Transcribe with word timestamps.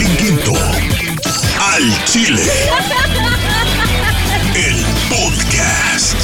Al 0.00 0.06
Chile. 2.04 2.42
El 4.54 4.76
podcast. 5.10 6.14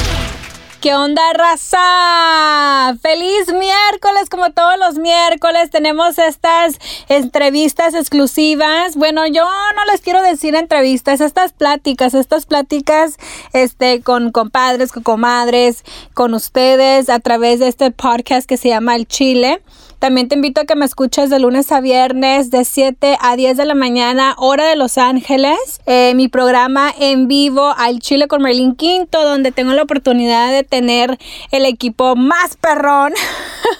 ¿Qué 0.80 0.94
onda, 0.94 1.20
raza? 1.32 2.96
Feliz 3.02 3.48
miércoles, 3.48 4.28
como 4.30 4.52
todos 4.52 4.78
los 4.78 4.98
miércoles 4.98 5.70
tenemos 5.70 6.18
estas 6.18 6.78
entrevistas 7.08 7.94
exclusivas. 7.94 8.94
Bueno, 8.94 9.26
yo 9.26 9.44
no 9.44 9.84
les 9.90 10.02
quiero 10.02 10.22
decir 10.22 10.54
entrevistas, 10.54 11.20
estas 11.20 11.52
pláticas, 11.52 12.14
estas 12.14 12.46
pláticas 12.46 13.16
este, 13.54 14.02
con 14.02 14.30
compadres, 14.30 14.92
con 14.92 15.02
comadres, 15.02 15.82
con 16.14 16.34
ustedes 16.34 17.08
a 17.08 17.18
través 17.18 17.58
de 17.58 17.66
este 17.66 17.90
podcast 17.90 18.48
que 18.48 18.56
se 18.56 18.68
llama 18.68 18.94
El 18.94 19.08
Chile. 19.08 19.60
También 20.04 20.28
te 20.28 20.34
invito 20.34 20.60
a 20.60 20.64
que 20.66 20.74
me 20.74 20.84
escuches 20.84 21.30
de 21.30 21.38
lunes 21.38 21.72
a 21.72 21.80
viernes 21.80 22.50
de 22.50 22.66
7 22.66 23.16
a 23.22 23.36
10 23.36 23.56
de 23.56 23.64
la 23.64 23.74
mañana, 23.74 24.34
hora 24.36 24.66
de 24.66 24.76
Los 24.76 24.98
Ángeles. 24.98 25.80
Eh, 25.86 26.12
mi 26.14 26.28
programa 26.28 26.92
en 27.00 27.26
vivo 27.26 27.72
al 27.74 28.00
Chile 28.00 28.28
con 28.28 28.42
Merlin 28.42 28.76
Quinto, 28.76 29.26
donde 29.26 29.50
tengo 29.50 29.72
la 29.72 29.82
oportunidad 29.82 30.52
de 30.52 30.62
tener 30.62 31.18
el 31.52 31.64
equipo 31.64 32.16
más 32.16 32.58
perrón. 32.58 33.14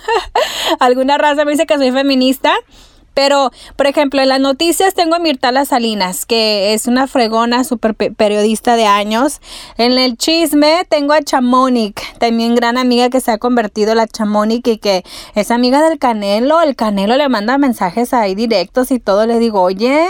Alguna 0.81 1.19
raza 1.19 1.45
me 1.45 1.51
dice 1.51 1.67
que 1.67 1.77
soy 1.77 1.91
feminista. 1.91 2.55
Pero, 3.15 3.51
por 3.77 3.87
ejemplo, 3.87 4.21
en 4.21 4.29
las 4.29 4.41
noticias 4.41 4.95
tengo 4.95 5.15
a 5.15 5.19
Mirtala 5.19 5.65
Salinas, 5.65 6.27
que 6.27 6.75
es 6.75 6.87
una 6.87 7.07
fregona, 7.07 7.65
super 7.65 7.95
periodista 7.95 8.77
de 8.77 8.87
años. 8.87 9.41
En 9.79 9.93
el 9.93 10.17
chisme 10.17 10.85
tengo 10.89 11.13
a 11.13 11.23
Chamonic, 11.23 12.19
también 12.19 12.55
gran 12.55 12.77
amiga 12.77 13.09
que 13.11 13.21
se 13.21 13.31
ha 13.31 13.39
convertido 13.39 13.95
la 13.95 14.07
Chamonic 14.07 14.67
y 14.67 14.79
que 14.79 15.05
es 15.35 15.51
amiga 15.51 15.89
del 15.89 15.99
Canelo. 15.99 16.61
El 16.61 16.77
Canelo 16.77 17.17
le 17.17 17.29
manda 17.29 17.57
mensajes 17.59 18.13
ahí 18.13 18.35
directos 18.35 18.91
y 18.91 18.99
todo. 18.99 19.27
Le 19.27 19.39
digo, 19.39 19.63
oye, 19.63 20.09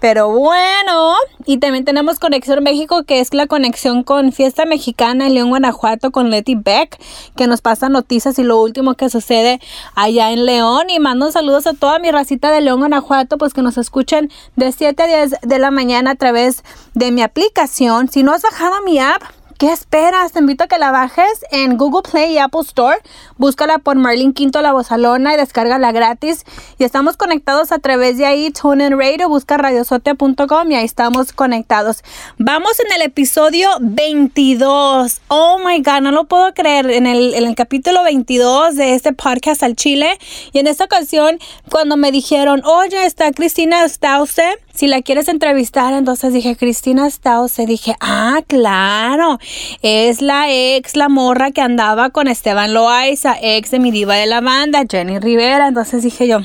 pero 0.00 0.30
bueno, 0.30 1.14
y 1.44 1.58
también 1.58 1.84
tenemos 1.84 2.18
Conexión 2.18 2.62
México, 2.62 3.04
que 3.04 3.20
es 3.20 3.34
la 3.34 3.46
conexión 3.46 4.02
con 4.02 4.32
Fiesta 4.32 4.64
Mexicana 4.64 5.26
en 5.26 5.34
León, 5.34 5.50
Guanajuato, 5.50 6.10
con 6.10 6.30
Letty 6.30 6.54
Beck, 6.54 6.98
que 7.36 7.46
nos 7.46 7.60
pasa 7.60 7.88
noticias 7.88 8.38
y 8.38 8.42
lo 8.42 8.60
último 8.60 8.94
que 8.94 9.10
sucede 9.10 9.60
allá 9.94 10.32
en 10.32 10.46
León. 10.46 10.88
Y 10.88 10.98
mando 11.00 11.30
saludos 11.30 11.66
a 11.66 11.74
toda 11.74 11.98
mi 11.98 12.10
racita 12.10 12.50
de 12.50 12.62
León, 12.62 12.80
Guanajuato, 12.80 13.36
pues 13.36 13.52
que 13.52 13.62
nos 13.62 13.76
escuchen 13.76 14.30
de 14.56 14.72
7 14.72 15.02
a 15.02 15.06
10 15.06 15.34
de 15.42 15.58
la 15.58 15.70
mañana 15.70 16.12
a 16.12 16.14
través 16.14 16.64
de 16.94 17.12
mi 17.12 17.22
aplicación. 17.22 18.08
Si 18.08 18.22
no 18.22 18.32
has 18.32 18.42
bajado 18.42 18.82
mi 18.82 18.98
app, 18.98 19.22
¿Qué 19.60 19.70
esperas? 19.70 20.32
Te 20.32 20.38
invito 20.38 20.64
a 20.64 20.68
que 20.68 20.78
la 20.78 20.90
bajes 20.90 21.44
en 21.50 21.76
Google 21.76 22.00
Play 22.10 22.32
y 22.32 22.38
Apple 22.38 22.62
Store. 22.62 22.96
Búscala 23.36 23.76
por 23.76 23.94
Marlene 23.94 24.32
Quinto 24.32 24.62
La 24.62 24.72
Bozalona 24.72 25.34
y 25.34 25.36
descárgala 25.36 25.92
gratis. 25.92 26.46
Y 26.78 26.84
estamos 26.84 27.18
conectados 27.18 27.70
a 27.70 27.78
través 27.78 28.16
de 28.16 28.24
ahí, 28.24 28.50
TuneIn 28.52 28.98
Radio, 28.98 29.28
busca 29.28 29.58
radiosote.com 29.58 30.72
y 30.72 30.76
ahí 30.76 30.86
estamos 30.86 31.34
conectados. 31.34 32.02
Vamos 32.38 32.80
en 32.80 32.90
el 32.96 33.02
episodio 33.02 33.68
22. 33.82 35.20
Oh 35.28 35.58
my 35.58 35.82
God, 35.82 36.00
no 36.00 36.10
lo 36.10 36.24
puedo 36.24 36.54
creer. 36.54 36.90
En 36.90 37.04
el, 37.04 37.54
capítulo 37.54 38.02
22 38.02 38.76
de 38.76 38.94
este 38.94 39.12
podcast 39.12 39.62
al 39.62 39.76
Chile. 39.76 40.18
Y 40.54 40.60
en 40.60 40.68
esta 40.68 40.84
ocasión, 40.84 41.38
cuando 41.70 41.98
me 41.98 42.12
dijeron, 42.12 42.62
oye, 42.64 43.04
está 43.04 43.30
Cristina 43.32 43.86
Stause 43.86 44.40
si 44.74 44.86
la 44.86 45.02
quieres 45.02 45.28
entrevistar, 45.28 45.92
entonces 45.92 46.32
dije, 46.32 46.56
Cristina 46.56 47.08
Stause, 47.10 47.66
dije, 47.66 47.96
ah, 48.00 48.40
claro, 48.46 49.38
es 49.82 50.22
la 50.22 50.50
ex, 50.50 50.96
la 50.96 51.08
morra 51.08 51.50
que 51.50 51.60
andaba 51.60 52.10
con 52.10 52.28
Esteban 52.28 52.72
Loaiza, 52.72 53.36
ex 53.40 53.70
de 53.70 53.78
mi 53.78 53.90
diva 53.90 54.14
de 54.14 54.26
la 54.26 54.40
banda, 54.40 54.84
Jenny 54.88 55.18
Rivera, 55.18 55.68
entonces 55.68 56.02
dije 56.02 56.28
yo, 56.28 56.38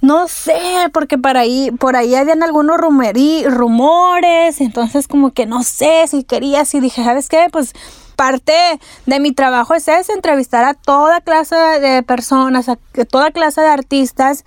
no 0.00 0.26
sé, 0.28 0.58
porque 0.92 1.18
por 1.18 1.36
ahí, 1.36 1.70
por 1.78 1.94
ahí 1.94 2.14
habían 2.14 2.42
algunos 2.42 2.78
rumerí, 2.78 3.44
rumores, 3.46 4.60
entonces 4.60 5.06
como 5.06 5.30
que 5.30 5.46
no 5.46 5.62
sé 5.62 6.06
si 6.08 6.24
quería, 6.24 6.64
si 6.64 6.80
dije, 6.80 7.04
¿sabes 7.04 7.28
qué? 7.28 7.48
Pues 7.52 7.74
parte 8.16 8.52
de 9.06 9.20
mi 9.20 9.32
trabajo 9.32 9.74
es 9.74 9.88
ese, 9.88 10.12
entrevistar 10.12 10.64
a 10.64 10.74
toda 10.74 11.20
clase 11.20 11.56
de 11.56 12.02
personas, 12.02 12.68
a 12.68 12.76
toda 13.08 13.30
clase 13.30 13.60
de 13.60 13.68
artistas 13.68 14.44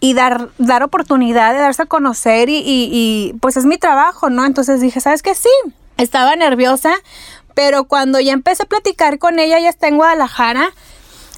y 0.00 0.14
dar, 0.14 0.48
dar 0.58 0.82
oportunidad 0.82 1.52
de 1.52 1.58
darse 1.58 1.82
a 1.82 1.86
conocer 1.86 2.48
y, 2.48 2.62
y, 2.64 3.34
pues 3.40 3.56
es 3.56 3.64
mi 3.64 3.78
trabajo, 3.78 4.30
¿no? 4.30 4.44
Entonces 4.44 4.80
dije, 4.80 5.00
¿sabes 5.00 5.22
qué? 5.22 5.34
Sí, 5.34 5.50
estaba 5.96 6.36
nerviosa, 6.36 6.92
pero 7.54 7.84
cuando 7.84 8.20
ya 8.20 8.32
empecé 8.32 8.62
a 8.62 8.66
platicar 8.66 9.18
con 9.18 9.38
ella, 9.38 9.58
ya 9.58 9.68
está 9.68 9.88
en 9.88 9.96
Guadalajara, 9.96 10.70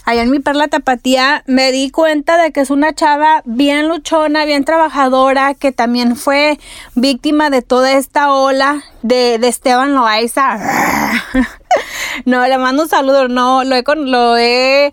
allá 0.05 0.23
en 0.23 0.31
mi 0.31 0.41
perla 0.41 0.69
tapatía, 0.69 1.43
me 1.47 1.73
di 1.73 1.91
cuenta 1.91 2.37
de 2.37 2.53
que 2.53 2.61
es 2.61 2.71
una 2.71 2.95
chava 2.95 3.43
bien 3.47 3.89
luchona, 3.89 4.45
bien 4.45 4.65
trabajadora, 4.65 5.55
que 5.55 5.73
también 5.73 6.17
fue 6.17 6.59
víctima 6.95 7.49
de 7.49 7.63
toda 7.63 7.93
esta 7.93 8.33
ola 8.33 8.83
de, 9.03 9.39
de 9.39 9.49
Esteban 9.49 9.95
Loaiza. 9.95 10.59
no, 12.27 12.47
le 12.47 12.59
mando 12.59 12.83
un 12.83 12.89
saludo, 12.89 13.29
no, 13.29 13.65
lo 13.65 13.75
he, 13.77 13.85
lo 13.97 14.37
he 14.37 14.93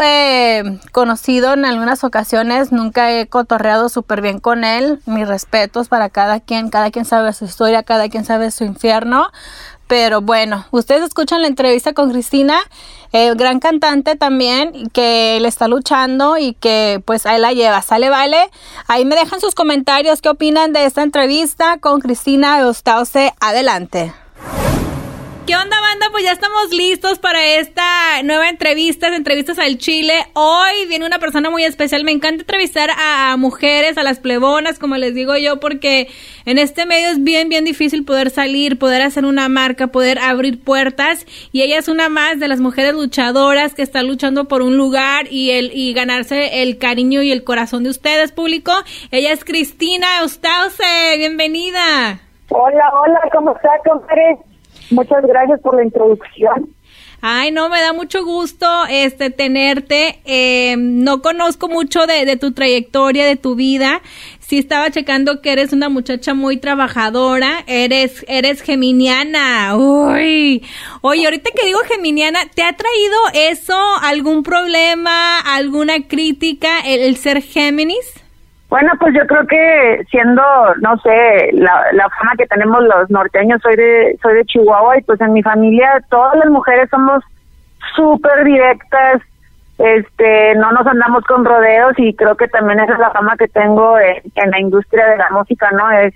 eh, 0.00 0.78
conocido 0.92 1.54
en 1.54 1.64
algunas 1.64 2.04
ocasiones, 2.04 2.72
nunca 2.72 3.12
he 3.12 3.26
cotorreado 3.26 3.88
súper 3.88 4.20
bien 4.20 4.38
con 4.38 4.64
él. 4.64 5.00
Mis 5.06 5.26
respetos 5.26 5.88
para 5.88 6.08
cada 6.08 6.40
quien, 6.40 6.70
cada 6.70 6.90
quien 6.90 7.04
sabe 7.04 7.32
su 7.32 7.44
historia, 7.44 7.82
cada 7.82 8.08
quien 8.08 8.24
sabe 8.24 8.50
su 8.50 8.64
infierno. 8.64 9.30
Pero 9.88 10.20
bueno, 10.20 10.66
ustedes 10.70 11.02
escuchan 11.02 11.40
la 11.40 11.48
entrevista 11.48 11.94
con 11.94 12.10
Cristina, 12.10 12.58
eh, 13.12 13.32
gran 13.34 13.58
cantante 13.58 14.16
también, 14.16 14.90
que 14.90 15.38
le 15.40 15.48
está 15.48 15.66
luchando 15.66 16.36
y 16.36 16.52
que 16.52 17.02
pues 17.06 17.24
ahí 17.24 17.40
la 17.40 17.54
lleva, 17.54 17.80
sale, 17.80 18.10
vale. 18.10 18.50
Ahí 18.86 19.06
me 19.06 19.16
dejan 19.16 19.40
sus 19.40 19.54
comentarios, 19.54 20.20
qué 20.20 20.28
opinan 20.28 20.74
de 20.74 20.84
esta 20.84 21.02
entrevista 21.02 21.78
con 21.78 22.00
Cristina 22.00 22.60
Eustause. 22.60 23.32
Adelante. 23.40 24.12
¿Qué 25.48 25.56
onda, 25.56 25.80
banda? 25.80 26.08
Pues 26.10 26.24
ya 26.24 26.32
estamos 26.32 26.74
listos 26.74 27.18
para 27.18 27.42
esta 27.42 27.82
nueva 28.22 28.50
entrevista, 28.50 29.08
entrevistas 29.08 29.58
al 29.58 29.78
Chile. 29.78 30.12
Hoy 30.34 30.84
viene 30.88 31.06
una 31.06 31.18
persona 31.18 31.48
muy 31.48 31.64
especial. 31.64 32.04
Me 32.04 32.12
encanta 32.12 32.42
entrevistar 32.42 32.90
a, 32.98 33.34
mujeres, 33.38 33.96
a 33.96 34.02
las 34.02 34.18
plebonas, 34.18 34.78
como 34.78 34.98
les 34.98 35.14
digo 35.14 35.38
yo, 35.38 35.58
porque 35.58 36.08
en 36.44 36.58
este 36.58 36.84
medio 36.84 37.08
es 37.08 37.24
bien, 37.24 37.48
bien 37.48 37.64
difícil 37.64 38.04
poder 38.04 38.28
salir, 38.28 38.78
poder 38.78 39.00
hacer 39.00 39.24
una 39.24 39.48
marca, 39.48 39.86
poder 39.86 40.18
abrir 40.18 40.62
puertas. 40.62 41.24
Y 41.50 41.62
ella 41.62 41.78
es 41.78 41.88
una 41.88 42.10
más 42.10 42.38
de 42.38 42.48
las 42.48 42.60
mujeres 42.60 42.92
luchadoras 42.92 43.74
que 43.74 43.80
está 43.80 44.02
luchando 44.02 44.48
por 44.48 44.60
un 44.60 44.76
lugar 44.76 45.28
y, 45.30 45.52
el, 45.52 45.70
y 45.72 45.94
ganarse 45.94 46.62
el 46.62 46.76
cariño 46.76 47.22
y 47.22 47.32
el 47.32 47.42
corazón 47.42 47.84
de 47.84 47.88
ustedes, 47.88 48.32
público. 48.32 48.72
Ella 49.10 49.32
es 49.32 49.46
Cristina 49.46 50.06
Eustause. 50.20 51.16
Bienvenida. 51.16 52.20
Hola, 52.50 52.92
hola, 53.00 53.20
¿cómo 53.32 53.56
está, 53.56 53.70
compadre? 53.88 54.36
Muchas 54.90 55.22
gracias 55.26 55.60
por 55.60 55.76
la 55.76 55.84
introducción. 55.84 56.74
Ay, 57.20 57.50
no, 57.50 57.68
me 57.68 57.80
da 57.80 57.92
mucho 57.92 58.24
gusto 58.24 58.66
este 58.88 59.30
tenerte. 59.30 60.20
Eh, 60.24 60.76
no 60.78 61.20
conozco 61.20 61.68
mucho 61.68 62.06
de, 62.06 62.36
tu 62.36 62.52
trayectoria, 62.52 63.26
de 63.26 63.34
tu 63.34 63.56
vida. 63.56 64.02
Sí 64.38 64.58
estaba 64.58 64.90
checando 64.92 65.42
que 65.42 65.50
eres 65.50 65.72
una 65.72 65.88
muchacha 65.88 66.34
muy 66.34 66.58
trabajadora. 66.58 67.64
Eres, 67.66 68.24
eres 68.28 68.62
geminiana. 68.62 69.76
Uy. 69.76 70.62
Oye, 71.00 71.24
ahorita 71.24 71.50
que 71.50 71.66
digo 71.66 71.80
geminiana, 71.92 72.40
¿te 72.54 72.62
ha 72.62 72.72
traído 72.74 73.16
eso 73.34 73.76
algún 74.00 74.44
problema, 74.44 75.40
alguna 75.40 76.06
crítica 76.06 76.80
el 76.86 77.16
ser 77.16 77.42
Géminis? 77.42 78.27
Bueno, 78.68 78.92
pues 79.00 79.14
yo 79.14 79.26
creo 79.26 79.46
que 79.46 80.04
siendo, 80.10 80.42
no 80.82 80.98
sé, 80.98 81.50
la, 81.52 81.86
la 81.92 82.08
fama 82.10 82.32
que 82.36 82.46
tenemos 82.46 82.82
los 82.82 83.08
norteños, 83.08 83.62
soy 83.62 83.76
de, 83.76 84.18
soy 84.20 84.34
de 84.34 84.44
Chihuahua 84.44 84.98
y 84.98 85.02
pues 85.02 85.20
en 85.22 85.32
mi 85.32 85.42
familia 85.42 86.04
todas 86.10 86.36
las 86.36 86.50
mujeres 86.50 86.90
somos 86.90 87.24
súper 87.96 88.44
directas, 88.44 89.22
este, 89.78 90.54
no 90.56 90.72
nos 90.72 90.86
andamos 90.86 91.24
con 91.24 91.46
rodeos 91.46 91.94
y 91.96 92.14
creo 92.14 92.36
que 92.36 92.48
también 92.48 92.80
esa 92.80 92.92
es 92.92 92.98
la 92.98 93.10
fama 93.10 93.36
que 93.38 93.48
tengo 93.48 93.98
en, 93.98 94.50
la 94.50 94.60
industria 94.60 95.06
de 95.06 95.16
la 95.16 95.30
música, 95.30 95.70
¿no? 95.70 95.90
Es, 95.90 96.14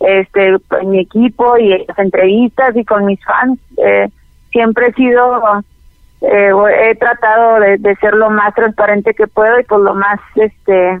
este, 0.00 0.56
en 0.80 0.90
mi 0.90 1.00
equipo 1.00 1.56
y 1.56 1.72
en 1.72 1.84
las 1.88 1.98
entrevistas 1.98 2.76
y 2.76 2.84
con 2.84 3.06
mis 3.06 3.24
fans, 3.24 3.58
eh, 3.78 4.08
siempre 4.50 4.88
he 4.88 4.92
sido, 4.92 5.40
eh, 6.20 6.52
he 6.82 6.94
tratado 6.96 7.60
de, 7.60 7.78
de 7.78 7.96
ser 7.96 8.12
lo 8.12 8.28
más 8.28 8.54
transparente 8.54 9.14
que 9.14 9.26
puedo 9.26 9.58
y 9.58 9.64
pues 9.64 9.80
lo 9.80 9.94
más, 9.94 10.20
este, 10.34 11.00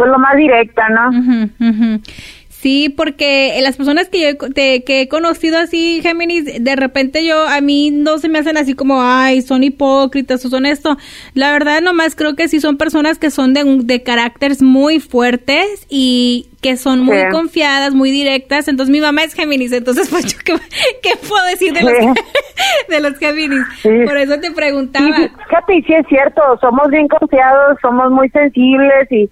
pues 0.00 0.10
lo 0.10 0.18
más 0.18 0.34
directa, 0.34 0.88
¿no? 0.88 2.00
Sí, 2.48 2.88
porque 2.94 3.58
las 3.62 3.76
personas 3.76 4.08
que 4.10 4.32
yo 4.32 4.38
que 4.54 4.82
he 4.86 5.08
conocido 5.08 5.58
así, 5.58 6.00
Géminis, 6.02 6.62
de 6.62 6.76
repente 6.76 7.24
yo, 7.26 7.46
a 7.46 7.60
mí 7.62 7.90
no 7.90 8.18
se 8.18 8.28
me 8.28 8.38
hacen 8.38 8.58
así 8.58 8.74
como, 8.74 9.02
ay, 9.02 9.40
son 9.40 9.62
hipócritas 9.62 10.44
o 10.44 10.48
son 10.50 10.66
esto. 10.66 10.96
La 11.34 11.52
verdad, 11.52 11.80
nomás 11.80 12.16
creo 12.16 12.36
que 12.36 12.48
sí 12.48 12.60
son 12.60 12.76
personas 12.76 13.18
que 13.18 13.30
son 13.30 13.54
de, 13.54 13.64
de 13.84 14.02
caracteres 14.02 14.62
muy 14.62 15.00
fuertes 15.00 15.86
y 15.88 16.48
que 16.60 16.76
son 16.76 17.00
muy 17.00 17.28
confiadas, 17.30 17.94
muy 17.94 18.10
directas. 18.10 18.68
Entonces, 18.68 18.92
mi 18.92 19.00
mamá 19.00 19.22
es 19.22 19.32
Géminis, 19.32 19.72
entonces, 19.72 20.08
pues, 20.10 20.26
yo, 20.26 20.54
¿qué, 21.02 21.10
puedo 21.26 21.44
decir 21.46 21.72
de 21.72 21.82
los, 21.82 21.92
de 22.88 23.00
los 23.00 23.18
Géminis? 23.18 23.64
Por 23.82 24.18
eso 24.18 24.38
te 24.38 24.50
preguntaba. 24.50 25.06
fíjate, 25.06 25.82
sí 25.86 25.94
es 25.94 26.06
cierto, 26.08 26.42
somos 26.60 26.88
bien 26.90 27.08
confiados, 27.08 27.78
somos 27.80 28.10
muy 28.10 28.28
sensibles 28.28 29.10
y 29.10 29.30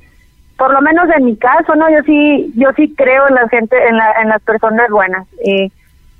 por 0.58 0.72
lo 0.72 0.82
menos 0.82 1.08
en 1.16 1.25
mi 1.25 1.37
caso, 1.37 1.75
¿no? 1.76 1.88
Yo 1.88 2.02
sí, 2.05 2.52
yo 2.56 2.70
sí 2.76 2.93
creo 2.96 3.28
en 3.28 3.37
la 3.37 3.49
gente, 3.49 3.76
en, 3.88 3.96
la, 3.96 4.12
en 4.20 4.28
las 4.28 4.43
personas 4.43 4.90
buenas. 4.90 5.26
Y, 5.44 5.72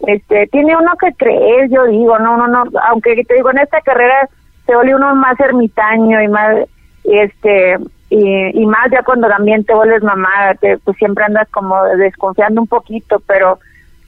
este, 0.07 0.47
tiene 0.47 0.77
uno 0.77 0.93
que 0.97 1.13
creer, 1.15 1.69
yo 1.71 1.85
digo, 1.87 2.19
no, 2.21 2.37
no, 2.37 2.47
no, 2.47 2.65
aunque 2.89 3.25
te 3.25 3.35
digo, 3.35 3.51
en 3.51 3.59
esta 3.59 3.81
carrera 3.81 4.29
se 4.65 4.75
vuelve 4.77 4.95
uno 4.95 5.13
más 5.17 5.39
ermitaño 5.41 6.23
y 6.23 6.29
más, 6.29 6.57
este, 7.03 7.79
y, 8.11 8.63
y 8.63 8.67
más 8.67 8.89
ya 8.93 9.03
cuando 9.03 9.27
también 9.27 9.65
te 9.65 9.75
vuelves 9.75 10.05
mamá, 10.05 10.55
te, 10.61 10.79
pues 10.79 10.97
siempre 10.99 11.25
andas 11.25 11.49
como 11.51 11.83
desconfiando 11.97 12.61
un 12.61 12.69
poquito, 12.69 13.21
pero, 13.27 13.59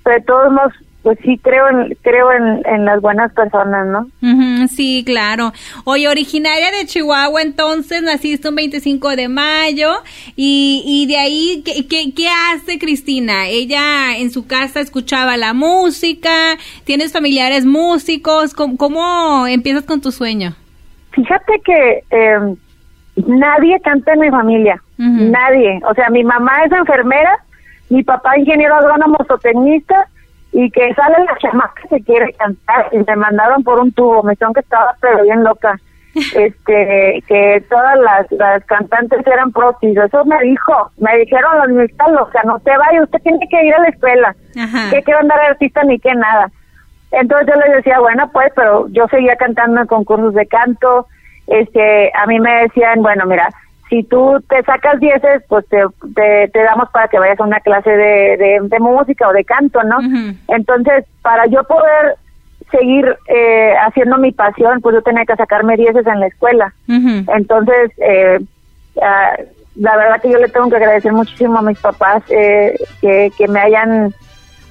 pero 0.05 0.17
de 0.17 0.23
todos 0.23 0.53
pues 1.03 1.19
sí 1.25 1.39
creo 1.43 1.69
en, 1.69 1.97
creo 2.03 2.31
en, 2.33 2.63
en 2.67 2.85
las 2.85 3.01
buenas 3.01 3.33
personas, 3.33 3.87
¿no? 3.87 4.01
Ujú, 4.23 4.69
sí, 4.69 5.03
claro. 5.05 5.53
Oye, 5.85 6.09
originaria 6.09 6.71
de 6.71 6.87
Chihuahua, 6.87 7.41
entonces 7.43 8.03
naciste 8.03 8.49
un 8.49 8.57
25 8.57 9.17
de 9.17 9.29
mayo 9.29 9.91
y, 10.37 10.83
y 10.85 11.07
de 11.07 11.17
ahí, 11.17 11.63
¿qué, 11.65 11.87
qué, 11.89 12.13
qué 12.15 12.29
hace 12.29 12.79
Cristina? 12.79 13.47
Ella 13.47 14.17
en 14.19 14.31
su 14.31 14.47
casa 14.47 14.81
escuchaba 14.81 15.37
la 15.37 15.55
música, 15.55 16.31
tienes 16.85 17.13
familiares 17.13 17.65
músicos, 17.65 18.53
¿cómo, 18.53 18.77
cómo 18.77 19.47
empiezas 19.47 19.85
con 19.85 20.01
tu 20.03 20.13
sueño? 20.13 20.55
Fíjate 21.13 21.61
que 21.65 22.05
eh, 22.11 22.55
nadie 23.27 23.81
canta 23.81 24.13
en 24.13 24.21
mi 24.21 24.31
familia, 24.31 24.83
nadie. 24.99 25.81
O 25.91 25.95
sea, 25.95 26.11
mi 26.11 26.23
mamá 26.23 26.65
es 26.67 26.73
enfermera, 26.73 27.39
mi 27.89 28.03
papá 28.03 28.39
ingeniero 28.39 28.77
agrónomo 28.77 29.17
zootecnista 29.27 30.07
y 30.53 30.71
que 30.71 30.95
sale 30.95 31.25
la 31.25 31.37
chamaca 31.39 31.83
que 31.89 32.03
quiere 32.03 32.33
cantar 32.35 32.89
y 32.93 32.99
me 32.99 33.17
mandaron 33.17 33.63
por 33.63 33.79
un 33.79 33.93
tubo, 33.93 34.23
me 34.23 34.33
dijeron 34.33 34.55
que 34.55 34.61
estaba 34.61 34.95
pero 35.01 35.23
bien 35.23 35.45
loca. 35.45 35.79
este 36.35 37.23
que 37.29 37.65
todas 37.71 37.97
las, 38.01 38.27
las 38.33 38.65
cantantes 38.65 39.25
eran 39.25 39.53
protis, 39.53 39.97
eso 39.97 40.25
me 40.25 40.41
dijo, 40.43 40.91
me 40.99 41.17
dijeron 41.19 41.77
los 41.77 41.89
o 41.89 42.31
sea, 42.33 42.43
no 42.45 42.59
te 42.59 42.77
vaya, 42.77 43.05
usted 43.05 43.21
tiene 43.23 43.47
que 43.49 43.65
ir 43.65 43.73
a 43.73 43.79
la 43.79 43.89
escuela, 43.91 44.35
Ajá. 44.61 44.91
que 44.91 45.05
quiero 45.05 45.21
andar 45.21 45.39
de 45.39 45.47
artista 45.47 45.85
ni 45.85 46.01
que 46.01 46.13
nada. 46.15 46.51
Entonces 47.13 47.49
yo 47.49 47.61
les 47.61 47.77
decía, 47.77 47.99
bueno, 48.01 48.29
pues, 48.33 48.53
pero 48.55 48.89
yo 48.89 49.07
seguía 49.09 49.37
cantando 49.37 49.81
en 49.81 49.87
concursos 49.87 50.35
de 50.35 50.47
canto. 50.47 51.07
Este, 51.47 52.13
a 52.15 52.27
mí 52.27 52.39
me 52.39 52.63
decían, 52.63 53.03
bueno, 53.03 53.27
mira, 53.27 53.49
si 53.91 54.05
tú 54.05 54.43
te 54.49 54.63
sacas 54.63 55.01
dieces, 55.01 55.43
pues 55.49 55.67
te, 55.69 55.83
te, 56.15 56.49
te 56.49 56.63
damos 56.63 56.89
para 56.91 57.09
que 57.09 57.19
vayas 57.19 57.41
a 57.41 57.45
una 57.45 57.59
clase 57.59 57.91
de, 57.91 58.37
de, 58.37 58.59
de 58.63 58.79
música 58.79 59.29
o 59.29 59.33
de 59.33 59.45
canto, 59.45 59.83
¿no? 59.83 59.99
Entonces, 60.49 61.05
para 61.23 61.47
yo 61.47 61.65
poder 61.65 62.17
seguir 62.71 63.05
eh, 63.27 63.75
haciendo 63.85 64.17
mi 64.17 64.31
pasión, 64.31 64.81
pues 64.81 64.95
yo 64.95 65.03
tenía 65.03 65.27
que 65.27 65.35
sacarme 65.35 65.77
dieces 65.77 66.07
en 66.07 66.21
la 66.21 66.29
escuela. 66.29 66.73
Entonces, 67.37 67.91
eh, 67.99 68.39
ah, 69.03 69.33
la 69.75 69.97
verdad 69.97 70.23
que 70.23 70.31
yo 70.31 70.39
le 70.39 70.49
tengo 70.49 70.71
que 70.71 70.77
agradecer 70.77 71.13
muchísimo 71.13 71.59
a 71.59 71.63
mis 71.63 71.79
papás 71.81 72.23
eh, 72.29 72.79
que, 73.01 73.33
que 73.37 73.49
me 73.49 73.59
hayan, 73.59 74.15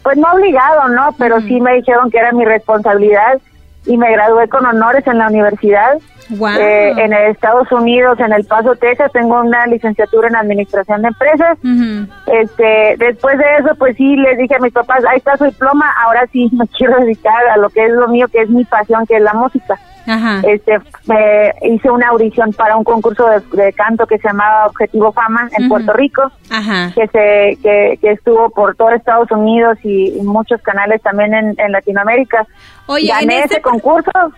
pues 0.01 0.17
no 0.17 0.31
obligado, 0.31 0.87
¿no? 0.87 1.13
Pero 1.17 1.41
sí 1.41 1.59
me 1.59 1.75
dijeron 1.75 2.09
que 2.09 2.19
era 2.19 2.31
mi 2.31 2.45
responsabilidad 2.45 3.41
y 3.85 3.97
me 3.97 4.11
gradué 4.11 4.47
con 4.49 4.65
honores 4.65 5.05
en 5.07 5.17
la 5.17 5.27
universidad. 5.27 5.97
Guau. 6.29 6.59
Eh, 6.59 6.91
en 6.97 7.11
Estados 7.11 7.71
Unidos, 7.71 8.19
en 8.19 8.31
El 8.31 8.45
Paso, 8.45 8.75
Texas, 8.75 9.11
tengo 9.11 9.39
una 9.39 9.65
licenciatura 9.65 10.27
en 10.27 10.35
Administración 10.35 11.01
de 11.01 11.07
Empresas. 11.07 11.57
Ujú. 11.63 12.07
Este, 12.27 12.95
después 12.99 13.37
de 13.39 13.45
eso, 13.59 13.75
pues 13.79 13.97
sí, 13.97 14.15
les 14.15 14.37
dije 14.37 14.55
a 14.55 14.59
mis 14.59 14.73
papás, 14.73 15.03
ahí 15.09 15.17
está 15.17 15.37
su 15.37 15.45
diploma, 15.45 15.91
ahora 16.05 16.27
sí 16.31 16.47
me 16.53 16.67
quiero 16.67 16.99
dedicar 16.99 17.47
a 17.51 17.57
lo 17.57 17.69
que 17.69 17.83
es 17.85 17.91
lo 17.91 18.07
mío, 18.07 18.27
que 18.27 18.41
es 18.41 18.49
mi 18.49 18.63
pasión, 18.65 19.07
que 19.07 19.15
es 19.15 19.23
la 19.23 19.33
música 19.33 19.79
Ajá. 20.09 20.41
este 20.47 20.79
me 21.05 21.53
hice 21.61 21.89
una 21.89 22.09
audición 22.09 22.51
para 22.53 22.75
un 22.77 22.83
concurso 22.83 23.27
de, 23.27 23.41
de 23.63 23.73
canto 23.73 24.07
que 24.07 24.17
se 24.17 24.27
llamaba 24.27 24.67
Objetivo 24.67 25.11
Fama 25.11 25.49
en 25.57 25.65
Ujú. 25.65 25.69
Puerto 25.69 25.93
Rico 25.93 26.31
Ajá. 26.49 26.91
que 26.95 27.07
se 27.07 27.57
que, 27.61 27.99
que 28.01 28.11
estuvo 28.11 28.49
por 28.49 28.75
todo 28.75 28.89
Estados 28.91 29.29
Unidos 29.31 29.77
y, 29.83 30.17
y 30.17 30.21
muchos 30.21 30.61
canales 30.61 31.01
también 31.01 31.33
en, 31.33 31.55
en 31.59 31.71
Latinoamérica 31.71 32.47
Oye, 32.87 33.11
en 33.11 33.19
gané 33.19 33.39
este 33.41 33.55
ese 33.55 33.61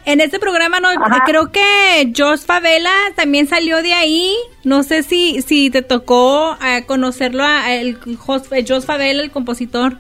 En 0.06 0.22
este 0.22 0.40
programa 0.40 0.80
no 0.80 0.90
Ajá. 0.90 1.24
creo 1.26 1.52
que 1.52 2.12
Jos 2.18 2.46
Favela 2.46 2.92
también 3.16 3.48
salió 3.48 3.82
de 3.82 3.94
ahí. 3.94 4.36
No 4.64 4.84
sé 4.84 5.04
si 5.04 5.42
si 5.42 5.70
te 5.70 5.82
tocó 5.82 6.58
eh, 6.66 6.86
conocerlo 6.86 7.44
a 7.44 7.72
el 7.74 7.98
Jos, 8.18 8.52
eh, 8.52 8.64
Jos 8.68 8.86
Favela, 8.86 9.22
el 9.24 9.32
compositor. 9.32 9.94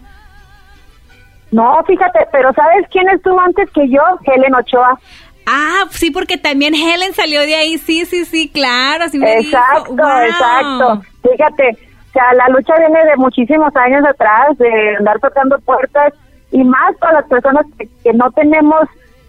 no 1.51 1.83
fíjate 1.85 2.27
pero 2.31 2.53
sabes 2.53 2.85
quién 2.91 3.09
estuvo 3.09 3.39
antes 3.39 3.69
que 3.71 3.89
yo 3.89 4.01
Helen 4.25 4.55
Ochoa 4.55 4.99
Ah, 5.47 5.85
sí, 5.89 6.11
porque 6.11 6.37
también 6.37 6.75
Helen 6.75 7.13
salió 7.15 7.41
de 7.41 7.55
ahí. 7.55 7.79
Sí, 7.79 8.05
sí, 8.05 8.25
sí, 8.25 8.47
claro. 8.47 9.09
Sí 9.09 9.17
me 9.17 9.39
exacto 9.39 9.91
dijo. 9.91 9.95
Wow. 9.95 10.21
exacto 10.21 11.01
fíjate 11.29 11.77
o 12.09 12.11
sea 12.13 12.33
la 12.35 12.47
lucha 12.49 12.73
viene 12.77 13.03
de 13.05 13.15
muchísimos 13.17 13.75
años 13.75 14.03
atrás 14.07 14.57
de 14.59 14.97
andar 14.97 15.19
tocando 15.19 15.57
puertas 15.59 16.13
y 16.51 16.63
más 16.63 16.95
para 16.99 17.13
las 17.21 17.25
personas 17.27 17.65
que, 17.77 17.87
que 18.03 18.13
no 18.13 18.29
tenemos 18.31 18.81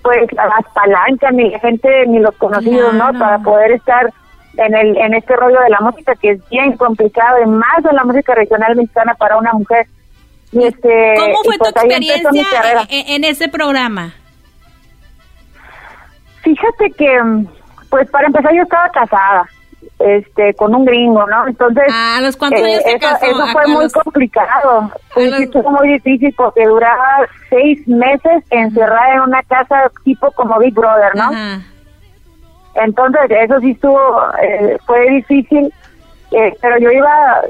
pues 0.02 0.32
las 0.32 0.64
palancas 0.74 1.32
ni 1.32 1.50
la 1.50 1.58
gente 1.60 2.06
ni 2.06 2.18
los 2.18 2.34
conocidos 2.36 2.90
Claro. 2.92 3.12
no 3.12 3.18
para 3.18 3.38
poder 3.38 3.72
estar 3.72 4.12
en 4.56 4.74
el 4.74 4.96
en 4.96 5.14
este 5.14 5.34
rollo 5.36 5.60
de 5.60 5.70
la 5.70 5.80
música 5.80 6.14
que 6.16 6.32
es 6.32 6.48
bien 6.50 6.76
complicado 6.76 7.40
y 7.42 7.46
más 7.46 7.84
en 7.88 7.96
la 7.96 8.04
música 8.04 8.34
regional 8.34 8.76
mexicana 8.76 9.14
para 9.14 9.36
una 9.36 9.52
mujer 9.52 9.86
y 10.52 10.64
este 10.64 11.14
¿Cómo 11.18 11.42
fue 11.44 11.54
tu 11.56 11.64
pues 11.64 11.76
experiencia 11.76 12.86
en 12.88 13.24
ese 13.24 13.48
programa? 13.48 14.12
Fíjate 16.42 16.90
que, 16.98 17.22
mm, 17.22 17.46
pues 17.88 18.10
para 18.10 18.26
empezar 18.26 18.52
yo 18.54 18.62
estaba 18.62 18.88
casada, 18.90 19.46
este, 19.98 20.54
con 20.54 20.74
un 20.74 20.84
gringo, 20.84 21.26
¿no? 21.26 21.46
Entonces, 21.46 21.84
eh, 21.86 21.90
Ah, 21.92 22.16
¿a 22.18 22.20
los 22.22 22.36
cuántos 22.36 22.62
años 22.62 22.82
te 22.84 22.94
eso, 22.96 23.46
fue 23.52 23.66
muy 23.68 23.88
complicado. 23.90 24.90
Pues, 25.14 25.30
los- 25.54 25.64
muy 25.64 25.88
difícil 25.92 26.34
porque 26.36 26.64
duraba 26.66 27.26
seis 27.50 27.86
meses 27.86 28.42
encerrada 28.50 29.14
en 29.14 29.20
una 29.20 29.42
casa 29.44 29.90
tipo 30.04 30.30
como 30.32 30.58
Big 30.58 30.74
Brother, 30.74 31.14
¿no? 31.14 31.24
Ajá. 31.24 31.60
Entonces, 32.74 33.20
eso 33.30 33.60
sí 33.60 33.72
estuvo, 33.72 34.22
eh, 34.42 34.78
fue 34.86 35.08
difícil, 35.10 35.72
eh, 36.30 36.54
pero 36.60 36.78
yo 36.78 36.90
iba, 36.90 37.40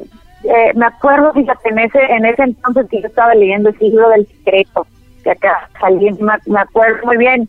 eh, 0.44 0.72
me 0.74 0.86
acuerdo, 0.86 1.32
fíjate, 1.32 1.68
en 1.68 1.78
ese, 1.78 2.00
en 2.02 2.24
ese 2.26 2.42
entonces 2.42 2.86
que 2.90 3.00
yo 3.02 3.06
estaba 3.06 3.32
leyendo 3.34 3.68
el 3.70 3.76
libro 3.78 4.08
del 4.10 4.26
secreto, 4.26 4.86
que 5.22 5.30
acá 5.30 5.68
salí, 5.80 6.10
me 6.46 6.60
acuerdo 6.60 7.06
muy 7.06 7.16
bien, 7.18 7.48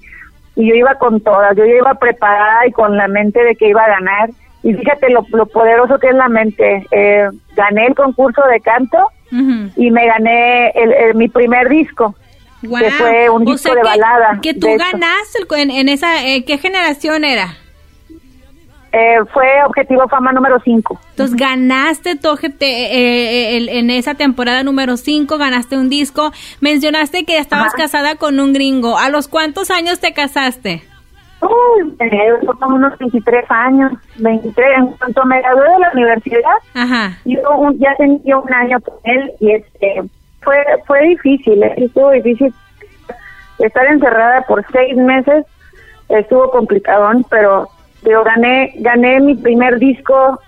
y 0.56 0.70
yo 0.70 0.76
iba 0.76 0.94
con 0.96 1.20
todas, 1.22 1.56
yo 1.58 1.66
iba 1.66 1.96
preparada 1.96 2.68
y 2.68 2.72
con 2.72 2.96
la 2.96 3.08
mente 3.08 3.44
de 3.44 3.56
que 3.56 3.70
iba 3.70 3.82
a 3.82 3.90
ganar, 3.90 4.30
y 4.64 4.74
fíjate 4.74 5.10
lo, 5.12 5.26
lo 5.32 5.46
poderoso 5.46 6.00
que 6.00 6.08
es 6.08 6.16
la 6.16 6.30
mente, 6.30 6.88
eh, 6.92 7.30
gané 7.56 7.88
el 7.88 7.96
concurso 7.96 8.42
de 8.50 8.60
canto 8.62 8.98
y 9.76 9.90
me 9.92 10.06
gané 10.08 10.70
el, 10.70 10.94
el- 10.94 11.16
mi 11.16 11.28
primer 11.28 11.68
disco, 11.70 12.16
que 12.62 12.92
fue 12.92 13.30
un 13.30 13.42
O 13.48 13.52
disco 13.52 13.58
sea 13.58 13.76
de 13.76 13.82
que- 13.82 13.88
balada. 13.88 14.40
Que 14.42 14.54
tú 14.54 14.68
ganaste 14.68 15.40
el 15.40 15.60
en, 15.60 15.72
en 15.72 15.90
esa, 15.90 16.24
eh, 16.26 16.46
¿qué 16.46 16.58
generación 16.58 17.24
era? 17.26 17.58
Eh, 18.96 19.18
fue 19.34 19.48
Objetivo 19.66 20.08
Fama 20.08 20.32
número 20.34 20.60
5. 20.64 21.00
Entonces 21.10 21.36
ganaste 21.36 22.12
OGT, 22.24 22.62
eh, 22.62 22.90
eh, 22.92 23.58
el- 23.58 23.70
en 23.70 23.90
esa 23.90 24.14
temporada 24.14 24.62
número 24.64 24.98
5, 24.98 25.40
ganaste 25.40 25.78
un 25.80 25.90
disco. 25.90 26.32
Mencionaste 26.62 27.26
que 27.26 27.40
estabas 27.40 27.70
Ajá. 27.74 27.78
casada 27.84 28.16
con 28.18 28.40
un 28.40 28.54
gringo. 28.54 29.00
¿A 29.00 29.10
los 29.10 29.28
cuántos 29.28 29.72
años 29.72 30.00
te 30.00 30.14
casaste? 30.14 30.84
Uy, 31.44 31.96
eh, 32.00 32.32
como 32.60 32.76
unos 32.76 32.98
23 32.98 33.46
años, 33.50 33.94
23. 34.18 34.78
En 34.78 34.88
cuanto 34.88 35.26
me 35.26 35.42
gradué 35.42 35.70
de 35.70 35.80
la 35.80 35.92
universidad, 35.94 36.58
Ajá. 36.74 37.18
yo 37.26 37.40
ya 37.76 37.96
tenía 37.96 38.38
un 38.38 38.54
año 38.54 38.80
con 38.82 38.96
él 39.04 39.32
y 39.40 39.52
este 39.52 40.04
fue 40.42 40.58
fue 40.86 41.02
difícil, 41.10 41.64
¿eh? 41.64 41.74
estuvo 41.78 42.12
difícil 42.12 42.54
estar 43.60 43.86
encerrada 43.88 44.42
por 44.42 44.66
seis 44.72 44.96
meses, 44.96 45.46
estuvo 46.10 46.52
complicadón, 46.52 47.26
pero 47.30 47.70
yo 48.04 48.24
gané 48.24 48.74
gané 48.78 49.20
mi 49.20 49.36
primer 49.36 49.80
disco 49.80 50.40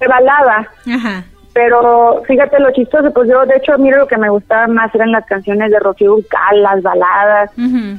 de 0.00 0.08
balada, 0.08 0.68
Ajá. 0.86 1.24
Pero 1.54 2.22
fíjate 2.26 2.58
lo 2.60 2.70
chistoso, 2.72 3.12
pues 3.12 3.28
yo 3.28 3.44
de 3.44 3.56
hecho 3.56 3.76
mira 3.78 3.98
lo 3.98 4.06
que 4.06 4.16
me 4.16 4.30
gustaba 4.30 4.66
más 4.68 4.94
eran 4.94 5.12
las 5.12 5.26
canciones 5.26 5.70
de 5.70 5.78
Rocío 5.80 6.12
Dúrcal, 6.12 6.62
las 6.62 6.82
baladas, 6.82 7.50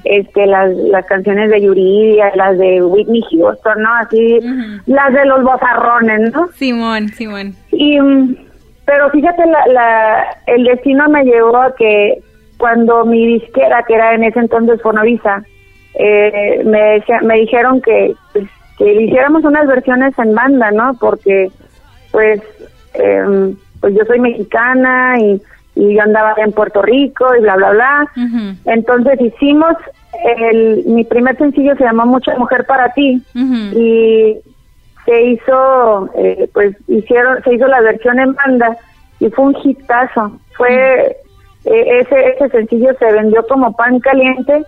este 0.05 0.47
las 0.47 0.71
las 0.75 1.05
canciones 1.05 1.49
de 1.51 1.61
Yuridia, 1.61 2.31
las 2.35 2.57
de 2.57 2.81
Whitney 2.83 3.21
Houston, 3.31 3.81
¿no? 3.83 3.93
Así 3.93 4.39
las 4.87 5.13
de 5.13 5.25
los 5.25 5.43
bozarrones, 5.43 6.33
¿no? 6.33 6.47
Simón, 6.55 7.09
Simón. 7.09 7.53
Y 7.71 7.99
pero 8.85 9.09
fíjate 9.11 9.45
la, 9.45 9.65
la 9.67 10.25
el 10.47 10.63
destino 10.63 11.07
me 11.09 11.23
llevó 11.23 11.57
a 11.57 11.75
que 11.75 12.19
cuando 12.57 13.05
mi 13.05 13.25
disquera 13.39 13.83
que 13.87 13.93
era 13.95 14.13
en 14.15 14.23
ese 14.23 14.39
entonces 14.39 14.81
Fonovisa 14.81 15.43
eh, 15.95 16.61
me 16.65 16.81
decía- 16.99 17.21
me 17.21 17.35
dijeron 17.35 17.81
que 17.81 18.13
pues, 18.33 18.45
que 18.77 18.85
le 18.85 19.03
hiciéramos 19.03 19.43
unas 19.43 19.67
versiones 19.67 20.17
en 20.17 20.33
banda, 20.33 20.71
¿no? 20.71 20.95
Porque 20.99 21.49
pues 22.11 22.41
em, 22.93 23.55
pues 23.79 23.93
yo 23.95 24.05
soy 24.05 24.19
mexicana 24.19 25.19
y 25.19 25.41
y 25.75 25.95
yo 25.95 26.01
andaba 26.01 26.35
en 26.37 26.51
Puerto 26.51 26.81
Rico 26.81 27.35
y 27.35 27.41
bla 27.41 27.55
bla 27.55 27.71
bla. 27.71 28.07
Entonces 28.65 29.19
hicimos 29.21 29.73
el 30.23 30.83
mi 30.85 31.03
primer 31.03 31.37
sencillo 31.37 31.75
se 31.75 31.83
llamó 31.83 32.05
Mucha 32.05 32.37
mujer 32.37 32.65
para 32.65 32.89
ti 32.93 33.21
y 33.33 34.37
se 35.05 35.21
hizo, 35.21 36.09
eh, 36.15 36.49
pues 36.53 36.77
hicieron, 36.87 37.43
se 37.43 37.55
hizo 37.55 37.67
la 37.67 37.81
versión 37.81 38.19
en 38.19 38.33
banda 38.35 38.77
y 39.19 39.29
fue 39.29 39.45
un 39.45 39.57
hitazo. 39.63 40.39
Fue 40.55 41.17
eh, 41.65 41.99
ese 41.99 42.29
ese 42.29 42.49
sencillo 42.49 42.93
se 42.99 43.11
vendió 43.11 43.45
como 43.47 43.75
pan 43.75 43.99
caliente. 43.99 44.63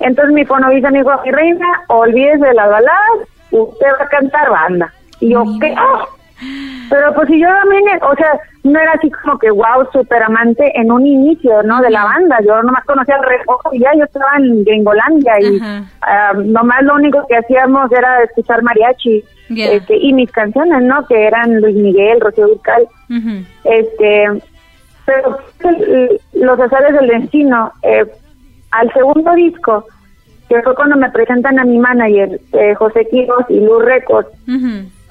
Entonces 0.00 0.34
mi 0.34 0.44
fonovisa 0.44 0.90
me 0.90 0.98
dijo, 0.98 1.10
mi 1.24 1.30
reina, 1.30 1.66
olvídese 1.88 2.46
de 2.46 2.54
las 2.54 2.70
baladas, 2.70 3.28
usted 3.50 3.86
va 3.98 4.04
a 4.04 4.08
cantar 4.08 4.50
banda. 4.50 4.92
Y 5.20 5.30
yo, 5.30 5.44
¿qué? 5.60 5.74
Pero 6.88 7.14
pues 7.14 7.28
si 7.28 7.40
yo 7.40 7.46
también, 7.48 7.84
o 8.02 8.14
sea, 8.16 8.38
no 8.64 8.78
era 8.78 8.92
así 8.92 9.10
como 9.10 9.38
que 9.38 9.50
wow, 9.50 9.86
súper 9.92 10.22
amante 10.22 10.72
en 10.74 10.90
un 10.90 11.06
inicio, 11.06 11.62
¿no? 11.62 11.80
De 11.80 11.90
la 11.90 12.04
banda. 12.04 12.38
Yo 12.46 12.62
nomás 12.62 12.84
conocía 12.84 13.16
el 13.16 13.28
recojo 13.28 13.70
y 13.72 13.80
ya 13.80 13.90
yo 13.96 14.04
estaba 14.04 14.36
en 14.38 14.64
Gringolandia 14.64 15.40
y 15.40 15.60
ah, 16.02 16.32
nomás 16.36 16.82
lo 16.82 16.94
único 16.94 17.26
que 17.28 17.36
hacíamos 17.36 17.90
era 17.92 18.22
escuchar 18.22 18.62
mariachi 18.62 19.24
este, 19.50 19.96
y 19.96 20.12
mis 20.12 20.30
canciones, 20.30 20.82
¿no? 20.82 21.06
Que 21.06 21.26
eran 21.26 21.60
Luis 21.60 21.76
Miguel, 21.76 22.20
Rocío 22.20 22.48
Ducal. 22.48 22.86
Este, 23.64 24.42
pero 25.04 25.38
los 26.34 26.60
azares 26.60 26.94
del 26.94 27.08
destino, 27.08 27.72
eh, 27.82 28.04
al 28.70 28.92
segundo 28.92 29.32
disco, 29.34 29.84
que 30.48 30.62
fue 30.62 30.74
cuando 30.74 30.96
me 30.96 31.10
presentan 31.10 31.58
a 31.58 31.64
mi 31.64 31.78
manager, 31.78 32.40
eh, 32.52 32.74
José 32.74 33.06
Quiroz 33.10 33.46
y 33.48 33.60
Luz 33.60 33.84
Records, 33.84 34.28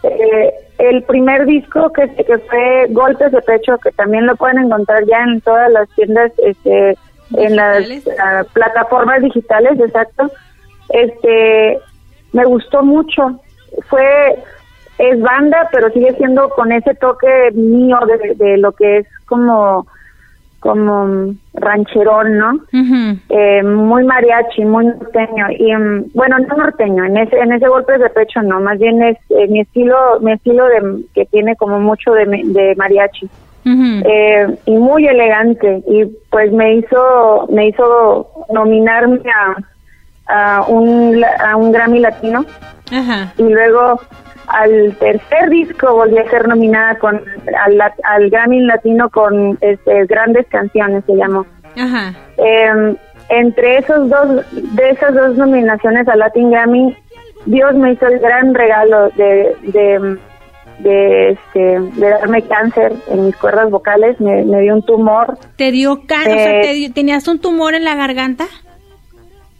eh, 0.03 0.53
el 0.77 1.03
primer 1.03 1.45
disco 1.45 1.91
que, 1.91 2.07
que 2.15 2.37
fue 2.37 2.87
Golpes 2.89 3.31
de 3.31 3.41
Pecho, 3.41 3.77
que 3.79 3.91
también 3.91 4.25
lo 4.25 4.35
pueden 4.35 4.59
encontrar 4.59 5.05
ya 5.05 5.23
en 5.23 5.41
todas 5.41 5.71
las 5.71 5.89
tiendas, 5.89 6.31
este, 6.37 6.97
en 7.35 7.55
las 7.55 7.85
plataformas 8.53 9.21
digitales, 9.21 9.79
exacto. 9.79 10.31
Este, 10.89 11.79
me 12.33 12.45
gustó 12.45 12.81
mucho. 12.83 13.39
Fue, 13.89 14.39
es 14.97 15.21
banda, 15.21 15.69
pero 15.71 15.91
sigue 15.91 16.15
siendo 16.15 16.49
con 16.49 16.71
ese 16.71 16.95
toque 16.95 17.51
mío 17.53 17.99
de, 18.07 18.35
de 18.35 18.57
lo 18.57 18.71
que 18.71 18.99
es 18.99 19.07
como 19.25 19.85
como 20.59 21.33
rancherón, 21.53 22.37
¿no? 22.37 22.59
eh, 23.29 23.63
muy 23.63 24.03
mariachi, 24.03 24.63
muy 24.65 24.85
norteño 24.85 25.45
y 25.57 25.75
mm, 25.75 26.11
bueno, 26.13 26.37
no 26.39 26.55
norteño, 26.57 27.05
en 27.05 27.17
ese 27.17 27.37
en 27.37 27.51
ese 27.53 27.67
golpe 27.67 27.97
de 27.97 28.09
pecho 28.09 28.41
no, 28.41 28.59
más 28.59 28.77
bien 28.79 29.01
es 29.01 29.17
eh, 29.29 29.47
mi 29.47 29.61
estilo 29.61 30.19
mi 30.21 30.33
estilo 30.33 30.65
de 30.65 31.03
que 31.13 31.25
tiene 31.25 31.55
como 31.55 31.79
mucho 31.79 32.11
de, 32.13 32.25
de 32.25 32.75
mariachi. 32.75 33.29
eh, 34.05 34.57
y 34.65 34.77
muy 34.77 35.05
elegante 35.05 35.83
y 35.87 36.05
pues 36.31 36.51
me 36.51 36.75
hizo 36.75 37.47
me 37.51 37.67
hizo 37.67 38.27
nominarme 38.51 39.21
a, 40.27 40.57
a 40.57 40.61
un 40.67 41.23
a 41.23 41.55
un 41.55 41.71
Grammy 41.71 41.99
latino 41.99 42.45
y 43.37 43.43
luego 43.43 43.99
al 44.49 44.95
tercer 44.99 45.49
disco 45.49 45.93
volví 45.93 46.17
a 46.17 46.29
ser 46.29 46.47
nominada 46.47 46.95
con 46.95 47.21
al, 47.65 47.81
al 48.03 48.29
Grammy 48.29 48.61
Latino 48.61 49.09
con 49.09 49.57
este, 49.61 50.05
grandes 50.05 50.47
canciones 50.47 51.03
se 51.05 51.15
llamó. 51.15 51.45
Ajá. 51.77 52.13
Em, 52.37 52.95
entre 53.29 53.77
esos 53.77 54.09
dos 54.09 54.45
de 54.51 54.89
esas 54.89 55.13
dos 55.13 55.37
nominaciones 55.37 56.07
al 56.07 56.19
Latin 56.19 56.51
Grammy, 56.51 56.97
Dios 57.45 57.75
me 57.75 57.93
hizo 57.93 58.07
el 58.07 58.19
gran 58.19 58.53
regalo 58.53 59.09
de, 59.11 59.55
de 59.63 60.17
de 60.79 61.31
este 61.31 61.79
de 61.79 62.09
darme 62.09 62.41
cáncer 62.43 62.93
en 63.09 63.25
mis 63.25 63.35
cuerdas 63.35 63.69
vocales, 63.69 64.19
me, 64.19 64.43
dio 64.43 64.75
un 64.75 64.81
tumor. 64.83 65.37
¿Te 65.57 65.71
dio 65.71 66.01
cáncer? 66.07 66.33
o 66.33 66.63
sea, 66.63 66.71
eh, 66.71 66.91
¿tenías 66.93 67.27
un 67.27 67.39
tumor 67.39 67.75
en 67.75 67.83
la 67.83 67.95
garganta? 67.95 68.45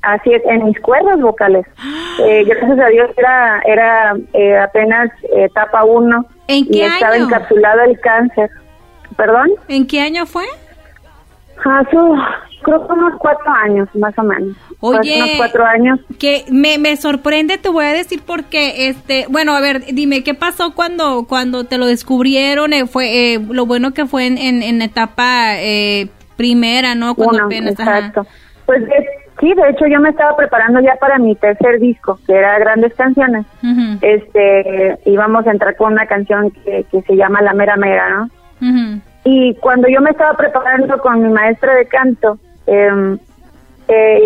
Así 0.02 0.34
es, 0.34 0.42
en 0.46 0.66
mis 0.66 0.80
cuerdas 0.80 1.20
vocales. 1.20 1.66
Eh, 2.22 2.44
gracias 2.44 2.78
a 2.78 2.88
Dios 2.88 3.10
era, 3.16 3.62
era 3.66 4.14
eh, 4.34 4.58
apenas 4.58 5.10
etapa 5.38 5.86
1 5.86 6.26
¿En 6.48 6.66
qué 6.66 6.80
y 6.80 6.82
estaba 6.82 7.16
encapsulado 7.16 7.80
el 7.84 7.98
cáncer. 8.02 8.50
¿Perdón? 9.16 9.52
¿En 9.70 9.88
qué 9.88 10.02
año 10.02 10.26
fue? 10.26 10.44
Hace, 11.64 11.96
creo 12.62 12.86
que 12.86 12.92
unos 12.92 13.14
cuatro 13.20 13.50
años, 13.54 13.88
más 13.96 14.14
o 14.20 14.24
menos. 14.24 14.58
Oye, 14.82 15.16
unos 15.16 15.30
cuatro 15.38 15.66
años. 15.66 16.02
Que 16.20 16.44
me, 16.52 16.78
me 16.78 16.98
sorprende, 16.98 17.58
te 17.58 17.70
voy 17.70 17.86
a 17.86 17.94
decir 17.94 18.22
porque, 18.26 18.90
este, 18.90 19.28
bueno, 19.30 19.56
a 19.56 19.62
ver, 19.62 19.86
dime, 19.86 20.22
¿qué 20.22 20.34
pasó 20.34 20.76
cuando, 20.76 21.26
cuando 21.26 21.64
te 21.64 21.78
lo 21.78 21.86
descubrieron? 21.86 22.74
Eh, 22.74 22.86
fue 22.86 23.40
lo 23.50 23.66
bueno 23.66 23.94
que 23.94 24.08
fue 24.08 24.28
en, 24.28 24.38
en, 24.38 24.82
etapa 24.82 25.54
primera, 26.36 26.96
¿no? 26.96 27.16
Cuando 27.16 27.46
apenas, 27.46 27.80
exacto. 27.80 28.28
Pues 28.66 28.84
Sí, 29.40 29.54
de 29.54 29.70
hecho 29.70 29.88
yo 29.88 30.00
me 30.00 30.10
estaba 30.10 30.36
preparando 30.36 30.82
ya 30.82 30.96
para 30.96 31.18
mi 31.18 31.36
tercer 31.36 31.80
disco, 31.80 32.20
que 32.28 32.34
era 32.34 32.60
Grandes 32.60 32.94
Canciones. 32.96 33.46
Este, 34.02 34.98
íbamos 35.06 35.48
a 35.48 35.52
entrar 35.52 35.76
con 35.78 35.94
una 35.94 36.06
canción 36.08 36.52
que, 36.52 36.86
que 36.92 37.02
se 37.04 37.16
llama 37.16 37.42
La 37.42 37.54
Mera 37.54 37.78
Mera, 37.78 38.10
¿no? 38.10 38.30
Y 39.24 39.56
cuando 39.56 39.88
yo 39.88 40.02
me 40.02 40.10
estaba 40.12 40.36
preparando 40.36 40.98
con 41.00 41.22
mi 41.22 41.30
maestra 41.30 41.74
de 41.76 41.86
canto, 41.86 42.38
eh, 42.68 43.18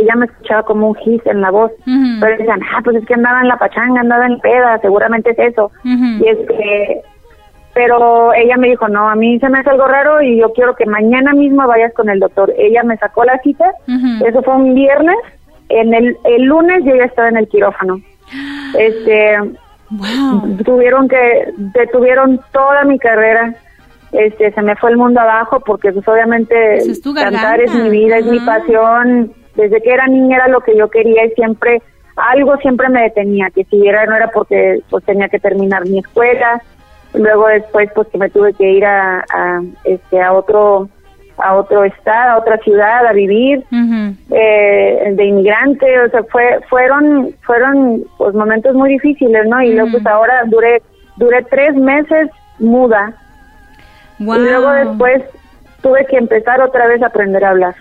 ella 0.02 0.16
me 0.16 0.26
escuchaba 0.26 0.64
como 0.64 0.90
un 0.90 0.96
gis 0.96 1.22
en 1.26 1.42
la 1.42 1.52
voz. 1.52 1.72
Pero 2.20 2.38
decían, 2.38 2.62
ah, 2.74 2.82
pues 2.84 2.98
es 2.98 3.06
que 3.06 3.14
andaba 3.14 3.42
en 3.42 3.48
la 3.48 3.58
pachanga, 3.58 4.02
andaba 4.02 4.26
en 4.26 4.40
peda, 4.40 4.80
seguramente 4.82 5.32
es 5.32 5.40
eso. 5.40 5.72
Y 5.84 6.28
es 6.28 6.38
que 6.48 7.02
pero 7.74 8.34
ella 8.34 8.58
me 8.58 8.70
dijo, 8.70 8.88
no, 8.88 9.10
a 9.10 9.16
mí 9.16 9.40
se 9.40 9.50
me 9.50 9.60
hace 9.60 9.72
algo 9.72 9.86
raro 9.86 10.22
y 10.22 10.40
yo 10.40 10.54
quiero 10.54 10.76
que 10.76 10.86
mañana 10.86 11.34
mismo 11.34 11.68
vayas 11.68 11.94
con 11.94 12.10
el 12.10 12.20
doctor. 12.20 12.54
Ella 12.58 12.84
me 12.84 12.98
sacó 12.98 13.24
la 13.24 13.40
cita, 13.40 13.72
eso 14.26 14.42
fue 14.44 14.56
un 14.56 14.76
viernes, 14.76 15.18
en 15.70 15.94
el, 15.94 16.18
el 16.26 16.44
lunes 16.44 16.84
yo 16.86 16.96
ya 16.96 17.06
estaba 17.06 17.30
en 17.30 17.38
el 17.38 17.48
quirófano. 17.48 18.00
Este, 18.78 19.38
tuvieron 20.64 21.08
que, 21.08 21.54
detuvieron 21.58 22.40
toda 22.52 22.84
mi 22.84 23.00
carrera, 23.00 23.56
este, 24.12 24.52
se 24.52 24.62
me 24.62 24.76
fue 24.76 24.92
el 24.92 24.98
mundo 24.98 25.20
abajo 25.20 25.60
porque 25.60 25.92
pues 25.92 26.08
obviamente 26.08 26.80
cantar 27.16 27.60
es 27.62 27.74
mi 27.74 27.90
vida, 27.90 28.18
es 28.20 28.26
mi 28.26 28.40
pasión, 28.40 29.34
desde 29.56 29.82
que 29.82 29.90
era 29.90 30.08
niña 30.08 30.38
era 30.38 30.48
lo 30.48 30.62
que 30.62 30.78
yo 30.78 30.90
quería 30.90 31.26
y 31.26 31.32
siempre, 31.32 31.82
algo 32.16 32.58
siempre 32.58 32.90
me 32.90 33.02
detenía, 33.02 33.50
que 33.50 33.64
si 33.66 33.88
era, 33.88 34.06
no 34.06 34.16
era 34.16 34.30
porque 34.30 34.82
pues 34.90 35.04
tenía 35.06 35.30
que 35.30 35.40
terminar 35.40 35.88
mi 35.88 36.00
escuela, 36.00 36.62
luego 37.14 37.48
después 37.48 37.90
pues 37.94 38.08
que 38.10 38.18
me 38.18 38.30
tuve 38.30 38.54
que 38.54 38.72
ir 38.72 38.86
a, 38.86 39.24
este 39.84 40.22
a 40.22 40.34
otro 40.34 40.90
a 41.38 41.56
otro 41.56 41.84
estado 41.84 42.32
a 42.32 42.38
otra 42.38 42.58
ciudad 42.58 43.06
a 43.08 43.14
vivir 43.14 43.64
eh, 44.30 45.14
de 45.16 45.26
inmigrante. 45.26 46.00
O 46.02 46.10
sea 46.10 46.24
fue 46.32 46.60
fueron 46.70 47.36
fueron 47.42 48.04
pues 48.18 48.34
momentos 48.36 48.76
muy 48.76 48.90
difíciles 48.92 49.48
no 49.48 49.62
y 49.62 49.74
luego 49.74 49.92
pues 49.92 50.06
ahora 50.06 50.44
duré 50.46 50.82
duré 51.18 51.44
tres 51.44 51.76
meses 51.76 52.30
muda. 52.60 53.14
Y 54.20 54.24
luego 54.24 54.72
después 54.72 55.24
tuve 55.82 56.06
que 56.06 56.18
empezar 56.18 56.62
otra 56.62 56.88
vez 56.88 57.02
a 57.02 57.08
aprender 57.08 57.44
a 57.44 57.50
hablar 57.50 57.76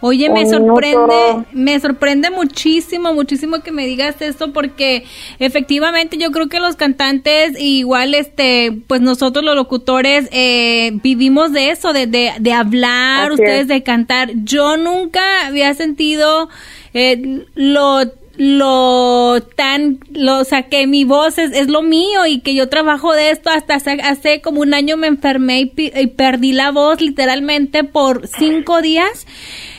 Oye, 0.00 0.30
me 0.30 0.46
sorprende, 0.46 1.46
me 1.52 1.80
sorprende 1.80 2.30
muchísimo, 2.30 3.14
muchísimo 3.14 3.60
que 3.62 3.72
me 3.72 3.84
digas 3.84 4.22
esto 4.22 4.52
porque 4.52 5.04
efectivamente 5.40 6.18
yo 6.18 6.30
creo 6.30 6.48
que 6.48 6.60
los 6.60 6.76
cantantes 6.76 7.60
igual 7.60 8.14
este, 8.14 8.78
pues 8.86 9.00
nosotros 9.00 9.44
los 9.44 9.56
locutores 9.56 10.28
eh, 10.30 10.92
vivimos 11.02 11.52
de 11.52 11.70
eso, 11.70 11.92
de, 11.92 12.06
de, 12.06 12.52
hablar, 12.52 13.32
ustedes 13.32 13.66
de 13.66 13.82
cantar. 13.82 14.30
Yo 14.44 14.76
nunca 14.76 15.46
había 15.46 15.74
sentido 15.74 16.48
eh, 16.94 17.44
lo 17.54 18.04
lo 18.38 19.42
tan, 19.56 19.98
lo, 20.12 20.38
o 20.38 20.44
sea, 20.44 20.68
que 20.68 20.86
mi 20.86 21.02
voz 21.02 21.38
es, 21.38 21.50
es, 21.52 21.66
lo 21.66 21.82
mío 21.82 22.24
y 22.24 22.38
que 22.38 22.54
yo 22.54 22.68
trabajo 22.68 23.12
de 23.12 23.30
esto. 23.30 23.50
Hasta 23.50 23.74
hace, 23.74 24.00
hace 24.00 24.40
como 24.40 24.60
un 24.60 24.74
año 24.74 24.96
me 24.96 25.08
enfermé 25.08 25.62
y, 25.62 25.72
y, 25.76 26.06
perdí 26.06 26.52
la 26.52 26.70
voz 26.70 27.00
literalmente 27.00 27.82
por 27.82 28.28
cinco 28.28 28.80
días 28.80 29.26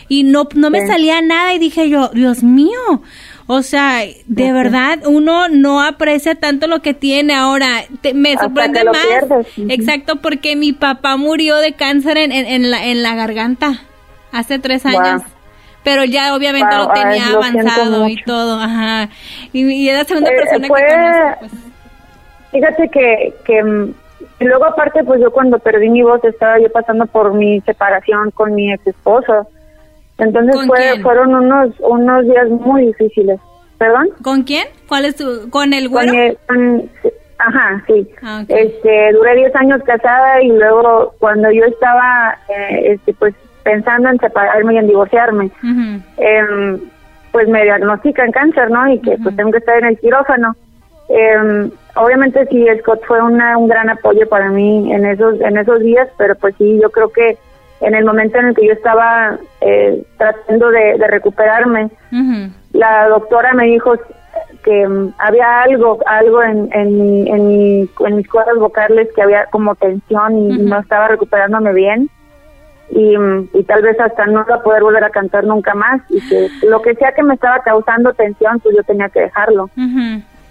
y 0.09 0.23
no, 0.23 0.49
no 0.55 0.69
me 0.71 0.85
salía 0.87 1.21
nada 1.21 1.53
y 1.53 1.59
dije 1.59 1.87
yo, 1.87 2.09
Dios 2.09 2.43
mío, 2.43 3.01
o 3.45 3.61
sea, 3.61 4.01
de 4.25 4.51
verdad, 4.51 4.99
uno 5.05 5.47
no 5.49 5.81
aprecia 5.81 6.35
tanto 6.35 6.67
lo 6.67 6.81
que 6.81 6.93
tiene 6.93 7.35
ahora. 7.35 7.83
me 8.13 8.35
sorprende 8.37 8.83
más. 8.83 9.47
Exacto, 9.69 10.17
porque 10.17 10.55
mi 10.55 10.73
papá 10.73 11.15
murió 11.15 11.57
de 11.57 11.73
cáncer 11.73 12.17
en, 12.17 12.31
en, 12.31 12.69
la, 12.69 12.85
en 12.85 13.03
la 13.03 13.15
garganta 13.15 13.81
hace 14.31 14.59
tres 14.59 14.85
años. 14.85 15.21
Pero 15.83 16.03
ya 16.03 16.35
obviamente 16.35 16.75
lo 16.75 16.89
tenía 16.89 17.27
avanzado 17.27 18.07
y 18.07 18.21
todo, 18.23 18.59
ajá. 18.59 19.09
Y, 19.53 19.63
y 19.65 19.89
es 19.89 19.97
la 19.97 20.03
segunda 20.03 20.31
eh, 20.31 20.35
persona 20.35 20.61
que 20.61 20.67
conozco, 20.67 21.39
pues. 21.39 21.51
Fíjate 22.51 22.89
que, 22.89 23.33
que 23.45 24.45
luego 24.45 24.65
aparte, 24.65 25.03
pues 25.03 25.21
yo 25.21 25.31
cuando 25.31 25.59
perdí 25.59 25.89
mi 25.89 26.01
voz 26.01 26.23
estaba 26.23 26.59
yo 26.59 26.71
pasando 26.71 27.05
por 27.05 27.33
mi 27.33 27.61
separación 27.61 28.31
con 28.31 28.55
mi 28.55 28.73
ex 28.73 28.87
esposo 28.87 29.47
entonces 30.19 30.55
fue, 30.67 30.99
fueron 31.01 31.33
unos 31.33 31.69
unos 31.79 32.25
días 32.25 32.49
muy 32.49 32.87
difíciles. 32.87 33.39
¿Perdón? 33.77 34.09
¿Con 34.21 34.43
quién? 34.43 34.67
¿Cuál 34.89 35.05
es 35.05 35.15
tu, 35.15 35.49
con 35.49 35.73
el 35.73 35.87
güero? 35.87 36.11
ajá, 37.37 37.81
sí. 37.87 38.05
Ah, 38.21 38.43
este, 38.49 39.13
duré 39.13 39.35
10 39.35 39.55
años 39.55 39.81
casada 39.85 40.41
y 40.43 40.49
luego 40.49 41.13
cuando 41.19 41.49
yo 41.49 41.63
estaba 41.63 42.37
eh, 42.49 42.91
este 42.93 43.13
pues 43.13 43.33
pensando 43.63 44.09
en 44.09 44.19
separarme 44.19 44.73
y 44.73 44.77
en 44.79 44.87
divorciarme, 44.87 45.49
eh, 46.17 46.77
pues 47.31 47.47
me 47.47 47.63
diagnostican 47.63 48.31
cáncer, 48.31 48.69
¿no? 48.69 48.91
Y 48.91 48.99
que 48.99 49.17
pues 49.23 49.35
tengo 49.37 49.51
que 49.51 49.59
estar 49.59 49.77
en 49.77 49.85
el 49.85 49.99
quirófano. 49.99 50.55
eh, 51.07 51.69
obviamente 51.95 52.45
sí, 52.47 52.65
Scott 52.79 53.01
fue 53.07 53.21
una, 53.21 53.57
un 53.57 53.67
gran 53.69 53.89
apoyo 53.89 54.27
para 54.27 54.49
mí 54.49 54.91
en 54.91 55.05
esos, 55.05 55.39
en 55.39 55.57
esos 55.57 55.79
días, 55.79 56.09
pero 56.17 56.35
pues 56.35 56.55
sí, 56.57 56.79
yo 56.81 56.89
creo 56.89 57.09
que 57.09 57.37
en 57.81 57.95
el 57.95 58.05
momento 58.05 58.37
en 58.39 58.47
el 58.47 58.55
que 58.55 58.67
yo 58.67 58.73
estaba 58.73 59.37
eh, 59.61 60.03
tratando 60.17 60.69
de, 60.69 60.97
de 60.97 61.07
recuperarme, 61.07 61.89
la 62.73 63.07
doctora 63.09 63.53
me 63.53 63.65
dijo 63.65 63.93
que 64.63 64.87
mm, 64.87 65.13
había 65.17 65.61
algo, 65.63 65.99
algo 66.05 66.43
en, 66.43 66.69
en, 66.73 66.99
mi, 67.01 67.29
en, 67.29 67.47
mi- 67.47 67.89
en 68.05 68.15
mis 68.17 68.27
cuerdas 68.29 68.57
vocales 68.57 69.07
que 69.15 69.21
había 69.21 69.45
como 69.45 69.75
tensión 69.75 70.37
y 70.37 70.57
no 70.59 70.79
estaba 70.79 71.07
recuperándome 71.07 71.73
bien 71.73 72.09
y, 72.91 73.17
mm, 73.17 73.49
y 73.53 73.63
tal 73.63 73.81
vez 73.83 73.99
hasta 73.99 74.25
no 74.25 74.43
iba 74.45 74.55
a 74.55 74.63
poder 74.63 74.83
volver 74.83 75.03
a 75.03 75.09
cantar 75.11 75.43
nunca 75.45 75.73
más 75.75 76.01
y 76.09 76.19
que 76.27 76.49
lo 76.67 76.81
que 76.81 76.95
sea 76.95 77.11
que 77.13 77.23
me 77.23 77.35
estaba 77.35 77.59
causando 77.59 78.13
tensión 78.13 78.59
pues 78.59 78.75
yo 78.75 78.83
tenía 78.83 79.09
que 79.09 79.21
dejarlo. 79.21 79.69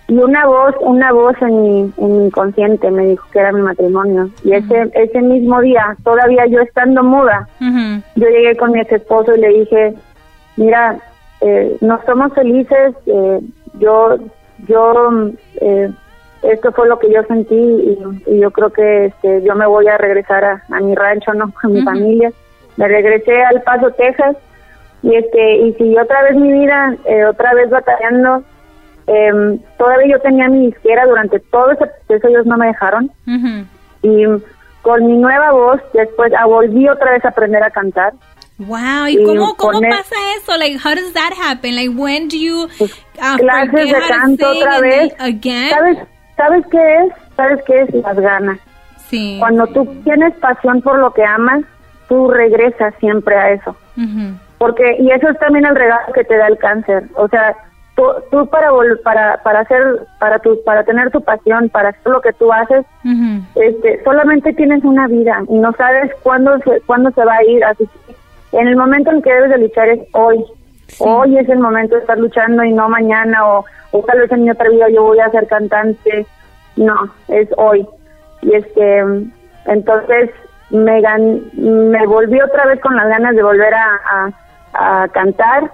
Y 0.09 0.15
una 0.19 0.47
voz 0.47 0.75
una 0.81 1.13
voz 1.13 1.37
en 1.43 1.63
mi, 1.63 1.93
en 1.99 2.19
mi 2.19 2.25
inconsciente 2.27 2.91
me 2.91 3.07
dijo 3.07 3.27
que 3.31 3.39
era 3.39 3.53
mi 3.53 3.61
matrimonio 3.61 4.31
y 4.43 4.53
ese 4.55 4.91
ese 4.95 5.21
mismo 5.21 5.61
día 5.61 5.97
todavía 6.03 6.47
yo 6.47 6.61
estando 6.61 7.03
muda 7.05 7.47
yo 8.17 8.29
llegué 8.29 8.57
con 8.57 8.73
mi 8.73 8.81
ex 8.81 8.93
esposo 8.93 9.35
y 9.35 9.41
le 9.41 9.49
dije, 9.49 9.95
mira, 10.57 10.99
eh, 11.41 11.77
no 11.81 12.01
somos 12.05 12.33
felices, 12.35 12.95
eh, 13.07 13.41
yo, 13.75 14.17
yo, 14.67 15.31
eh, 15.61 15.91
esto 16.43 16.73
fue 16.73 16.89
lo 16.89 16.99
que 16.99 17.13
yo 17.13 17.23
sentí 17.25 17.55
y, 17.55 17.99
y 18.27 18.39
yo 18.41 18.51
creo 18.51 18.71
que 18.71 19.07
este, 19.07 19.43
yo 19.43 19.55
me 19.55 19.67
voy 19.67 19.87
a 19.89 19.99
regresar 19.99 20.45
a, 20.45 20.63
a 20.71 20.81
mi 20.81 20.95
rancho, 20.95 21.33
¿no? 21.35 21.53
A 21.63 21.69
mi 21.69 21.83
familia. 21.83 22.33
Me 22.77 22.87
regresé 22.87 23.43
al 23.43 23.63
Paso, 23.63 23.91
Texas 23.93 24.37
y 25.03 25.15
este, 25.15 25.57
y 25.59 25.73
si 25.75 25.97
otra 25.97 26.23
vez 26.23 26.37
mi 26.37 26.53
vida, 26.53 26.97
eh, 27.05 27.25
otra 27.25 27.55
vez 27.55 27.71
batallando, 27.71 28.43
em, 29.09 29.59
todavía 29.79 30.17
yo 30.17 30.21
tenía 30.21 30.49
mi 30.49 30.67
disquera 30.67 31.07
durante 31.07 31.41
todo 31.41 31.71
ese 31.73 31.87
proceso, 32.07 32.29
ellos 32.29 32.47
no 32.47 32.57
me 32.57 32.67
dejaron 32.69 33.11
Ujú. 33.27 33.67
y 34.03 34.25
con 34.83 35.07
mi 35.07 35.17
nueva 35.17 35.51
voz 35.53 35.81
después 35.95 36.33
ah, 36.39 36.47
volví 36.47 36.89
otra 36.89 37.13
vez 37.13 37.25
a 37.25 37.29
aprender 37.29 37.63
a 37.63 37.71
cantar 37.71 38.13
Wow, 38.59 39.07
¿y 39.09 39.13
Y 39.21 39.25
cómo, 39.25 39.55
cómo 39.57 39.73
poner- 39.75 39.91
pasa 39.91 40.17
eso? 40.37 40.57
Like, 40.59 40.79
how 40.85 40.93
does 40.93 41.13
that 41.15 41.33
happen? 41.41 41.77
Like, 41.77 41.91
when 41.97 42.27
do 42.29 42.37
you 42.37 42.65
uh, 42.81 43.37
clases 43.39 43.87
de 43.93 44.01
canto 44.09 44.51
otra 44.51 44.81
vez. 44.81 45.15
again? 45.21 45.71
¿Sabes, 45.71 45.99
¿Sabes 46.37 46.65
qué 46.69 46.97
es? 46.97 47.13
¿Sabes 47.37 47.61
qué 47.69 47.83
es? 47.83 47.95
Las 47.95 48.17
ganas. 48.19 48.59
Sí. 49.09 49.37
Cuando 49.39 49.65
tú 49.69 49.87
tienes 50.03 50.35
pasión 50.41 50.83
por 50.83 50.99
lo 50.99 51.13
que 51.13 51.23
amas, 51.25 51.63
tú 52.09 52.29
regresas 52.33 52.93
siempre 52.99 53.37
a 53.37 53.53
eso. 53.53 53.77
Ujú. 53.97 54.35
Porque, 54.59 54.97
y 54.99 55.09
eso 55.13 55.29
es 55.29 55.39
también 55.39 55.65
el 55.65 55.77
regalo 55.77 56.13
que 56.13 56.25
te 56.25 56.37
da 56.37 56.49
el 56.49 56.59
cáncer. 56.59 57.05
O 57.15 57.29
sea, 57.29 57.55
tú, 57.99 58.05
tú 58.31 58.47
para, 58.47 58.71
vol- 58.71 59.03
para, 59.03 59.43
para 59.43 59.61
hacer, 59.61 59.83
para 60.21 60.39
tu, 60.39 60.63
para 60.65 60.85
tener 60.85 61.11
tu 61.11 61.21
pasión, 61.21 61.69
para 61.69 61.89
hacer 61.89 62.13
lo 62.13 62.21
que 62.21 62.33
tú 62.33 62.53
haces, 62.53 62.87
este, 63.57 64.03
solamente 64.05 64.53
tienes 64.53 64.85
una 64.85 65.09
vida 65.09 65.43
y 65.49 65.59
no 65.59 65.73
sabes 65.73 66.13
cuándo 66.23 66.57
se, 66.61 66.81
cuándo 66.83 67.11
se 67.11 67.25
va 67.25 67.35
a 67.35 67.45
ir. 67.45 67.65
Así 67.65 67.87
que 68.07 68.59
en 68.59 68.69
el 68.69 68.77
momento 68.77 69.11
en 69.11 69.21
que 69.23 69.33
debes 69.33 69.51
de 69.51 69.59
luchar 69.59 69.89
es 69.89 70.01
hoy. 70.13 70.45
Sí. 70.87 71.05
Hoy 71.07 71.37
es 71.37 71.49
el 71.49 71.59
momento 71.59 71.97
de 71.97 72.01
estar 72.03 72.19
luchando 72.19 72.63
y 72.65 72.73
no 72.73 72.89
mañana 72.89 73.47
o, 73.47 73.65
o 73.91 74.03
tal 74.05 74.21
vez 74.21 74.33
en 74.33 74.45
mi 74.45 74.51
otra 74.51 74.71
vida 74.71 74.89
yo 74.89 75.03
voy 75.03 75.21
a 75.21 75.31
ser 75.31 75.47
cantante. 75.49 76.27
No, 76.77 76.95
es 77.29 77.49
hoy. 77.57 77.87
Y 78.43 78.55
este, 78.55 79.05
entonces 79.67 80.31
me 80.71 81.01
gan 81.01 81.43
me 81.55 82.07
volví 82.07 82.41
otra 82.41 82.67
vez 82.67 82.81
con 82.81 82.95
las 82.97 83.09
ganas 83.09 83.35
de 83.35 83.43
volver 83.43 83.75
a, 83.75 83.87
a, 84.11 84.31
a 84.75 85.09
cantar. 85.13 85.71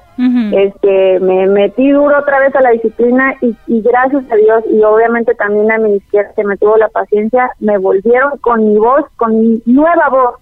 Este, 0.54 1.18
me 1.20 1.46
metí 1.46 1.90
duro 1.90 2.18
otra 2.18 2.38
vez 2.40 2.54
a 2.54 2.60
la 2.60 2.70
disciplina 2.70 3.34
y, 3.40 3.54
y 3.66 3.82
gracias 3.82 4.24
a 4.30 4.36
Dios 4.36 4.62
y 4.70 4.82
obviamente 4.82 5.34
también 5.34 5.70
a 5.72 5.78
mi 5.78 5.96
izquierda 5.96 6.30
que 6.36 6.44
me 6.44 6.56
tuvo 6.56 6.76
la 6.76 6.88
paciencia, 6.88 7.50
me 7.60 7.78
volvieron 7.78 8.38
con 8.38 8.64
mi 8.68 8.78
voz, 8.78 9.04
con 9.16 9.40
mi 9.40 9.62
nueva 9.66 10.08
voz, 10.10 10.34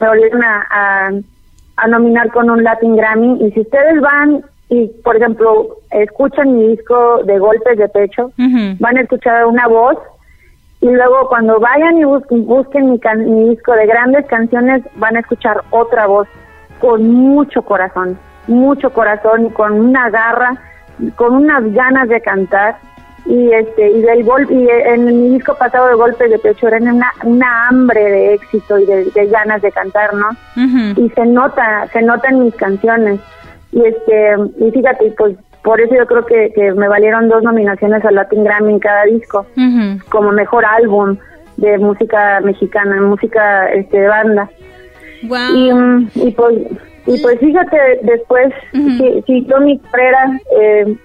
me 0.00 0.08
volvieron 0.08 0.42
a, 0.44 0.66
a, 0.70 1.10
a 1.76 1.88
nominar 1.88 2.30
con 2.32 2.50
un 2.50 2.62
Latin 2.62 2.96
Grammy. 2.96 3.38
Y 3.46 3.50
si 3.52 3.60
ustedes 3.60 4.00
van 4.00 4.44
y 4.68 4.86
por 5.04 5.16
ejemplo 5.16 5.76
escuchan 5.90 6.56
mi 6.56 6.68
disco 6.68 7.20
de 7.24 7.38
golpes 7.38 7.78
de 7.78 7.88
pecho, 7.88 8.30
van 8.80 8.96
a 8.98 9.02
escuchar 9.02 9.46
una 9.46 9.66
voz 9.68 9.96
y 10.80 10.88
luego 10.90 11.28
cuando 11.28 11.60
vayan 11.60 11.96
y 11.98 12.04
busquen, 12.04 12.44
busquen 12.46 12.90
mi, 12.90 12.98
can- 12.98 13.24
mi 13.34 13.48
disco 13.50 13.72
de 13.72 13.86
grandes 13.86 14.26
canciones 14.26 14.82
van 14.96 15.16
a 15.16 15.20
escuchar 15.20 15.62
otra 15.70 16.06
voz 16.06 16.28
con 16.80 17.08
mucho 17.10 17.62
corazón, 17.62 18.18
mucho 18.46 18.92
corazón 18.92 19.46
y 19.46 19.50
con 19.50 19.72
una 19.72 20.10
garra, 20.10 20.56
con 21.16 21.34
unas 21.34 21.72
ganas 21.72 22.08
de 22.08 22.20
cantar 22.20 22.76
y 23.26 23.52
este 23.52 23.90
y 23.90 24.02
del 24.02 24.22
gol 24.22 24.46
y 24.50 24.68
en 24.68 25.06
mi 25.06 25.30
disco 25.30 25.54
pasado 25.56 25.88
de 25.88 25.94
golpes 25.94 26.30
de 26.30 26.38
pecho 26.38 26.68
era 26.68 26.76
una, 26.76 27.10
una 27.22 27.68
hambre 27.68 28.00
de 28.02 28.34
éxito 28.34 28.78
y 28.78 28.84
de, 28.84 29.04
de 29.06 29.26
ganas 29.28 29.62
de 29.62 29.72
cantar, 29.72 30.12
¿no? 30.14 30.28
Y 31.00 31.08
se 31.10 31.24
nota, 31.24 31.86
se 31.92 32.02
nota 32.02 32.28
en 32.28 32.44
mis 32.44 32.54
canciones. 32.54 33.20
Y 33.72 33.82
este, 33.82 34.36
y 34.58 34.70
fíjate, 34.70 35.14
pues 35.16 35.36
por 35.62 35.80
eso 35.80 35.94
yo 35.94 36.06
creo 36.06 36.26
que, 36.26 36.52
que 36.54 36.72
me 36.72 36.86
valieron 36.86 37.28
dos 37.28 37.42
nominaciones 37.42 38.04
al 38.04 38.14
Latin 38.16 38.44
Grammy 38.44 38.74
en 38.74 38.78
cada 38.78 39.04
disco, 39.04 39.46
Ujú. 39.56 40.04
como 40.10 40.30
mejor 40.30 40.64
álbum 40.66 41.16
de 41.56 41.78
música 41.78 42.40
mexicana, 42.40 43.00
música 43.00 43.68
este 43.72 44.00
de 44.00 44.08
banda. 44.08 44.50
Wow. 45.28 45.54
Y, 45.54 45.72
mm, 45.72 46.10
y 46.14 46.30
pues 46.32 46.54
y 47.06 47.20
pues 47.22 47.38
fíjate, 47.38 47.76
después 48.02 48.46
Ujú. 48.72 48.88
sí, 48.90 49.22
siguió 49.26 49.60
mi 49.60 49.78
carrera, 49.78 50.40
eh, 50.58 50.96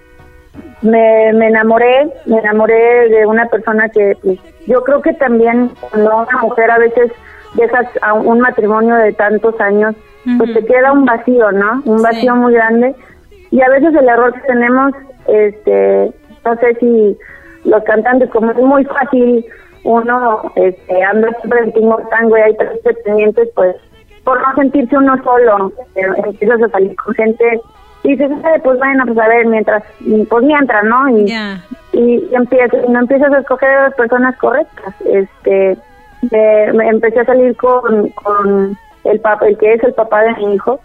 me, 0.82 1.32
me 1.34 1.48
enamoré, 1.48 2.08
me 2.26 2.38
enamoré 2.38 3.08
de 3.10 3.26
una 3.26 3.46
persona 3.46 3.88
que 3.90 4.16
pues, 4.22 4.38
yo 4.66 4.82
creo 4.82 5.02
que 5.02 5.12
también 5.14 5.70
cuando 5.80 6.16
una 6.28 6.38
mujer 6.42 6.70
a 6.70 6.78
veces 6.78 7.12
dejas 7.54 7.86
a 8.02 8.14
un 8.14 8.40
matrimonio 8.40 8.94
de 8.94 9.12
tantos 9.12 9.60
años, 9.60 9.94
pues 10.38 10.52
te 10.54 10.64
queda 10.64 10.92
un 10.92 11.04
vacío, 11.04 11.50
¿no? 11.52 11.82
Un 11.84 11.98
Sí. 11.98 12.04
vacío 12.04 12.36
muy 12.36 12.52
grande. 12.54 12.94
Y 13.50 13.60
a 13.62 13.68
veces 13.68 13.94
el 13.94 14.08
error 14.08 14.32
que 14.34 14.40
tenemos, 14.42 14.92
este, 15.26 16.12
no 16.44 16.56
sé 16.56 16.74
si 16.78 17.18
los 17.64 17.82
cantantes, 17.84 18.30
como 18.30 18.50
es 18.52 18.56
muy 18.58 18.84
fácil, 18.84 19.44
uno 19.84 20.52
este, 20.56 21.02
anda 21.02 21.28
siempre 21.40 21.60
en 21.64 21.72
tango 22.10 22.36
y 22.38 22.40
hay 22.40 22.56
tres 22.56 22.78
pretendientes, 22.84 23.48
pues 23.54 23.76
por 24.24 24.40
no 24.40 24.54
sentirse 24.54 24.96
uno 24.96 25.14
solo, 25.22 25.72
eh, 25.96 26.02
empiezas 26.24 26.62
a 26.62 26.68
salir 26.68 26.94
con 26.96 27.14
gente 27.14 27.60
y 28.02 28.16
dices, 28.16 28.30
"Eh, 28.30 28.60
pues 28.62 28.78
bueno, 28.78 29.04
pues 29.06 29.18
a 29.18 29.28
ver, 29.28 29.46
mientras, 29.46 29.82
pues 30.28 30.44
mientras, 30.44 30.84
¿no? 30.84 31.08
Y, 31.10 31.26
Ya. 31.26 31.62
y 31.92 32.28
empiezas, 32.34 32.88
no 32.88 32.98
empiezas 33.00 33.32
a 33.32 33.38
escoger 33.38 33.68
a 33.68 33.82
las 33.88 33.94
personas 33.94 34.36
correctas. 34.38 34.94
Este, 35.04 35.76
me, 36.30 36.72
me 36.72 36.88
empecé 36.88 37.20
a 37.20 37.24
salir 37.24 37.56
con, 37.56 38.08
con 38.10 38.76
el 39.04 39.20
papá, 39.20 39.46
el 39.48 39.56
que 39.58 39.74
es 39.74 39.82
el 39.84 39.94
papá 39.94 40.22
de 40.22 40.34
mi 40.34 40.54
hijo 40.54 40.80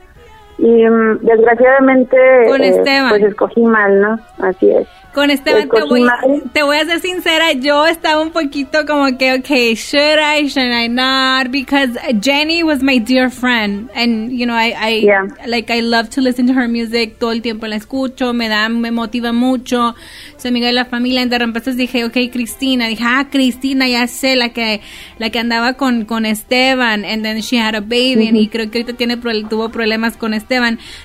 y 0.58 0.86
mm, 0.88 1.20
desgraciadamente 1.22 2.18
Con 2.48 2.64
eh, 2.64 2.70
Esteban. 2.70 3.10
pues 3.10 3.24
escogí 3.24 3.62
mal, 3.62 4.02
¿no? 4.02 4.20
Así 4.40 4.70
es. 4.70 4.88
Con 5.14 5.32
Esteban, 5.32 5.70
te 5.70 5.82
voy, 5.84 6.02
mal. 6.02 6.20
te 6.52 6.62
voy 6.62 6.76
a 6.76 6.84
ser 6.84 7.00
sincera, 7.00 7.54
yo 7.54 7.86
estaba 7.86 8.22
un 8.22 8.32
poquito 8.32 8.86
como 8.86 9.18
que, 9.18 9.32
okay, 9.36 9.74
should 9.74 10.20
I, 10.20 10.50
should 10.50 10.74
I 10.74 10.90
not? 10.90 11.52
Because 11.52 11.98
Jenny 12.20 12.64
was 12.64 12.84
my 12.84 13.00
dear 13.00 13.30
friend, 13.30 13.90
and 13.96 14.30
you 14.34 14.46
know, 14.46 14.54
I, 14.58 14.74
I 14.78 15.00
Yeah. 15.06 15.24
like, 15.48 15.72
I 15.72 15.80
love 15.80 16.10
to 16.16 16.22
listen 16.22 16.48
to 16.48 16.54
her 16.54 16.68
music, 16.68 17.18
todo 17.18 17.32
el 17.32 17.42
tiempo 17.42 17.66
la 17.66 17.78
escucho, 17.78 18.34
me 18.34 18.50
da, 18.50 18.68
me 18.68 18.92
motiva 18.92 19.32
mucho, 19.32 19.96
soy 20.36 20.50
amiga 20.50 20.68
de 20.68 20.74
la 20.74 20.84
familia, 20.84 21.22
y 21.22 21.30
de 21.30 21.40
repente 21.40 21.72
dije, 21.76 22.04
okay, 22.04 22.28
Cristina, 22.28 22.88
dije, 22.88 23.04
ah, 23.08 23.28
Cristina, 23.32 23.88
ya 23.88 24.08
sé, 24.08 24.36
la 24.36 24.50
que, 24.50 24.82
la 25.18 25.30
que 25.30 25.40
andaba 25.40 25.76
con, 25.76 26.04
con 26.04 26.26
Esteban, 26.26 27.06
and 27.06 27.24
then 27.24 27.40
she 27.40 27.58
had 27.58 27.74
a 27.74 27.80
baby, 27.80 28.28
and 28.28 28.36
y 28.36 28.50
creo 28.50 28.70
que 28.70 28.80
ahorita 28.80 28.98
tiene, 28.98 29.16
tuvo 29.16 29.70
problemas 29.70 30.18
con 30.18 30.34
Esteban. 30.34 30.45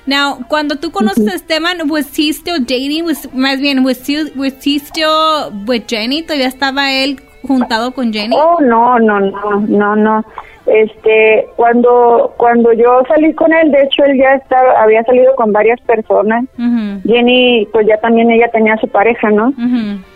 Now, 0.07 0.39
cuando 0.49 0.77
tú 0.77 0.91
conoces 0.91 1.27
a 1.29 1.35
Esteban, 1.35 1.91
was 1.91 2.19
he 2.19 2.33
still 2.33 2.61
dating, 2.61 3.05
was, 3.05 3.33
más 3.33 3.61
bien, 3.61 3.85
was 3.85 4.09
he, 4.09 4.31
was 4.37 4.55
he 4.65 4.79
still 4.79 5.51
with 5.67 5.85
Jenny, 5.89 6.23
todavía 6.23 6.49
estaba 6.49 6.93
él 6.93 7.21
juntado 7.43 7.93
con 7.93 8.13
Jenny? 8.13 8.37
Oh, 8.39 8.59
no, 8.61 8.99
no, 8.99 9.21
no, 9.21 9.61
no, 9.61 9.97
no. 9.97 10.25
Este, 10.67 11.49
cuando 11.57 12.33
cuando 12.37 12.73
yo 12.73 13.03
salí 13.09 13.33
con 13.35 13.53
él, 13.53 13.73
de 13.73 13.83
hecho 13.83 14.05
él 14.05 14.19
ya 14.19 14.35
estaba, 14.35 14.81
había 14.83 15.03
salido 15.05 15.35
con 15.35 15.53
varias 15.53 15.81
personas. 15.81 16.45
Jenny, 17.05 17.67
pues 17.73 17.87
ya 17.87 17.97
también 17.99 18.31
ella 18.31 18.49
tenía 18.53 18.77
su 18.77 18.87
pareja, 18.87 19.31
¿no? 19.31 19.53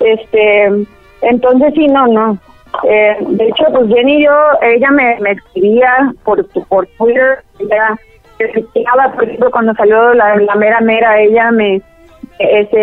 Este, 0.00 0.87
entonces 1.22 1.72
sí, 1.74 1.87
no, 1.88 2.06
no. 2.06 2.38
Eh, 2.82 3.16
de 3.20 3.48
hecho, 3.48 3.64
pues 3.72 3.88
Jenny 3.88 4.18
y 4.18 4.24
yo, 4.24 4.37
ella 4.62 4.90
me, 4.90 5.18
me 5.20 5.30
escribía 5.32 6.12
por, 6.24 6.46
por 6.66 6.87
Twitter, 6.98 7.38
ella 7.58 7.96
retuiteaba, 8.38 9.12
por 9.12 9.25
ejemplo, 9.25 9.51
cuando 9.51 9.75
salió 9.75 10.14
la, 10.14 10.37
la 10.37 10.55
mera 10.57 10.81
mera, 10.81 11.20
ella 11.20 11.51
me 11.51 11.81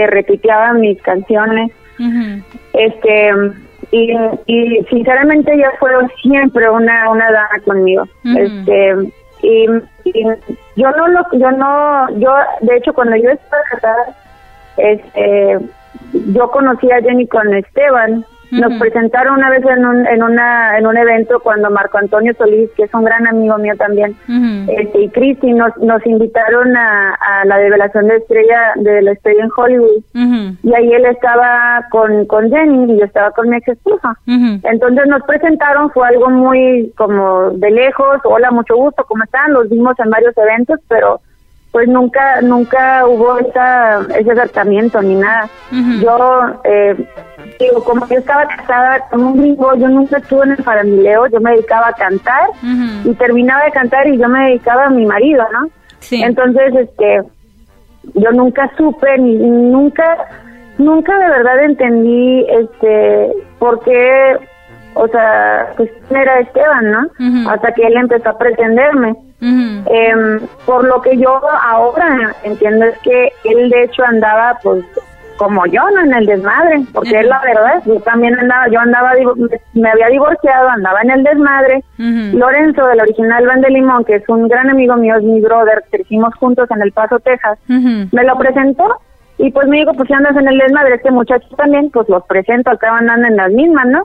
retuiteaba 0.08 0.74
mis 0.74 1.02
canciones. 1.02 1.72
Este, 2.74 3.32
y, 3.92 4.12
y 4.48 4.86
sinceramente 4.90 5.54
ella 5.54 5.72
fue 5.80 5.92
siempre 6.22 6.70
una, 6.70 7.10
una 7.10 7.32
dama 7.32 7.60
conmigo. 7.66 8.04
Este, 8.24 8.96
y, 9.44 9.68
y 10.06 10.24
yo 10.76 10.92
no 10.92 11.08
lo, 11.08 11.22
yo 11.34 11.52
no, 11.52 12.10
yo, 12.20 12.34
de 12.62 12.78
hecho, 12.78 12.94
cuando 12.94 13.16
yo 13.18 13.30
estaba 13.30 13.62
casada, 13.72 14.16
este, 14.78 15.60
yo 16.34 16.52
conocí 16.52 16.92
a 16.92 17.02
Jenny 17.02 17.28
con 17.28 17.54
Esteban. 17.54 18.26
Nos 18.52 18.74
presentaron 18.80 19.38
una 19.38 19.50
vez 19.50 19.64
en 19.66 19.86
un, 19.86 20.06
en, 20.06 20.24
una, 20.24 20.78
en 20.78 20.86
un 20.86 20.98
evento 20.98 21.40
cuando 21.40 21.70
Marco 21.70 21.98
Antonio 21.98 22.34
Solís, 22.38 22.70
que 22.76 22.84
es 22.84 22.94
un 22.94 23.04
gran 23.04 23.26
amigo 23.28 23.58
mío 23.58 23.76
también, 23.78 24.16
este, 24.68 25.04
y 25.04 25.10
Cristi 25.10 25.54
nos, 25.54 25.76
nos 25.78 26.06
invitaron 26.06 26.76
a, 26.76 27.14
a, 27.14 27.46
la 27.46 27.58
revelación 27.58 28.08
de 28.08 28.18
estrella 28.18 28.74
de 28.76 29.02
la 29.02 29.12
estrella 29.14 29.44
en 29.44 29.50
Hollywood. 29.56 30.04
Y 30.64 30.74
ahí 30.74 30.92
él 30.92 31.06
estaba 31.06 31.86
con, 31.90 32.26
con 32.26 32.50
Jenny 32.50 32.94
y 32.94 33.00
yo 33.00 33.06
estaba 33.06 33.32
con 33.32 33.50
mi 33.50 33.58
ex 33.58 33.70
esposa. 33.70 34.18
Entonces 34.28 35.08
nos 35.08 35.24
presentaron, 35.24 35.90
fue 35.92 36.08
algo 36.08 36.30
muy 36.30 36.92
como 36.98 37.52
de 37.52 37.72
lejos, 37.72 38.20
hola, 38.24 38.52
mucho 38.52 38.76
gusto, 38.76 39.06
¿cómo 39.08 39.24
están? 39.24 39.54
Los 39.54 39.70
vimos 39.70 39.98
en 40.00 40.10
varios 40.10 40.38
eventos, 40.38 40.80
pero 40.88 41.22
pues 41.72 41.88
nunca 41.88 42.42
nunca 42.42 43.08
hubo 43.08 43.38
esa, 43.40 44.02
ese 44.18 44.32
acercamiento 44.32 45.02
ni 45.02 45.16
nada. 45.16 45.50
Yo, 46.02 46.42
eh, 46.66 46.96
digo, 47.60 47.84
como 47.84 48.06
yo 48.08 48.18
estaba 48.18 48.46
casada 48.46 49.08
con 49.10 49.24
un 49.24 49.46
hijo, 49.46 49.76
yo 49.76 49.88
nunca 49.88 50.18
estuve 50.18 50.44
en 50.44 50.52
el 50.52 50.64
farandileo, 50.64 51.28
yo 51.28 51.40
me 51.40 51.52
dedicaba 51.52 51.88
a 51.88 51.94
cantar 51.94 52.50
y 53.06 53.14
terminaba 53.14 53.64
de 53.66 53.72
cantar 53.72 54.08
y 54.08 54.18
yo 54.18 54.28
me 54.28 54.48
dedicaba 54.50 54.86
a 54.86 54.90
mi 54.90 55.06
marido, 55.06 55.46
¿no? 55.54 55.70
Entonces, 56.12 56.76
este, 56.76 57.22
yo 58.16 58.32
nunca 58.32 58.70
supe, 58.78 59.18
ni, 59.20 59.36
nunca, 59.36 60.18
nunca 60.78 61.18
de 61.18 61.30
verdad 61.30 61.64
entendí, 61.64 62.46
este, 62.50 63.32
por 63.60 63.80
qué, 63.84 64.38
o 64.96 65.08
sea, 65.08 65.74
pues 65.78 65.90
era 66.10 66.40
Esteban, 66.42 66.92
¿no? 66.92 67.50
Hasta 67.50 67.74
que 67.74 67.84
él 67.84 67.96
empezó 67.96 68.30
a 68.30 68.38
pretenderme. 68.38 69.16
Em, 69.42 70.40
por 70.66 70.86
lo 70.86 71.02
que 71.02 71.18
yo 71.18 71.42
ahora 71.64 72.36
entiendo 72.44 72.86
es 72.86 72.98
que 73.00 73.32
él 73.44 73.70
de 73.72 73.84
hecho 73.84 74.04
andaba 74.04 74.60
pues 74.62 74.86
como 75.38 75.66
yo, 75.66 75.82
¿no? 75.90 76.02
En 76.02 76.14
el 76.14 76.28
desmadre, 76.28 76.82
porque 76.94 77.20
es 77.20 77.26
la 77.26 77.42
verdad, 77.42 77.82
yo 77.88 78.00
también 78.02 78.38
andaba, 78.38 78.68
yo 78.68 78.80
andaba, 78.80 79.14
me 79.74 79.90
había 79.90 80.10
divorciado, 80.10 80.70
andaba 80.70 81.02
en 81.02 81.10
el 81.10 81.24
desmadre. 81.24 81.84
Lorenzo, 81.98 82.86
del 82.86 83.02
original 83.02 83.48
Van 83.48 83.62
de 83.62 83.72
Limón, 83.72 84.06
que 84.06 84.18
es 84.18 84.30
un 84.30 84.48
gran 84.48 84.70
amigo 84.70 84.96
mío, 84.98 85.16
es 85.16 85.24
mi 85.24 85.42
brother, 85.42 85.84
crecimos 85.90 86.36
juntos 86.36 86.70
en 86.70 86.84
El 86.84 86.92
Paso, 86.92 87.18
Texas, 87.20 87.58
me 87.68 88.24
lo 88.24 88.38
presentó 88.38 89.02
y 89.40 89.50
pues 89.50 89.68
me 89.68 89.78
dijo, 89.78 89.94
pues 89.94 90.08
si 90.08 90.14
andas 90.14 90.38
en 90.38 90.48
el 90.48 90.60
desmadre, 90.60 90.94
este 90.94 91.10
muchacho 91.10 91.48
también, 91.58 91.90
pues 91.90 92.08
los 92.08 92.24
presento, 92.26 92.70
acá 92.70 92.96
andando 92.96 93.26
en 93.26 93.38
las 93.38 93.52
mismas, 93.52 93.88
¿no? 93.88 94.04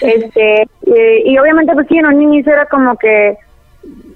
Este, 0.00 0.62
eh, 0.86 1.22
y 1.24 1.36
obviamente 1.36 1.72
pues 1.72 1.88
sí, 1.88 1.98
en 1.98 2.06
un 2.06 2.22
inicio 2.22 2.52
era 2.52 2.66
como 2.66 2.96
que 2.96 3.36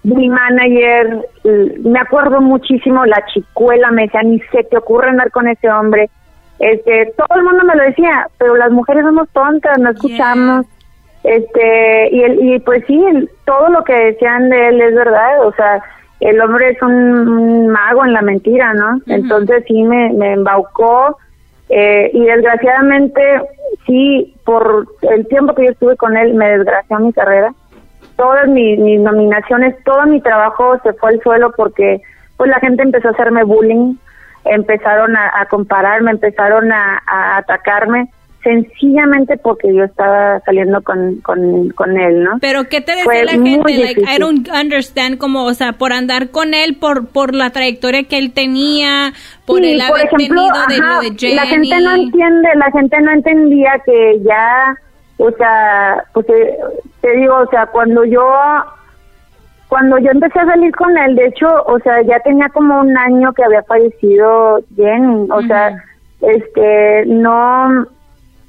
mi 0.05 0.29
manager, 0.29 1.27
me 1.83 1.99
acuerdo 1.99 2.41
muchísimo, 2.41 3.05
la 3.07 3.25
chicuela 3.33 3.91
me 3.91 4.03
decía, 4.03 4.23
ni 4.23 4.39
se 4.53 4.63
te 4.65 4.77
ocurre 4.77 5.09
andar 5.09 5.31
con 5.31 5.49
ese 5.49 5.69
hombre. 5.71 6.11
Este, 6.59 7.13
todo 7.17 7.39
el 7.39 7.45
mundo 7.45 7.65
me 7.65 7.75
lo 7.75 7.83
decía, 7.85 8.29
pero 8.39 8.55
las 8.57 8.71
mujeres 8.71 9.05
somos 9.05 9.29
tontas, 9.31 9.79
no 9.79 9.91
escuchamos. 9.91 10.67
Este, 11.25 12.11
y, 12.13 12.23
el, 12.23 12.45
y 12.45 12.59
pues 12.61 12.85
sí, 12.87 13.03
todo 13.47 13.69
lo 13.71 13.83
que 13.83 13.95
decían 13.95 14.51
de 14.51 14.69
él 14.69 14.81
es 14.83 14.95
verdad, 14.95 15.47
o 15.47 15.53
sea, 15.55 15.83
el 16.21 16.39
hombre 16.41 16.71
es 16.71 16.83
un, 16.83 17.69
mago 17.69 18.05
en 18.05 18.13
la 18.13 18.21
mentira, 18.21 18.75
¿no? 18.75 19.01
Entonces 19.07 19.65
sí 19.67 19.83
me, 19.83 20.13
me 20.13 20.35
embaucó 20.35 21.17
eh, 21.71 22.11
y 22.13 22.25
desgraciadamente 22.25 23.23
sí, 23.87 24.35
por 24.45 24.87
el 25.03 25.27
tiempo 25.29 25.55
que 25.55 25.65
yo 25.65 25.71
estuve 25.71 25.97
con 25.97 26.15
él, 26.17 26.35
me 26.35 26.59
desgració 26.59 26.99
mi 26.99 27.13
carrera 27.13 27.55
todas 28.17 28.49
mis, 28.49 28.79
nominaciones, 29.01 29.75
todo 29.85 30.07
mi 30.07 30.21
trabajo 30.21 30.79
se 30.83 30.93
fue 30.95 31.11
al 31.11 31.21
suelo 31.23 31.53
porque 31.57 32.01
pues 32.37 32.51
la 32.51 32.61
gente 32.61 32.83
empezó 32.83 33.09
a 33.09 33.13
hacerme 33.13 33.45
bullying, 33.45 33.95
empezaron 34.45 35.17
a, 35.17 35.47
compararme, 35.49 36.11
empezaron 36.11 36.73
a, 36.73 37.01
atacarme 37.37 38.09
sencillamente 38.43 39.39
porque 39.39 39.75
yo 39.75 39.85
estaba 39.85 40.39
saliendo 40.41 40.83
con, 40.83 41.21
con, 41.23 41.97
él, 41.97 42.25
¿no? 42.25 42.39
Pero 42.43 42.65
¿qué 42.65 42.83
te 42.83 42.93
decía 42.95 43.25
la 43.25 43.33
gente? 43.33 43.79
Like, 43.79 44.03
I 44.03 44.19
don't 44.19 44.47
understand 44.49 45.17
como, 45.17 45.45
o 45.45 45.55
sea, 45.55 45.73
por 45.73 45.95
andar 45.95 46.31
con 46.31 46.53
él, 46.53 46.77
por 46.77 47.07
por 47.07 47.35
la 47.35 47.51
trayectoria 47.51 48.03
que 48.03 48.19
él 48.19 48.35
tenía, 48.35 49.15
por 49.47 49.65
el 49.65 49.81
haber 49.81 50.11
tenido 50.11 50.45
de 50.69 50.79
lo 50.79 51.01
de 51.01 51.15
Jenny. 51.17 51.35
La 51.35 51.47
gente 51.47 51.81
no 51.81 51.95
entiende, 51.95 52.49
la 52.55 52.71
gente 52.71 53.01
no 53.01 53.13
entendía 53.13 53.73
que 53.87 54.21
ya 54.23 54.77
o 55.19 55.31
sea, 55.33 56.05
pues 56.13 56.29
eh, 56.29 56.59
te, 57.01 57.13
digo, 57.13 57.37
o 57.37 57.47
sea, 57.47 57.67
cuando 57.67 58.05
yo 58.05 58.27
cuando 59.69 59.99
yo 59.99 60.11
empecé 60.11 60.39
a 60.39 60.47
salir 60.47 60.75
con 60.77 60.97
él, 60.97 61.17
de 61.17 61.27
hecho, 61.27 61.49
o 61.67 61.79
sea, 61.81 62.01
ya 62.03 62.21
tenía 62.21 62.49
como 62.51 62.81
un 62.81 62.97
año 62.97 63.33
que 63.33 63.45
había 63.45 63.63
fallecido 63.65 64.61
Jenny, 64.77 65.27
o 65.31 65.43
sea, 65.43 65.83
este, 66.21 67.05
no, 67.07 67.87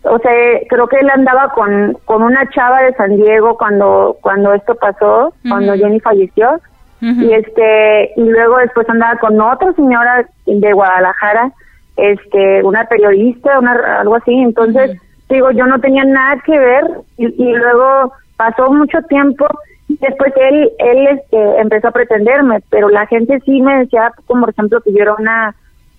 o 0.04 0.20
sea, 0.20 0.32
creo 0.70 0.88
que 0.88 0.98
él 0.98 1.10
andaba 1.10 1.50
con, 1.50 1.98
con 2.06 2.22
una 2.22 2.48
chava 2.52 2.82
de 2.84 2.94
San 2.94 3.16
Diego 3.16 3.58
cuando, 3.58 4.18
cuando 4.22 4.54
esto 4.54 4.76
pasó, 4.76 5.34
cuando 5.50 5.74
Jenny 5.74 6.00
falleció, 6.00 6.60
y 7.02 7.34
este, 7.34 8.14
y 8.16 8.22
luego 8.22 8.58
después 8.58 8.90
andaba 8.90 9.18
con 9.20 9.40
otra 9.40 9.74
señora 9.74 10.28
de 10.46 10.74
Guadalajara, 10.74 11.52
este, 11.98 12.64
una 12.64 12.86
periodista, 12.86 13.60
una, 13.60 14.00
algo 14.00 14.16
así, 14.16 14.34
entonces, 14.34 15.00
digo, 15.30 15.52
yo 15.52 15.66
no 15.66 15.80
tenía 15.80 16.04
nada 16.06 16.42
que 16.46 16.58
ver 16.58 16.86
y, 17.18 17.54
luego 17.54 18.14
pasó 18.38 18.72
mucho 18.72 19.02
tiempo 19.04 19.48
después 19.88 20.34
él 20.36 20.72
él 20.80 21.08
este, 21.08 21.60
empezó 21.60 21.88
a 21.88 21.92
pretenderme 21.92 22.60
pero 22.70 22.90
la 22.90 23.06
gente 23.08 23.40
sí 23.46 23.62
me 23.62 23.80
decía 23.80 24.12
como 24.26 24.42
por 24.42 24.50
ejemplo 24.50 24.82
que 24.82 24.92
yo 24.92 25.00
era 25.00 25.14
una 25.14 25.56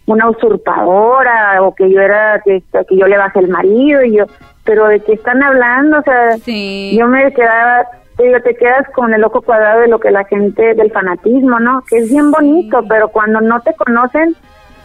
una 0.07 0.29
usurpadora 0.29 1.63
o 1.63 1.75
que 1.75 1.91
yo 1.91 2.01
era 2.01 2.41
que, 2.45 2.63
que 2.89 2.97
yo 2.97 3.07
le 3.07 3.17
bajé 3.17 3.41
el 3.41 3.49
marido 3.49 4.03
y 4.03 4.17
yo 4.17 4.27
pero 4.65 4.89
de 4.89 5.01
qué 5.01 5.15
están 5.15 5.43
hablando 5.43 5.99
o 5.99 6.03
sea 6.03 6.37
yo 6.37 7.07
me 7.07 7.33
quedaba 7.33 7.87
digo, 8.19 8.41
te 8.41 8.55
quedas 8.57 8.87
con 8.95 9.15
el 9.15 9.25
ojo 9.25 9.41
cuadrado 9.41 9.81
de 9.81 9.89
lo 9.89 9.99
que 9.99 10.11
la 10.11 10.25
gente 10.25 10.75
del 10.75 10.91
fanatismo 10.91 11.59
no 11.59 11.83
que 11.89 11.99
es 11.99 12.11
bien 12.11 12.31
bonito 12.31 12.85
pero 12.89 13.09
cuando 13.09 13.41
no 13.41 13.61
te 13.61 13.73
conocen 13.75 14.37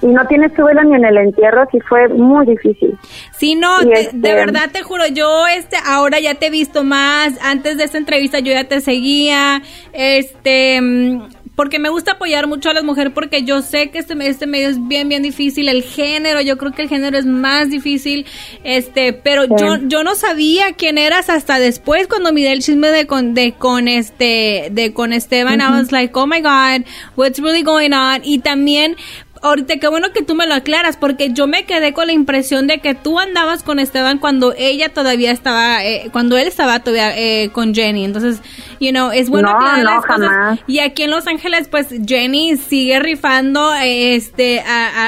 y 0.02 0.08
no 0.08 0.26
tienes 0.28 0.54
tu 0.54 0.64
vela 0.66 0.84
ni 0.84 0.96
en 0.96 1.06
el 1.06 1.18
entierro, 1.18 1.68
sí 1.72 1.80
fue 1.88 2.08
muy 2.10 2.46
difícil. 2.46 2.98
Sí, 3.38 3.56
no, 3.56 3.80
de, 3.80 3.94
este, 3.94 4.18
verdad 4.18 4.70
te 4.72 4.82
juro, 4.82 5.08
yo 5.08 5.48
este 5.48 5.78
ahora 5.86 6.20
ya 6.20 6.36
te 6.36 6.48
he 6.48 6.50
visto 6.50 6.84
más, 6.84 7.34
antes 7.42 7.78
de 7.78 7.84
esta 7.84 7.98
entrevista 7.98 8.40
yo 8.40 8.52
ya 8.52 8.64
te 8.64 8.82
seguía, 8.82 9.62
este 9.94 10.82
mm, 10.82 11.22
porque 11.56 11.80
me 11.80 11.90
gusta 11.90 12.14
apoyar 12.14 12.48
mucho 12.48 12.70
a 12.70 12.74
las 12.74 12.84
mujeres 12.84 13.12
porque 13.14 13.44
yo 13.44 13.62
sé 13.62 13.92
que 13.92 14.00
este, 14.00 14.16
este 14.28 14.48
medio 14.48 14.70
es 14.70 14.88
bien 14.88 15.10
bien 15.10 15.22
difícil 15.22 15.68
el 15.70 15.84
género 15.84 16.42
yo 16.42 16.58
creo 16.58 16.72
que 16.72 16.82
el 16.82 16.90
género 16.90 17.18
es 17.18 17.26
más 17.26 17.70
difícil 17.70 18.26
este 18.64 19.14
pero 19.14 19.46
yo 19.46 19.78
yo 19.84 20.04
no 20.04 20.16
sabía 20.16 20.74
quién 20.74 20.98
eras 20.98 21.30
hasta 21.30 21.60
después 21.60 22.08
cuando 22.08 22.32
miré 22.32 22.54
el 22.54 22.62
chisme 22.62 22.90
de 22.90 23.06
con 23.06 23.34
de 23.34 23.52
con 23.54 23.88
este 23.88 24.70
de 24.72 24.94
con 24.94 25.14
Esteban 25.14 25.62
I 25.62 25.70
was 25.70 25.92
like 25.92 26.18
oh 26.18 26.26
my 26.26 26.42
god 26.42 26.86
what's 27.16 27.40
really 27.40 27.64
going 27.64 27.92
on 27.92 28.22
y 28.24 28.40
también 28.40 28.96
ahorita 29.42 29.78
qué 29.78 29.88
bueno 29.88 30.12
que 30.14 30.24
tú 30.24 30.36
me 30.36 30.48
lo 30.48 30.54
aclaras, 30.54 30.98
porque 30.98 31.32
yo 31.32 31.48
me 31.48 31.66
quedé 31.66 31.94
con 31.94 32.08
la 32.08 32.14
impresión 32.14 32.68
de 32.68 32.80
que 32.80 32.96
tú 32.96 33.20
andabas 33.20 33.64
con 33.64 33.80
Esteban 33.80 34.20
cuando 34.20 34.54
ella 34.58 34.90
todavía 34.90 35.32
estaba, 35.32 35.84
eh, 35.84 36.10
cuando 36.12 36.38
él 36.38 36.48
estaba 36.48 36.80
todavía 36.80 37.18
eh, 37.18 37.50
con 37.52 37.74
Jenny. 37.74 38.06
Entonces, 38.06 38.42
you 38.80 38.92
know, 38.92 39.12
es 39.12 39.30
bueno 39.30 39.50
aclarar 39.50 39.84
las 39.84 40.06
cosas. 40.06 40.60
Y 40.68 40.80
aquí 40.80 41.04
en 41.04 41.12
Los 41.12 41.28
Ángeles, 41.28 41.68
pues 41.68 41.88
Jenny 42.06 42.58
sigue 42.58 43.00
rifando, 43.00 43.74
este, 43.76 44.64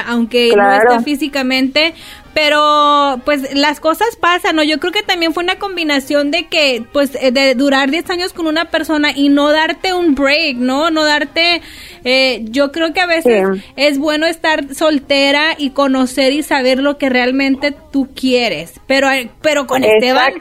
aunque 0.06 0.52
no 0.56 0.72
está 0.72 1.00
físicamente, 1.00 1.94
pero 2.34 3.20
pues 3.24 3.54
las 3.54 3.80
cosas 3.80 4.16
pasan, 4.16 4.56
¿no? 4.56 4.62
Yo 4.62 4.78
creo 4.78 4.92
que 4.92 5.02
también 5.02 5.32
fue 5.32 5.44
una 5.44 5.58
combinación 5.58 6.30
de 6.30 6.46
que 6.48 6.84
pues 6.92 7.16
eh, 7.22 7.30
de 7.30 7.54
durar 7.54 7.90
10 7.90 8.10
años 8.10 8.32
con 8.32 8.46
una 8.46 8.66
persona 8.66 9.10
y 9.14 9.28
no 9.28 9.52
darte 9.52 9.94
un 9.94 10.14
break, 10.14 10.56
¿no? 10.56 10.90
No 10.90 11.04
darte 11.04 11.62
eh, 12.04 12.44
yo 12.50 12.72
creo 12.72 12.92
que 12.92 13.00
a 13.00 13.06
veces 13.06 13.64
es 13.76 13.98
bueno 13.98 14.26
estar 14.26 14.74
soltera 14.74 15.52
y 15.56 15.70
conocer 15.70 16.32
y 16.32 16.42
saber 16.42 16.78
lo 16.78 16.98
que 16.98 17.08
realmente 17.08 17.72
tú 17.92 18.08
quieres. 18.14 18.80
Pero 18.86 19.08
pero 19.40 19.66
con 19.66 19.84
Esteban 19.84 20.32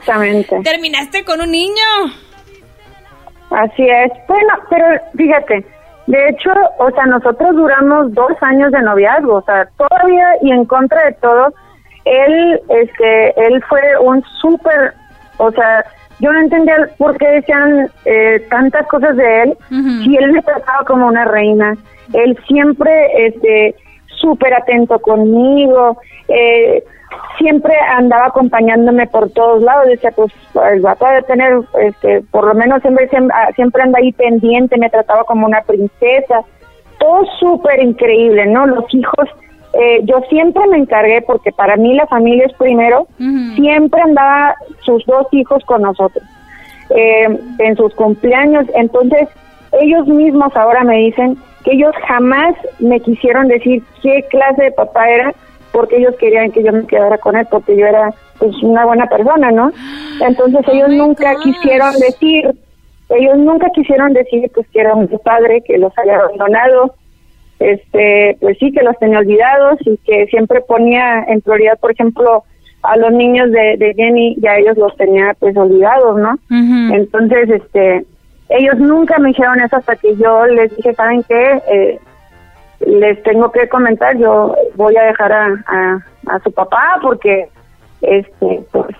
terminaste 0.63 1.23
con 1.23 1.41
un 1.41 1.51
niño. 1.51 1.83
Así 3.51 3.83
es. 3.83 4.11
Bueno, 4.27 4.53
pero 4.69 4.85
fíjate, 5.15 5.63
de 6.07 6.29
hecho, 6.29 6.49
o 6.79 6.89
sea, 6.91 7.05
nosotros 7.05 7.55
duramos 7.55 8.13
dos 8.13 8.31
años 8.41 8.71
de 8.71 8.81
noviazgo, 8.81 9.35
o 9.35 9.41
sea, 9.43 9.69
todavía 9.77 10.25
y 10.41 10.51
en 10.51 10.65
contra 10.65 11.05
de 11.05 11.13
todo, 11.13 11.53
él, 12.05 12.61
este, 12.69 13.47
él 13.47 13.63
fue 13.67 13.81
un 14.01 14.23
súper, 14.41 14.93
o 15.37 15.51
sea, 15.51 15.85
yo 16.19 16.31
no 16.31 16.39
entendía 16.39 16.89
por 16.97 17.17
qué 17.17 17.27
decían 17.27 17.89
eh, 18.05 18.45
tantas 18.49 18.87
cosas 18.87 19.15
de 19.17 19.43
él 19.43 19.57
si 20.03 20.15
él 20.15 20.31
me 20.31 20.41
trataba 20.41 20.85
como 20.85 21.07
una 21.07 21.25
reina. 21.25 21.75
Él 22.13 22.37
siempre, 22.47 23.27
este, 23.27 23.75
súper 24.07 24.53
atento 24.53 24.99
conmigo, 24.99 25.97
eh, 26.27 26.83
siempre 27.37 27.75
andaba 27.97 28.27
acompañándome 28.27 29.07
por 29.07 29.29
todos 29.31 29.63
lados. 29.63 29.87
Decía, 29.87 30.11
pues, 30.11 30.31
el 30.71 30.81
vato 30.81 31.05
de 31.05 31.23
tener, 31.23 31.59
este, 31.81 32.21
por 32.31 32.45
lo 32.45 32.53
menos 32.53 32.81
siempre, 32.81 33.09
siempre, 33.09 33.35
ah, 33.37 33.49
siempre 33.55 33.81
anda 33.81 33.99
ahí 33.99 34.11
pendiente, 34.13 34.77
me 34.77 34.89
trataba 34.89 35.23
como 35.23 35.45
una 35.47 35.61
princesa. 35.61 36.41
Todo 36.99 37.25
súper 37.39 37.81
increíble, 37.81 38.45
¿no? 38.45 38.65
Los 38.67 38.85
hijos 38.93 39.27
eh, 39.73 40.01
yo 40.03 40.21
siempre 40.29 40.67
me 40.67 40.77
encargué, 40.77 41.21
porque 41.21 41.51
para 41.51 41.75
mí 41.77 41.95
la 41.95 42.05
familia 42.07 42.45
es 42.45 42.53
primero, 42.53 43.07
siempre 43.55 44.01
andaba 44.01 44.55
sus 44.81 45.03
dos 45.05 45.27
hijos 45.31 45.63
con 45.65 45.81
nosotros, 45.81 46.23
eh, 46.91 47.27
en 47.57 47.75
sus 47.75 47.93
cumpleaños. 47.95 48.67
Entonces, 48.75 49.27
ellos 49.81 50.07
mismos 50.07 50.55
ahora 50.55 50.83
me 50.83 50.97
dicen 50.97 51.37
que 51.63 51.71
ellos 51.71 51.95
jamás 52.07 52.53
me 52.79 52.99
quisieron 52.99 53.47
decir 53.47 53.81
qué 54.03 54.23
clase 54.29 54.63
de 54.63 54.71
papá 54.71 55.09
era, 55.09 55.33
porque 55.71 55.97
ellos 55.97 56.15
querían 56.19 56.51
que 56.51 56.63
yo 56.63 56.71
me 56.71 56.85
quedara 56.85 57.17
con 57.17 57.35
él, 57.35 57.47
porque 57.49 57.75
yo 57.75 57.87
era 57.87 58.13
pues 58.37 58.55
una 58.61 58.85
buena 58.85 59.07
persona, 59.07 59.49
¿no? 59.51 59.71
Entonces 60.21 60.61
ellos 60.71 60.89
nunca 60.89 61.35
quisieron 61.41 61.93
decir, 61.99 62.51
ellos 63.09 63.37
nunca 63.37 63.69
quisieron 63.71 64.13
decir 64.13 64.51
pues 64.53 64.67
que 64.67 64.81
era 64.81 64.93
un 64.93 65.07
padre 65.23 65.61
que 65.61 65.79
los 65.79 65.97
haya 65.97 66.17
abandonado, 66.17 66.93
este, 67.63 68.37
pues 68.41 68.57
sí 68.59 68.71
que 68.71 68.83
los 68.83 68.97
tenía 68.99 69.19
olvidados 69.19 69.79
y 69.85 69.97
que 69.97 70.25
siempre 70.27 70.61
ponía 70.61 71.23
en 71.27 71.41
prioridad, 71.41 71.79
por 71.79 71.91
ejemplo, 71.91 72.43
a 72.81 72.97
los 72.97 73.11
niños 73.13 73.49
de, 73.51 73.77
de 73.77 73.93
Jenny, 73.95 74.35
ya 74.39 74.57
ellos 74.57 74.77
los 74.77 74.95
tenía 74.97 75.33
pues 75.39 75.55
olvidados, 75.55 76.19
¿no? 76.19 76.37
Entonces, 76.93 77.49
este, 77.49 78.05
ellos 78.49 78.77
nunca 78.77 79.17
me 79.19 79.29
dijeron 79.29 79.61
eso 79.61 79.77
hasta 79.77 79.95
que 79.95 80.15
yo 80.17 80.45
les 80.47 80.75
dije, 80.75 80.93
¿saben 80.93 81.23
qué? 81.23 81.61
Eh, 81.71 81.99
les 82.85 83.23
tengo 83.23 83.49
que 83.51 83.69
comentar, 83.69 84.17
yo 84.17 84.55
voy 84.75 84.97
a 84.97 85.03
dejar 85.03 85.31
a, 85.31 86.05
a, 86.27 86.39
su 86.43 86.51
papá 86.51 86.99
porque 87.01 87.47
este 88.01 88.61
pues 88.71 88.93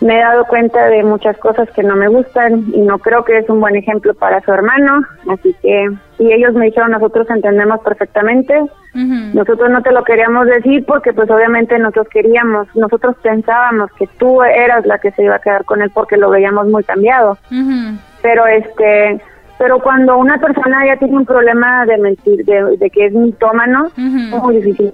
me 0.00 0.18
he 0.18 0.20
dado 0.20 0.44
cuenta 0.44 0.86
de 0.88 1.02
muchas 1.02 1.36
cosas 1.38 1.70
que 1.70 1.82
no 1.82 1.96
me 1.96 2.08
gustan 2.08 2.64
y 2.72 2.80
no 2.80 2.98
creo 2.98 3.24
que 3.24 3.38
es 3.38 3.48
un 3.48 3.60
buen 3.60 3.76
ejemplo 3.76 4.14
para 4.14 4.40
su 4.42 4.52
hermano, 4.52 5.02
así 5.30 5.54
que 5.62 5.90
y 6.18 6.32
ellos 6.32 6.54
me 6.54 6.66
dijeron 6.66 6.90
nosotros 6.90 7.28
entendemos 7.30 7.80
perfectamente, 7.80 8.60
nosotros 8.94 9.70
no 9.70 9.82
te 9.82 9.92
lo 9.92 10.04
queríamos 10.04 10.46
decir 10.46 10.84
porque 10.86 11.12
pues 11.12 11.30
obviamente 11.30 11.78
nosotros 11.78 12.08
queríamos, 12.08 12.68
nosotros 12.74 13.16
pensábamos 13.22 13.90
que 13.92 14.06
tú 14.18 14.42
eras 14.42 14.86
la 14.86 14.98
que 14.98 15.12
se 15.12 15.24
iba 15.24 15.36
a 15.36 15.40
quedar 15.40 15.64
con 15.64 15.82
él 15.82 15.90
porque 15.92 16.16
lo 16.16 16.30
veíamos 16.30 16.66
muy 16.68 16.84
cambiado, 16.84 17.38
pero 18.22 18.46
este 18.46 19.20
pero 19.58 19.80
cuando 19.80 20.18
una 20.18 20.38
persona 20.38 20.86
ya 20.86 20.96
tiene 20.98 21.16
un 21.16 21.26
problema 21.26 21.86
de 21.86 21.98
mentir, 21.98 22.44
de, 22.44 22.90
que 22.90 23.06
es 23.06 23.12
mitómano, 23.12 23.86
es 23.96 24.02
muy 24.02 24.56
difícil 24.56 24.90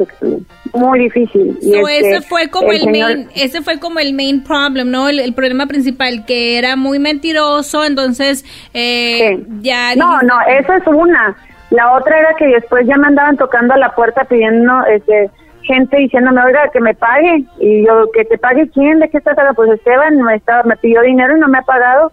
muy 0.75 0.99
difícil. 1.01 1.59
Y 1.61 1.75
ese 1.75 2.23
fue 2.23 2.49
como 2.49 2.73
el, 2.73 2.87
main, 2.87 3.29
ese 3.35 3.63
fue 3.63 3.79
como 3.79 3.99
el 3.99 4.15
main 4.15 4.43
problem, 4.43 4.91
¿no? 4.91 5.09
El, 5.09 5.35
problema 5.35 5.67
principal, 5.67 6.25
que 6.27 6.59
era 6.59 6.77
muy 6.77 6.99
mentiroso, 6.99 7.85
entonces 7.85 8.45
eh, 8.75 9.45
ya... 9.61 9.95
No, 9.97 10.21
no, 10.23 10.35
eso 10.49 10.73
es 10.73 10.87
una. 10.87 11.37
La 11.71 11.93
otra 11.93 12.19
era 12.19 12.35
que 12.39 12.47
después 12.47 12.87
ya 12.87 12.97
me 12.97 13.09
andaban 13.09 13.37
tocando 13.37 13.75
a 13.75 13.79
la 13.79 13.95
puerta 13.95 14.25
pidiendo, 14.25 14.85
este 14.87 15.31
gente 15.63 15.97
diciéndome, 15.97 16.45
oiga, 16.45 16.69
que 16.73 16.81
me 16.81 16.95
pague. 16.95 17.45
Y 17.59 17.87
yo, 17.87 18.11
¿que 18.13 18.25
te 18.25 18.39
pague 18.39 18.69
quién? 18.71 18.99
¿De 19.01 19.09
qué 19.09 19.19
estás 19.19 19.37
hablando? 19.39 19.57
Pues 19.57 19.71
Esteban 19.71 20.21
me, 20.23 20.37
estaba, 20.37 20.63
me 20.65 20.77
pidió 20.77 21.03
dinero 21.03 21.37
y 21.37 21.41
no 21.41 21.49
me 21.49 21.59
ha 21.59 21.63
pagado. 21.63 22.13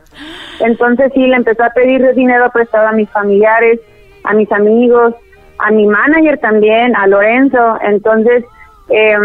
Entonces 0.59 1.11
sí, 1.13 1.27
le 1.27 1.35
empezó 1.35 1.63
a 1.63 1.71
pedir 1.71 2.13
dinero 2.15 2.49
prestado 2.51 2.87
a 2.87 2.91
mis 2.91 3.09
familiares, 3.09 3.79
a 4.23 4.33
mis 4.33 4.51
amigos, 4.51 5.15
a 5.59 5.71
mi 5.71 5.85
manager 5.85 6.37
también, 6.39 6.95
a 6.95 7.07
Lorenzo. 7.07 7.77
Entonces, 7.81 8.43
eh, 8.89 9.17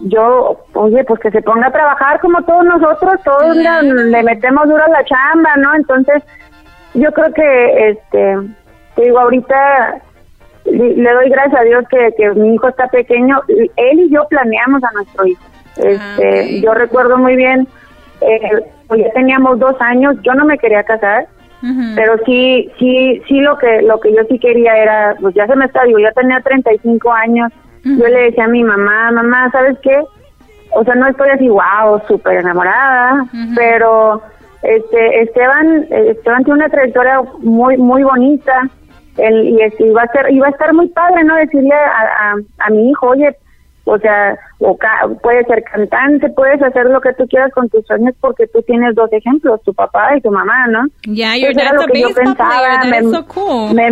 yo, 0.00 0.64
oye, 0.74 1.04
pues 1.04 1.20
que 1.20 1.30
se 1.30 1.42
ponga 1.42 1.68
a 1.68 1.72
trabajar 1.72 2.20
como 2.20 2.42
todos 2.42 2.64
nosotros, 2.64 3.20
todos 3.24 3.56
le, 3.56 4.22
metemos 4.22 4.68
duro 4.68 4.84
a 4.84 4.88
la 4.88 5.04
chamba, 5.04 5.56
¿no? 5.56 5.74
Entonces, 5.74 6.22
yo 6.94 7.10
creo 7.12 7.32
que, 7.32 7.90
este, 7.90 8.36
te 8.94 9.02
digo, 9.02 9.18
ahorita 9.18 10.02
le 10.70 11.12
doy 11.12 11.28
gracias 11.30 11.60
a 11.60 11.64
Dios 11.64 11.84
que, 11.88 12.12
que 12.16 12.30
mi 12.30 12.54
hijo 12.54 12.68
está 12.68 12.88
pequeño. 12.88 13.40
Él 13.48 14.00
y 14.00 14.10
yo 14.10 14.26
planeamos 14.28 14.82
a 14.84 14.92
nuestro 14.92 15.26
hijo. 15.26 15.42
Ah, 15.78 16.16
este, 16.16 16.60
Yo 16.60 16.74
recuerdo 16.74 17.18
muy 17.18 17.36
bien, 17.36 17.66
eh, 18.20 18.64
pues 18.88 19.00
ya 19.00 19.12
teníamos 19.12 19.58
dos 19.58 19.76
años, 19.80 20.16
yo 20.22 20.34
no 20.34 20.44
me 20.44 20.58
quería 20.58 20.82
casar, 20.82 21.26
pero 21.96 22.16
sí, 22.24 22.70
sí, 22.78 23.20
sí 23.26 23.40
lo 23.40 23.58
que 23.58 23.82
lo 23.82 23.98
que 23.98 24.12
yo 24.12 24.22
sí 24.28 24.38
quería 24.38 24.76
era, 24.76 25.16
pues 25.20 25.34
ya 25.34 25.46
se 25.46 25.56
me 25.56 25.64
está, 25.64 25.82
digo, 25.84 25.98
ya 25.98 26.12
tenía 26.12 26.40
35 26.40 27.12
años, 27.12 27.52
yo 27.84 28.06
le 28.06 28.22
decía 28.22 28.44
a 28.44 28.48
mi 28.48 28.62
mamá, 28.62 29.10
mamá, 29.10 29.50
¿sabes 29.50 29.76
qué? 29.82 30.00
O 30.70 30.84
sea, 30.84 30.94
no 30.94 31.08
estoy 31.08 31.30
así, 31.30 31.48
wow, 31.48 32.00
súper 32.06 32.38
enamorada, 32.38 33.26
pero 33.56 34.22
este 34.62 35.22
Esteban, 35.22 35.86
Esteban 35.90 36.44
tiene 36.44 36.60
una 36.60 36.68
trayectoria 36.68 37.22
muy, 37.40 37.76
muy 37.76 38.02
bonita, 38.04 38.68
el, 39.18 39.48
y 39.48 39.62
este, 39.62 39.86
iba 39.86 40.02
a 40.02 40.12
ser 40.12 40.30
iba 40.32 40.46
a 40.46 40.50
estar 40.50 40.72
muy 40.72 40.88
padre 40.88 41.24
no 41.24 41.36
decirle 41.36 41.74
a, 41.74 42.34
a, 42.58 42.70
mi 42.70 42.90
hijo 42.90 43.08
oye 43.08 43.36
o 43.84 43.98
sea 43.98 44.38
o 44.60 44.78
puedes 45.22 45.46
ser 45.46 45.62
cantante 45.64 46.28
puedes 46.30 46.62
hacer 46.62 46.86
lo 46.86 47.00
que 47.00 47.12
tú 47.14 47.26
quieras 47.26 47.52
con 47.52 47.68
tus 47.68 47.84
sueños 47.86 48.14
porque 48.20 48.46
tú 48.46 48.62
tienes 48.62 48.94
dos 48.94 49.12
ejemplos 49.12 49.62
tu 49.62 49.74
papá 49.74 50.16
y 50.16 50.20
tu 50.20 50.30
mamá 50.30 50.66
no 50.68 50.86
ya 51.06 51.34
yeah, 51.34 51.50
era 51.50 51.72
lo 51.72 51.86
que 51.86 52.00
yo 52.00 52.08
pensaba 52.14 52.84
me, 53.72 53.90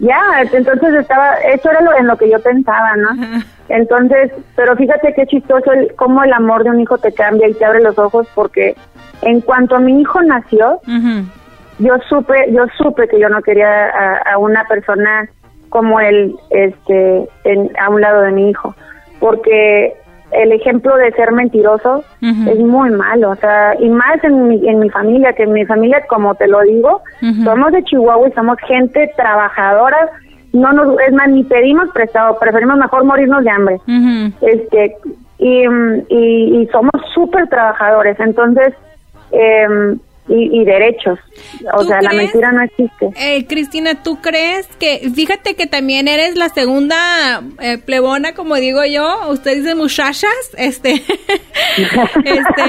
ya 0.00 0.20
entonces 0.52 0.94
estaba 0.94 1.34
eso 1.36 1.70
era 1.70 1.80
lo 1.80 1.96
en 1.96 2.06
lo 2.06 2.16
que 2.16 2.30
yo 2.30 2.40
pensaba 2.40 2.96
no 2.96 3.40
entonces 3.68 4.32
pero 4.56 4.76
fíjate 4.76 5.14
qué 5.14 5.26
chistoso 5.26 5.72
el, 5.72 5.94
cómo 5.94 6.22
el 6.24 6.32
amor 6.32 6.64
de 6.64 6.70
un 6.70 6.80
hijo 6.80 6.98
te 6.98 7.12
cambia 7.12 7.48
y 7.48 7.54
te 7.54 7.64
abre 7.64 7.82
los 7.82 7.98
ojos 7.98 8.26
porque 8.34 8.74
en 9.22 9.40
cuanto 9.40 9.78
mi 9.78 10.00
hijo 10.00 10.20
nació 10.22 10.80
yo 11.82 11.96
supe, 12.08 12.34
yo 12.52 12.66
supe 12.76 13.08
que 13.08 13.18
yo 13.18 13.28
no 13.28 13.42
quería 13.42 13.88
a, 14.24 14.38
una 14.38 14.64
persona 14.64 15.28
como 15.68 16.00
él, 16.00 16.34
este, 16.50 17.28
a 17.80 17.90
un 17.90 18.00
lado 18.00 18.22
de 18.22 18.32
mi 18.32 18.50
hijo, 18.50 18.74
porque 19.18 19.94
el 20.32 20.52
ejemplo 20.52 20.96
de 20.96 21.12
ser 21.12 21.32
mentiroso 21.32 22.04
es 22.20 22.58
muy 22.58 22.90
malo, 22.90 23.30
o 23.30 23.36
sea, 23.36 23.74
y 23.78 23.88
más 23.88 24.22
en 24.22 24.48
mi, 24.48 24.68
en 24.68 24.78
mi 24.78 24.90
familia, 24.90 25.32
que 25.32 25.42
en 25.44 25.52
mi 25.52 25.64
familia, 25.64 26.04
como 26.08 26.34
te 26.34 26.46
lo 26.46 26.60
digo, 26.60 27.02
somos 27.44 27.72
de 27.72 27.82
Chihuahua 27.84 28.28
y 28.28 28.32
somos 28.32 28.58
gente 28.66 29.12
trabajadora, 29.16 30.08
no 30.52 30.72
nos, 30.72 30.98
es 31.00 31.12
más, 31.12 31.28
ni 31.28 31.44
pedimos 31.44 31.88
prestado, 31.90 32.38
preferimos 32.38 32.76
mejor 32.78 33.04
morirnos 33.04 33.44
de 33.44 33.50
hambre, 33.50 33.76
este, 34.40 34.96
y, 35.38 35.64
y, 36.08 36.62
y 36.62 36.66
somos 36.70 36.92
súper 37.14 37.48
trabajadores, 37.48 38.18
entonces, 38.20 38.74
eh, 39.32 39.96
y, 40.28 40.64
derechos. 40.64 41.18
O 41.74 41.84
sea, 41.84 42.00
la 42.00 42.12
mentira 42.12 42.52
no 42.52 42.62
existe. 42.62 43.10
Eh, 43.16 43.44
Cristina, 43.46 44.02
¿tú 44.02 44.20
crees 44.20 44.68
que, 44.78 45.10
fíjate 45.12 45.54
que 45.54 45.66
también 45.66 46.06
eres 46.06 46.36
la 46.36 46.48
segunda 46.48 47.42
eh, 47.60 47.78
plebona, 47.78 48.32
como 48.32 48.54
digo 48.56 48.84
yo, 48.84 49.28
usted 49.30 49.56
dice 49.56 49.74
muchachas, 49.74 50.30
este, 50.56 50.92
este 52.24 52.62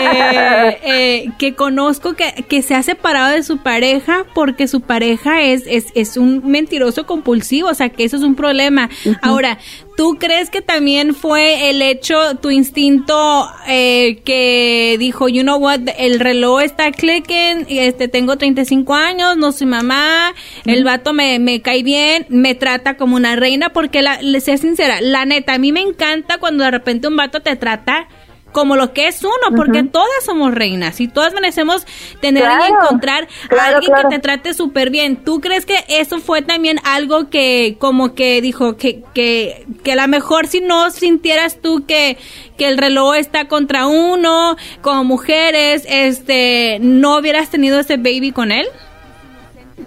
eh, 0.83 1.29
que 1.37 1.53
conozco 1.53 2.13
que, 2.13 2.43
que 2.49 2.63
se 2.63 2.73
ha 2.73 2.81
separado 2.81 3.35
de 3.35 3.43
su 3.43 3.59
pareja 3.59 4.25
porque 4.33 4.67
su 4.67 4.81
pareja 4.81 5.43
es, 5.43 5.63
es, 5.67 5.87
es 5.93 6.17
un 6.17 6.41
mentiroso 6.49 7.05
compulsivo, 7.05 7.69
o 7.69 7.73
sea, 7.75 7.89
que 7.89 8.03
eso 8.03 8.17
es 8.17 8.23
un 8.23 8.35
problema. 8.35 8.89
Ahora, 9.21 9.59
¿Tú 9.95 10.17
crees 10.19 10.49
que 10.49 10.61
también 10.61 11.13
fue 11.13 11.69
el 11.69 11.81
hecho, 11.83 12.35
tu 12.41 12.49
instinto 12.49 13.47
eh, 13.67 14.21
que 14.25 14.95
dijo, 14.97 15.29
you 15.29 15.43
know 15.43 15.57
what, 15.57 15.81
el 15.99 16.19
reloj 16.19 16.61
está 16.61 16.91
clicking, 16.91 17.67
este, 17.69 18.07
tengo 18.07 18.35
35 18.37 18.93
años, 18.95 19.37
no 19.37 19.51
soy 19.51 19.67
mamá, 19.67 20.33
el 20.65 20.83
vato 20.83 21.13
me, 21.13 21.37
me 21.37 21.61
cae 21.61 21.83
bien, 21.83 22.25
me 22.29 22.55
trata 22.55 22.97
como 22.97 23.15
una 23.15 23.35
reina, 23.35 23.69
porque 23.69 24.01
la, 24.01 24.19
le 24.21 24.41
sé 24.41 24.57
sincera, 24.57 24.99
la 24.99 25.25
neta, 25.25 25.53
a 25.53 25.57
mí 25.59 25.71
me 25.71 25.81
encanta 25.81 26.39
cuando 26.39 26.63
de 26.63 26.71
repente 26.71 27.07
un 27.07 27.15
vato 27.15 27.41
te 27.41 27.55
trata 27.55 28.07
como 28.53 28.77
lo 28.77 28.93
que 28.93 29.07
es 29.07 29.23
uno, 29.23 29.55
porque 29.55 29.83
todas 29.83 30.23
somos 30.23 30.53
reinas 30.53 31.01
y 31.01 31.09
todas 31.09 31.33
merecemos 31.33 31.85
tener 32.21 32.43
y 32.43 32.71
encontrar 32.71 33.27
a 33.59 33.65
alguien 33.65 33.91
que 33.93 34.07
te 34.15 34.19
trate 34.19 34.53
súper 34.53 34.89
bien. 34.89 35.17
¿Tú 35.17 35.41
crees 35.41 35.65
que 35.65 35.83
eso 35.89 36.19
fue 36.19 36.41
también 36.41 36.77
algo 36.85 37.29
que 37.29 37.75
como 37.79 38.15
que 38.15 38.41
dijo 38.41 38.77
que, 38.77 39.03
que, 39.13 39.65
que 39.83 39.91
a 39.91 39.95
lo 39.95 40.07
mejor 40.07 40.47
si 40.47 40.61
no 40.61 40.91
sintieras 40.91 41.57
tú 41.61 41.85
que, 41.85 42.17
que 42.57 42.69
el 42.69 42.77
reloj 42.77 43.15
está 43.15 43.47
contra 43.47 43.87
uno, 43.87 44.55
como 44.81 45.03
mujeres, 45.03 45.85
este, 45.89 46.77
no 46.79 47.17
hubieras 47.17 47.49
tenido 47.49 47.79
ese 47.79 47.97
baby 47.97 48.31
con 48.31 48.51
él? 48.51 48.67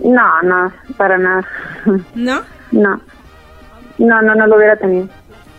No, 0.00 0.42
no, 0.42 0.72
para 0.96 1.16
nada. 1.16 1.46
¿No? 2.14 2.42
No. 2.72 3.00
No, 3.98 4.20
no, 4.22 4.34
no 4.34 4.46
lo 4.48 4.56
hubiera 4.56 4.76
tenido. 4.76 5.08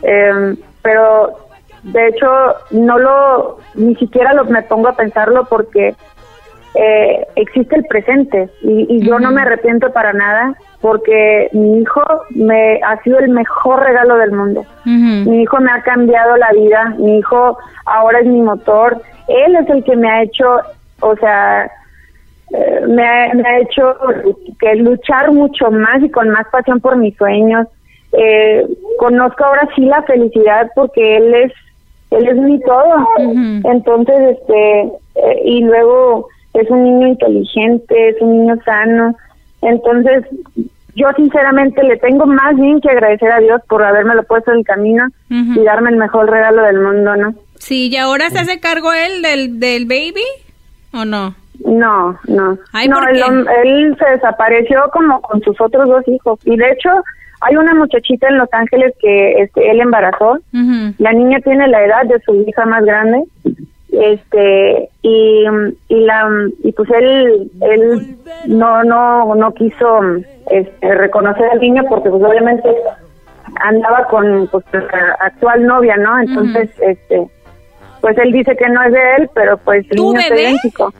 Eh, 0.03 0.55
pero 0.81 1.46
de 1.87 2.07
hecho, 2.07 2.27
no 2.71 2.99
lo, 2.99 3.59
ni 3.75 3.95
siquiera 3.95 4.33
lo, 4.33 4.43
me 4.45 4.61
pongo 4.63 4.89
a 4.89 4.95
pensarlo 4.95 5.45
porque 5.45 5.95
eh, 6.75 7.27
existe 7.35 7.77
el 7.77 7.85
presente 7.85 8.49
y, 8.61 9.05
yo 9.05 9.19
no 9.19 9.31
me 9.31 9.41
arrepiento 9.41 9.91
para 9.93 10.11
nada 10.11 10.53
porque 10.81 11.49
mi 11.53 11.79
hijo 11.79 12.03
me 12.31 12.81
ha 12.83 13.01
sido 13.03 13.19
el 13.19 13.29
mejor 13.29 13.83
regalo 13.83 14.17
del 14.17 14.31
mundo. 14.33 14.65
Mi 14.83 15.41
hijo 15.41 15.59
me 15.59 15.71
ha 15.71 15.81
cambiado 15.81 16.35
la 16.35 16.51
vida, 16.51 16.93
mi 16.97 17.19
hijo 17.19 17.57
ahora 17.85 18.19
es 18.19 18.25
mi 18.27 18.41
motor, 18.41 19.01
él 19.29 19.55
es 19.55 19.69
el 19.69 19.83
que 19.85 19.95
me 19.95 20.09
ha 20.09 20.23
hecho, 20.23 20.59
o 20.99 21.15
sea, 21.15 21.71
eh, 22.53 22.81
me, 22.85 23.07
ha, 23.07 23.33
me, 23.33 23.47
ha, 23.47 23.59
hecho 23.59 23.95
que 24.59 24.75
luchar 24.75 25.31
mucho 25.31 25.71
más 25.71 26.03
y 26.03 26.11
con 26.11 26.29
más 26.29 26.47
pasión 26.51 26.81
por 26.81 26.97
mis 26.97 27.15
sueños. 27.15 27.67
Eh, 28.11 28.67
conozco 28.99 29.43
ahora 29.43 29.67
sí 29.75 29.81
la 29.81 30.03
felicidad 30.03 30.69
porque 30.75 31.17
él 31.17 31.33
es 31.33 31.53
él 32.11 32.27
es 32.27 32.35
mi 32.37 32.59
todo. 32.61 33.07
Entonces, 33.63 34.37
este, 34.37 34.81
eh, 35.15 35.41
y 35.45 35.61
luego 35.63 36.27
es 36.53 36.69
un 36.69 36.83
niño 36.83 37.07
inteligente, 37.07 38.09
es 38.09 38.21
un 38.21 38.31
niño 38.31 38.55
sano. 38.63 39.15
Entonces, 39.61 40.23
yo 40.95 41.07
sinceramente 41.15 41.83
le 41.83 41.97
tengo 41.97 42.25
más 42.25 42.55
bien 42.55 42.81
que 42.81 42.89
agradecer 42.89 43.31
a 43.31 43.39
Dios 43.39 43.61
por 43.69 43.81
lo 43.81 44.23
puesto 44.23 44.51
en 44.51 44.59
el 44.59 44.65
camino 44.65 45.07
y 45.29 45.63
darme 45.63 45.91
el 45.91 45.97
mejor 45.97 46.29
regalo 46.29 46.63
del 46.63 46.79
mundo, 46.79 47.15
¿no? 47.15 47.35
Sí, 47.59 47.89
¿y 47.91 47.97
ahora 47.97 48.29
se 48.29 48.39
hace 48.39 48.59
cargo 48.59 48.91
él 48.93 49.21
del, 49.21 49.59
del 49.59 49.85
baby 49.85 50.25
o 50.93 51.05
no? 51.05 51.35
No, 51.65 52.17
no. 52.27 52.57
no, 52.87 53.09
él, 53.09 53.47
él, 53.63 53.97
se 53.97 54.09
desapareció 54.11 54.83
como 54.93 55.21
con 55.21 55.41
sus 55.41 55.59
otros 55.59 55.87
dos 55.87 56.07
hijos. 56.07 56.39
Y 56.45 56.55
de 56.55 56.69
hecho, 56.69 56.89
hay 57.41 57.55
una 57.55 57.73
muchachita 57.75 58.27
en 58.27 58.37
Los 58.37 58.49
Ángeles 58.51 58.93
que 58.99 59.41
este, 59.41 59.69
él 59.69 59.79
embarazó. 59.79 60.39
La 60.97 61.13
niña 61.13 61.39
tiene 61.43 61.67
la 61.67 61.83
edad 61.85 62.05
de 62.05 62.19
su 62.21 62.35
hija 62.35 62.65
más 62.65 62.83
grande. 62.83 63.23
Este 63.91 64.89
y, 65.01 65.45
y 65.87 65.99
la 66.01 66.29
y 66.61 66.71
pues 66.73 66.89
él 66.91 67.49
él 67.61 68.17
no 68.45 68.83
no 68.83 69.33
no 69.33 69.53
quiso 69.53 70.01
este, 70.51 70.93
reconocer 70.93 71.49
al 71.49 71.61
niño 71.61 71.83
porque 71.87 72.09
pues 72.09 72.21
obviamente 72.21 72.69
andaba 73.61 74.05
con 74.07 74.47
pues, 74.51 74.65
actual 75.19 75.65
novia, 75.65 75.95
¿no? 75.95 76.19
Entonces, 76.19 76.69
este 76.81 77.27
pues 78.01 78.17
él 78.17 78.31
dice 78.31 78.55
que 78.55 78.69
no 78.69 78.83
es 78.83 78.91
de 78.91 79.15
él, 79.17 79.29
pero 79.33 79.57
pues 79.57 79.85
el 79.89 79.97
niño 79.97 80.19
es 80.19 80.31
idéntico. 80.31 80.93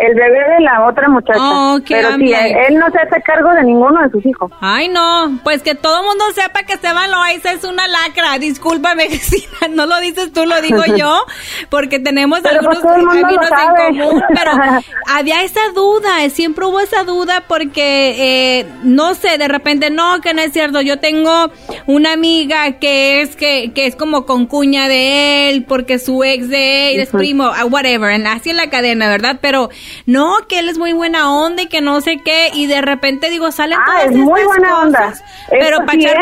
El 0.00 0.14
bebé 0.14 0.54
de 0.56 0.60
la 0.60 0.86
otra 0.86 1.08
muchacha. 1.08 1.38
Oh, 1.40 1.78
pero 1.88 2.16
sí, 2.16 2.32
él 2.32 2.78
no 2.78 2.90
se 2.90 2.98
hace 2.98 3.22
cargo 3.22 3.50
de 3.50 3.64
ninguno 3.64 4.02
de 4.02 4.10
sus 4.10 4.24
hijos. 4.24 4.50
Ay, 4.60 4.88
no, 4.88 5.38
pues 5.44 5.62
que 5.62 5.74
todo 5.74 6.02
mundo 6.02 6.24
sepa 6.34 6.62
que 6.62 6.74
Esteban 6.74 7.10
Loaiza 7.10 7.52
es 7.52 7.64
una 7.64 7.86
lacra. 7.88 8.38
Discúlpame, 8.38 9.06
Cristina, 9.08 9.68
no 9.70 9.86
lo 9.86 10.00
dices 10.00 10.32
tú, 10.32 10.46
lo 10.46 10.60
digo 10.60 10.82
yo, 10.96 11.24
porque 11.68 11.98
tenemos 11.98 12.40
pues, 12.40 12.54
algunos 12.54 12.80
caminos 12.80 13.48
en 13.50 13.98
común, 13.98 14.22
pero 14.34 14.52
había 15.06 15.42
esa 15.42 15.60
duda, 15.74 16.28
siempre 16.30 16.66
hubo 16.66 16.80
esa 16.80 17.04
duda 17.04 17.44
porque, 17.46 18.60
eh, 18.60 18.66
no 18.82 19.14
sé, 19.14 19.38
de 19.38 19.48
repente, 19.48 19.90
no, 19.90 20.20
que 20.20 20.34
no 20.34 20.42
es 20.42 20.52
cierto, 20.52 20.80
yo 20.80 20.98
tengo 20.98 21.50
una 21.86 22.12
amiga 22.12 22.78
que 22.78 23.20
es 23.22 23.36
que, 23.36 23.72
que 23.74 23.86
es 23.86 23.96
como 23.96 24.26
con 24.26 24.46
cuña 24.46 24.88
de 24.88 25.50
él, 25.50 25.64
porque 25.64 25.98
su 25.98 26.24
ex 26.24 26.48
de 26.48 26.94
él 26.94 27.00
es 27.00 27.10
primo, 27.10 27.44
ah, 27.44 27.64
whatever, 27.64 28.26
así 28.26 28.50
en 28.50 28.56
la 28.56 28.70
cadena, 28.70 29.08
¿verdad? 29.08 29.38
Pero 29.40 29.70
no, 30.06 30.36
que 30.48 30.58
él 30.58 30.68
es 30.68 30.78
muy 30.78 30.92
buena 30.92 31.32
onda 31.32 31.62
y 31.62 31.66
que 31.66 31.80
no 31.80 32.00
sé 32.00 32.18
qué, 32.24 32.48
y 32.54 32.66
de 32.66 32.80
repente 32.80 33.30
digo, 33.30 33.50
salen 33.50 33.78
ah, 33.80 33.84
todas 33.86 34.04
es 34.06 34.16
muy 34.16 34.44
buena 34.44 34.80
onda. 34.80 35.14
Pero 35.50 35.78
para 35.84 35.98
echar, 35.98 36.16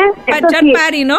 party, 0.73 1.05
¿no? 1.05 1.17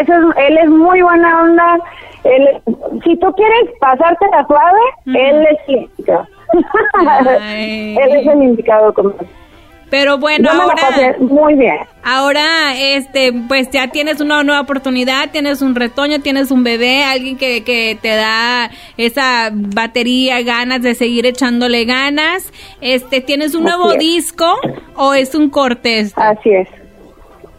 Eso 0.00 0.12
es, 0.12 0.36
él 0.48 0.58
es 0.58 0.68
muy 0.68 1.00
buena 1.02 1.42
onda. 1.42 1.78
Él, 2.24 2.62
si 3.04 3.16
tú 3.16 3.32
quieres 3.34 3.70
pasarte 3.78 4.26
la 4.32 4.46
suave, 4.46 4.80
él 5.06 5.46
es 5.46 5.58
el 5.68 5.76
indicado. 5.76 6.26
él 7.38 8.16
es 8.16 8.26
el 8.26 8.42
indicado 8.42 8.94
como 8.94 9.14
pero 9.90 10.18
bueno, 10.18 10.48
ahora 10.50 11.16
muy 11.20 11.54
bien. 11.54 11.76
Ahora 12.02 12.74
este 12.78 13.32
pues 13.48 13.70
ya 13.70 13.88
tienes 13.88 14.20
una 14.20 14.42
nueva 14.42 14.60
oportunidad, 14.60 15.30
tienes 15.30 15.62
un 15.62 15.74
retoño, 15.74 16.20
tienes 16.20 16.50
un 16.50 16.64
bebé, 16.64 17.04
alguien 17.04 17.36
que, 17.36 17.62
que 17.64 17.96
te 18.00 18.08
da 18.08 18.70
esa 18.96 19.50
batería, 19.52 20.42
ganas 20.42 20.82
de 20.82 20.94
seguir 20.94 21.26
echándole 21.26 21.84
ganas. 21.84 22.52
Este, 22.80 23.20
¿tienes 23.20 23.54
un 23.54 23.64
nuevo 23.64 23.94
disco 23.94 24.56
o 24.96 25.14
es 25.14 25.34
un 25.34 25.50
corte 25.50 26.00
este? 26.00 26.20
Así 26.20 26.50
es. 26.50 26.68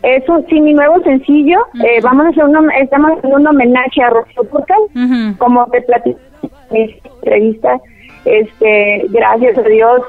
Es 0.03 0.27
un, 0.29 0.45
sí, 0.47 0.61
mi 0.61 0.73
nuevo 0.73 1.01
sencillo. 1.03 1.59
eh, 1.83 1.99
vamos 2.01 2.27
a 2.27 2.29
hacer 2.29 2.43
un, 2.43 2.71
estamos 2.71 3.11
haciendo 3.17 3.37
un 3.37 3.47
homenaje 3.47 4.01
a 4.01 4.09
Rocío 4.09 4.43
Turcal, 4.43 5.37
como 5.37 5.65
te 5.67 5.81
platico 5.81 6.19
en 6.41 6.49
mi 6.71 6.95
entrevista. 7.03 7.77
Este, 8.25 9.05
gracias 9.09 9.57
a 9.57 9.61
Dios, 9.63 10.01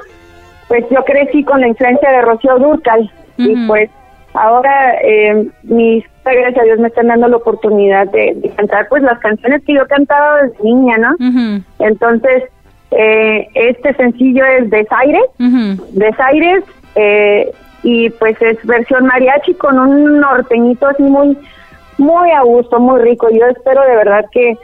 pues 0.68 0.84
yo 0.90 1.04
crecí 1.04 1.42
con 1.44 1.60
la 1.60 1.68
influencia 1.68 2.10
de 2.10 2.22
Rocío 2.22 2.58
Durcal 2.58 3.10
y 3.36 3.66
pues 3.66 3.90
ahora 4.34 4.94
eh, 5.02 5.48
mis 5.62 6.04
gracias 6.24 6.58
a 6.58 6.64
Dios 6.64 6.78
me 6.78 6.88
están 6.88 7.06
dando 7.06 7.28
la 7.28 7.38
oportunidad 7.38 8.06
de, 8.08 8.52
cantar 8.56 8.86
pues 8.88 9.02
las 9.02 9.18
canciones 9.20 9.62
que 9.64 9.74
yo 9.74 9.86
cantaba 9.86 10.42
desde 10.42 10.62
niña, 10.62 10.98
¿no? 10.98 11.16
Entonces 11.78 12.44
eh, 12.90 13.48
este 13.54 13.94
sencillo 13.94 14.44
es 14.44 14.68
Desaires, 14.70 15.24
Desaires 15.92 16.64
eh, 16.94 17.50
y 17.82 18.10
pues 18.10 18.40
es 18.42 18.64
versión 18.66 19.06
mariachi 19.06 19.54
con 19.54 19.78
un 19.78 20.20
norteñito 20.20 20.86
así 20.86 21.02
muy 21.02 21.36
muy 21.96 22.30
a 22.30 22.42
gusto, 22.42 22.78
muy 22.78 23.00
rico. 23.00 23.28
Yo 23.30 23.46
espero 23.46 23.82
de 23.82 23.96
verdad 23.96 24.24
que 24.30 24.56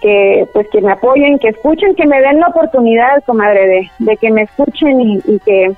que 0.00 0.46
pues 0.52 0.68
que 0.70 0.80
me 0.80 0.92
apoyen, 0.92 1.38
que 1.38 1.48
escuchen, 1.48 1.94
que 1.94 2.06
me 2.06 2.20
den 2.20 2.40
la 2.40 2.48
oportunidad, 2.48 3.22
comadre, 3.24 3.66
de, 3.66 3.90
de 3.98 4.16
que 4.16 4.30
me 4.30 4.42
escuchen 4.42 5.00
y, 5.00 5.20
y, 5.26 5.38
que 5.40 5.72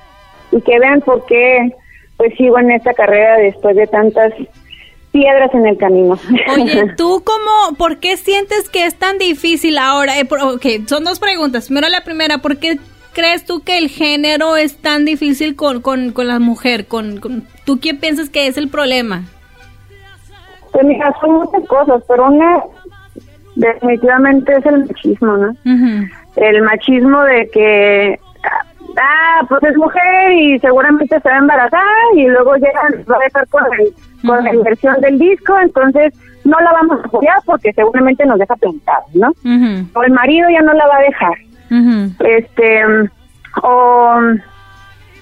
y 0.51 0.61
que 0.61 0.79
vean 0.79 1.01
por 1.01 1.25
qué 1.25 1.73
pues 2.17 2.33
sigo 2.37 2.59
en 2.59 2.71
esta 2.71 2.93
carrera 2.93 3.37
después 3.37 3.75
de 3.75 3.87
tantas 3.87 4.33
piedras 5.11 5.53
en 5.53 5.67
el 5.67 5.77
camino. 5.77 6.17
Oye, 6.53 6.93
¿tú 6.97 7.23
cómo, 7.23 7.77
por 7.77 7.99
qué 7.99 8.17
sientes 8.17 8.69
que 8.69 8.85
es 8.85 8.95
tan 8.95 9.17
difícil 9.17 9.77
ahora? 9.77 10.19
Eh, 10.19 10.27
son 10.87 11.03
dos 11.03 11.19
preguntas. 11.19 11.67
Primero 11.67 11.87
la 11.89 12.03
primera, 12.03 12.39
¿por 12.39 12.57
qué 12.57 12.79
crees 13.13 13.45
tú 13.45 13.61
que 13.63 13.77
el 13.77 13.89
género 13.89 14.57
es 14.57 14.77
tan 14.77 15.05
difícil 15.05 15.55
con, 15.55 15.81
con, 15.81 16.11
con 16.11 16.27
la 16.27 16.39
mujer? 16.39 16.87
Con, 16.87 17.19
con, 17.19 17.47
¿Tú 17.65 17.79
qué 17.79 17.93
piensas 17.93 18.29
que 18.29 18.47
es 18.47 18.57
el 18.57 18.69
problema? 18.69 19.23
Pues 20.71 20.85
mira, 20.85 21.15
son 21.21 21.35
muchas 21.35 21.67
cosas, 21.67 22.03
pero 22.07 22.25
una 22.25 22.63
definitivamente 23.55 24.53
es 24.53 24.65
el 24.65 24.85
machismo, 24.85 25.37
¿no? 25.37 25.55
El 26.35 26.61
machismo 26.63 27.23
de 27.23 27.49
que, 27.51 28.19
ah, 28.97 29.45
pues 29.47 29.63
es 29.63 29.77
mujer 29.77 30.31
y 30.31 30.59
seguramente 30.59 31.19
se 31.19 31.29
va 31.29 31.35
a 31.35 31.39
embarazar 31.39 31.81
y 32.15 32.27
luego 32.27 32.55
llega, 32.55 32.81
va 33.11 33.15
a 33.17 33.23
dejar 33.23 33.47
con, 33.49 33.63
con 34.25 34.43
la 34.43 34.53
inversión 34.53 34.99
del 35.01 35.19
disco, 35.19 35.57
entonces 35.59 36.13
no 36.43 36.59
la 36.59 36.71
vamos 36.73 36.99
a 37.01 37.07
apoyar 37.07 37.37
porque 37.45 37.71
seguramente 37.73 38.25
nos 38.25 38.39
deja 38.39 38.55
plantados, 38.55 39.13
¿no? 39.15 39.31
O 39.93 40.03
el 40.03 40.11
marido 40.11 40.49
ya 40.49 40.61
no 40.61 40.73
la 40.73 40.87
va 40.87 40.97
a 40.97 41.01
dejar. 41.01 41.37
Este, 42.19 42.83
o 43.61 44.19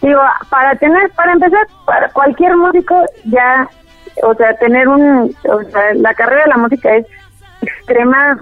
digo, 0.01 0.21
para 0.49 0.75
tener, 0.75 1.11
para 1.11 1.33
empezar, 1.33 1.67
para 1.85 2.09
cualquier 2.09 2.55
músico 2.57 2.95
ya, 3.25 3.69
o 4.23 4.33
sea, 4.35 4.53
tener 4.57 4.87
un, 4.87 5.33
o 5.49 5.63
sea, 5.63 5.93
la 5.95 6.13
carrera 6.13 6.43
de 6.43 6.49
la 6.49 6.57
música 6.57 6.95
es 6.95 7.05
extrema 7.61 8.39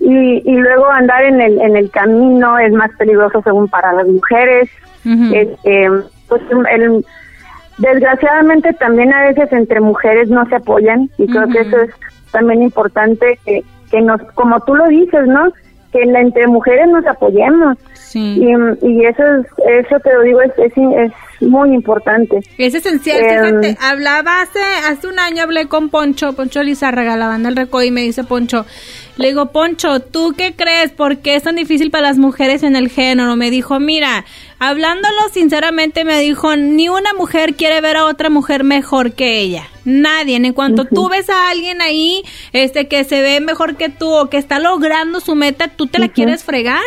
y, 0.00 0.42
y 0.44 0.56
luego 0.56 0.88
andar 0.90 1.24
en 1.24 1.40
el, 1.40 1.60
en 1.60 1.76
el 1.76 1.90
camino 1.90 2.58
es 2.58 2.72
más 2.72 2.90
peligroso 2.98 3.42
según 3.42 3.68
para 3.68 3.92
las 3.92 4.06
mujeres. 4.06 4.68
este, 5.04 5.90
pues 6.28 6.42
el, 6.70 7.04
desgraciadamente 7.78 8.72
también 8.74 9.12
a 9.12 9.24
veces 9.26 9.52
entre 9.52 9.80
mujeres 9.80 10.30
no 10.30 10.46
se 10.48 10.56
apoyan 10.56 11.10
y 11.18 11.26
creo 11.26 11.48
que 11.48 11.60
eso 11.60 11.80
es 11.80 11.90
también 12.32 12.62
importante 12.62 13.38
que, 13.44 13.62
que 13.90 14.00
nos, 14.00 14.20
como 14.32 14.60
tú 14.60 14.74
lo 14.74 14.86
dices, 14.88 15.26
¿no? 15.26 15.52
Que 15.94 16.02
entre 16.02 16.48
mujeres 16.48 16.88
nos 16.88 17.06
apoyemos. 17.06 17.78
Y, 18.14 18.48
y, 18.82 19.04
eso, 19.06 19.22
es, 19.22 19.46
eso 19.86 19.98
te 20.00 20.12
lo 20.12 20.22
digo, 20.22 20.40
es, 20.40 20.52
es, 20.58 20.72
es 20.76 21.12
muy 21.40 21.72
importante. 21.74 22.40
Es 22.58 22.74
esencial, 22.74 23.18
fíjate, 23.18 23.68
em, 23.70 23.76
hablaba 23.80 24.40
hace, 24.42 24.60
hace 24.88 25.06
un 25.06 25.18
año, 25.18 25.42
hablé 25.42 25.66
con 25.66 25.88
Poncho, 25.88 26.32
Poncho 26.34 26.62
Lizárraga, 26.62 27.16
la 27.16 27.28
banda 27.28 27.48
El 27.48 27.56
Recodo, 27.56 27.82
y 27.82 27.90
me 27.90 28.02
dice 28.02 28.24
Poncho, 28.24 28.66
le 29.16 29.28
digo, 29.28 29.46
Poncho, 29.46 30.00
¿tú 30.00 30.34
qué 30.36 30.54
crees? 30.56 30.92
¿Por 30.92 31.18
qué 31.18 31.36
es 31.36 31.42
tan 31.44 31.56
difícil 31.56 31.90
para 31.90 32.08
las 32.08 32.18
mujeres 32.18 32.62
en 32.62 32.76
el 32.76 32.88
género? 32.88 33.36
Me 33.36 33.50
dijo, 33.50 33.80
mira, 33.80 34.24
hablándolo 34.68 35.28
sinceramente, 35.32 36.04
me 36.04 36.20
dijo, 36.20 36.56
ni 36.56 36.88
una 36.88 37.12
mujer 37.14 37.54
quiere 37.54 37.80
ver 37.80 37.96
a 37.96 38.06
otra 38.06 38.30
mujer 38.30 38.64
mejor 38.64 39.12
que 39.12 39.40
ella. 39.40 39.68
Nadie. 39.84 40.36
En 40.36 40.52
cuanto 40.52 40.84
tú 40.84 41.08
ves 41.08 41.28
a 41.28 41.50
alguien 41.50 41.82
ahí, 41.82 42.22
este, 42.52 42.88
que 42.88 43.04
se 43.04 43.20
ve 43.20 43.40
mejor 43.40 43.76
que 43.76 43.88
tú 43.88 44.12
o 44.12 44.30
que 44.30 44.38
está 44.38 44.58
logrando 44.58 45.20
su 45.20 45.34
meta, 45.34 45.68
tú 45.68 45.86
te 45.86 45.98
la 45.98 46.08
quieres 46.08 46.44
fregar. 46.44 46.82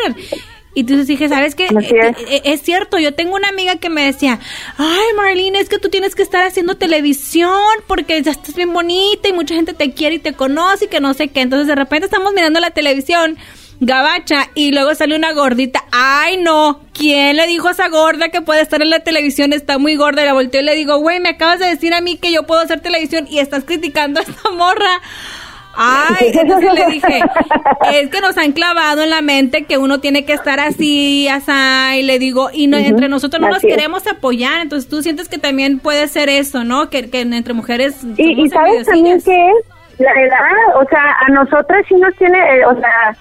Y 0.78 0.82
entonces 0.82 1.08
dije, 1.08 1.28
¿sabes 1.28 1.56
qué? 1.56 1.66
Eh, 1.66 2.16
eh, 2.30 2.42
es. 2.46 2.62
cierto, 2.62 3.00
yo 3.00 3.12
tengo 3.16 3.36
una 3.36 3.50
amiga 3.50 3.78
que 3.78 3.90
me 3.90 4.06
decía, 4.06 4.40
ay 4.78 5.08
Marlene, 5.16 5.60
es 5.60 5.70
que 5.70 5.80
tú 5.80 5.90
tienes 5.90 6.14
que 6.14 6.22
estar 6.22 6.46
haciendo 6.46 6.78
televisión 6.78 7.58
porque 7.88 8.22
ya 8.22 8.30
estás 8.30 8.54
bien 8.54 8.72
bonita 8.72 9.28
y 9.28 9.34
mucha 9.34 9.56
gente 9.56 9.74
te 9.74 9.92
quiere 9.94 10.18
y 10.18 10.20
te 10.20 10.34
conoce 10.34 10.86
y 10.86 10.88
que 10.88 11.00
no 11.00 11.16
sé 11.16 11.30
qué. 11.30 11.42
Entonces 11.42 11.68
de 11.68 11.74
repente 11.74 12.06
estamos 12.06 12.32
mirando 12.32 12.60
la 12.60 12.70
televisión 12.70 13.38
gabacha 13.80 14.50
y 14.56 14.72
luego 14.72 14.96
sale 14.96 15.16
una 15.16 15.34
gordita. 15.34 15.84
Ay, 15.92 16.38
no, 16.38 16.82
¿quién 16.94 17.36
le 17.38 17.48
dijo 17.48 17.68
a 17.68 17.72
esa 17.72 17.90
gorda 17.90 18.30
que 18.30 18.42
puede 18.42 18.62
estar 18.62 18.82
en 18.82 18.90
la 18.90 19.00
televisión? 19.00 19.54
Está 19.54 19.78
muy 19.78 19.96
gorda. 19.96 20.24
Y 20.24 20.26
la 20.26 20.34
volteo 20.34 20.62
y 20.62 20.66
le 20.66 20.76
digo, 20.76 20.98
güey, 20.98 21.20
me 21.20 21.30
acabas 21.30 21.60
de 21.60 21.68
decir 21.68 21.94
a 21.94 22.02
mí 22.02 22.18
que 22.18 22.32
yo 22.32 22.44
puedo 22.44 22.62
hacer 22.62 22.80
televisión 22.80 23.28
y 23.30 23.40
estás 23.40 23.64
criticando 23.64 24.20
a 24.20 24.24
esta 24.24 24.50
morra. 24.52 25.02
Ay, 25.80 26.32
entonces 26.34 26.74
le 26.74 26.86
dije, 26.88 27.22
es 27.94 28.10
que 28.10 28.20
nos 28.20 28.36
han 28.38 28.52
clavado 28.52 29.04
en 29.04 29.12
la 29.12 29.22
mente 29.22 29.66
que 29.66 29.78
uno 29.78 30.00
tiene 30.00 30.26
que 30.26 30.34
estar 30.34 30.60
así, 30.60 31.28
así, 31.28 32.00
y 32.00 32.04
le 32.04 32.18
digo, 32.18 32.50
y 32.52 32.66
no, 32.66 32.78
entre 32.78 33.08
nosotros 33.10 33.40
no 33.40 33.50
nos 33.50 33.62
queremos 33.62 34.08
apoyar, 34.08 34.62
entonces 34.62 34.90
tú 34.90 35.04
sientes 35.04 35.30
que 35.30 35.38
también 35.38 35.78
puede 35.78 36.08
ser 36.08 36.30
eso, 36.30 36.64
¿no? 36.64 36.90
Que, 36.90 37.12
que 37.12 37.22
entre 37.22 37.54
mujeres... 37.54 38.04
Y, 38.18 38.44
y 38.44 38.50
sabes 38.50 38.88
también 38.88 39.22
que 39.22 39.50
es 39.50 40.00
la 40.00 40.12
edad, 40.14 40.82
o 40.82 40.86
sea, 40.90 41.16
a 41.28 41.30
nosotras 41.30 41.86
sí 41.88 41.96
nos 41.96 42.16
tiene, 42.16 42.40
eh, 42.40 42.66
o 42.66 42.76
sea, 42.80 43.16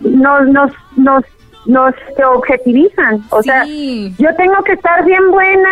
nos, 0.00 0.46
nos, 0.48 0.72
nos, 0.96 1.24
nos 1.66 1.94
objetivizan, 2.34 3.22
o 3.30 3.42
sea, 3.42 3.64
yo 3.64 4.34
tengo 4.36 4.62
que 4.64 4.72
estar 4.72 5.04
bien 5.04 5.30
buena, 5.30 5.70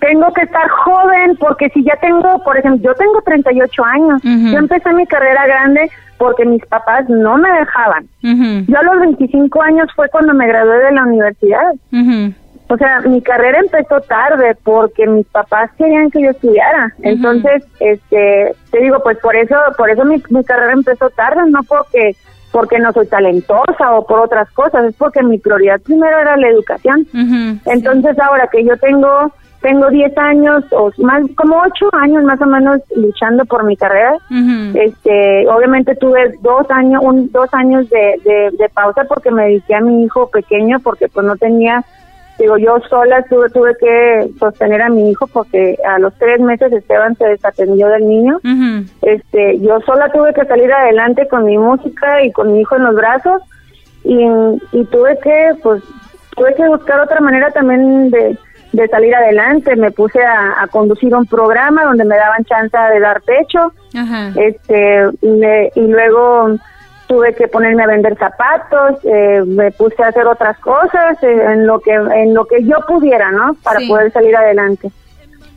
tengo 0.00 0.32
que 0.32 0.42
estar 0.42 0.68
joven 0.68 1.36
porque 1.38 1.68
si 1.70 1.84
ya 1.84 1.96
tengo, 1.96 2.42
por 2.44 2.58
ejemplo, 2.58 2.82
yo 2.82 2.94
tengo 2.94 3.22
38 3.22 3.84
años, 3.84 4.22
yo 4.22 4.58
empecé 4.58 4.92
mi 4.92 5.06
carrera 5.06 5.46
grande 5.46 5.90
porque 6.18 6.44
mis 6.44 6.64
papás 6.66 7.08
no 7.08 7.36
me 7.36 7.50
dejaban. 7.50 8.06
Yo 8.20 8.78
a 8.78 8.82
los 8.82 9.00
25 9.00 9.62
años 9.62 9.88
fue 9.96 10.08
cuando 10.08 10.34
me 10.34 10.46
gradué 10.46 10.78
de 10.78 10.92
la 10.92 11.04
universidad. 11.04 11.72
O 12.68 12.76
sea, 12.78 13.00
mi 13.00 13.20
carrera 13.20 13.58
empezó 13.58 14.00
tarde 14.00 14.56
porque 14.64 15.06
mis 15.06 15.26
papás 15.26 15.70
querían 15.76 16.10
que 16.10 16.22
yo 16.22 16.30
estudiara. 16.30 16.94
Entonces, 17.02 17.64
este, 17.80 18.54
te 18.70 18.80
digo, 18.80 19.02
pues 19.02 19.18
por 19.18 19.36
eso, 19.36 19.56
por 19.76 19.90
eso 19.90 20.04
mi, 20.04 20.22
mi 20.30 20.42
carrera 20.42 20.72
empezó 20.72 21.10
tarde, 21.10 21.42
no 21.50 21.62
porque 21.64 22.16
porque 22.52 22.78
no 22.78 22.92
soy 22.92 23.06
talentosa 23.06 23.92
o 23.92 24.06
por 24.06 24.20
otras 24.20 24.50
cosas, 24.52 24.84
es 24.84 24.94
porque 24.94 25.22
mi 25.22 25.38
prioridad 25.38 25.80
primero 25.80 26.18
era 26.18 26.36
la 26.36 26.48
educación. 26.48 27.06
Entonces, 27.64 28.18
ahora 28.20 28.48
que 28.52 28.64
yo 28.64 28.76
tengo 28.76 29.32
tengo 29.62 29.88
10 29.88 30.18
años 30.18 30.64
o 30.72 30.90
más, 30.98 31.22
como 31.36 31.56
8 31.56 31.88
años 31.92 32.24
más 32.24 32.40
o 32.40 32.46
menos 32.46 32.80
luchando 32.94 33.44
por 33.46 33.64
mi 33.64 33.76
carrera. 33.76 34.16
Este, 34.74 35.48
obviamente 35.48 35.94
tuve 35.94 36.34
dos 36.42 36.68
años, 36.70 37.00
un, 37.02 37.30
dos 37.30 37.48
años 37.54 37.88
de, 37.88 38.50
de, 38.58 38.68
pausa 38.74 39.04
porque 39.04 39.30
me 39.30 39.44
dediqué 39.44 39.74
a 39.74 39.80
mi 39.80 40.04
hijo 40.04 40.28
pequeño 40.30 40.80
porque 40.80 41.08
pues 41.08 41.24
no 41.24 41.36
tenía, 41.36 41.84
digo 42.38 42.56
yo 42.58 42.78
sola 42.88 43.22
tuve, 43.24 43.48
tuve 43.50 43.76
que 43.78 44.30
sostener 44.38 44.82
a 44.82 44.88
mi 44.88 45.10
hijo 45.10 45.26
porque 45.26 45.78
a 45.86 45.98
los 45.98 46.12
tres 46.18 46.40
meses 46.40 46.72
Esteban 46.72 47.16
se 47.16 47.26
desatendió 47.26 47.88
del 47.88 48.08
niño. 48.08 48.40
Este, 49.02 49.60
yo 49.60 49.80
sola 49.80 50.10
tuve 50.12 50.34
que 50.34 50.44
salir 50.44 50.72
adelante 50.72 51.28
con 51.28 51.44
mi 51.44 51.58
música 51.58 52.22
y 52.24 52.32
con 52.32 52.52
mi 52.52 52.60
hijo 52.60 52.76
en 52.76 52.84
los 52.84 52.94
brazos 52.94 53.42
y, 54.04 54.18
y 54.72 54.84
tuve 54.86 55.18
que, 55.22 55.52
pues, 55.62 55.82
tuve 56.36 56.54
que 56.54 56.68
buscar 56.68 57.00
otra 57.00 57.20
manera 57.20 57.50
también 57.50 58.10
de 58.10 58.36
de 58.72 58.88
salir 58.88 59.14
adelante, 59.14 59.76
me 59.76 59.90
puse 59.90 60.20
a, 60.22 60.66
conducir 60.70 61.14
un 61.14 61.26
programa 61.26 61.84
donde 61.84 62.04
me 62.04 62.16
daban 62.16 62.44
chance 62.44 62.76
de 62.76 63.00
dar 63.00 63.20
pecho, 63.22 63.72
este 64.36 65.04
y, 65.20 65.80
luego 65.86 66.56
tuve 67.06 67.34
que 67.34 67.48
ponerme 67.48 67.82
a 67.82 67.86
vender 67.86 68.16
zapatos, 68.16 68.98
eh, 69.04 69.42
me 69.46 69.70
puse 69.72 70.02
a 70.02 70.08
hacer 70.08 70.26
otras 70.26 70.58
cosas 70.58 71.22
eh, 71.22 71.44
en 71.52 71.66
lo 71.66 71.80
que 71.80 71.92
en 71.92 72.34
lo 72.34 72.44
que 72.46 72.64
yo 72.64 72.76
pudiera, 72.86 73.30
¿no? 73.30 73.54
Para 73.62 73.80
poder 73.86 74.12
salir 74.12 74.34
adelante. 74.36 74.90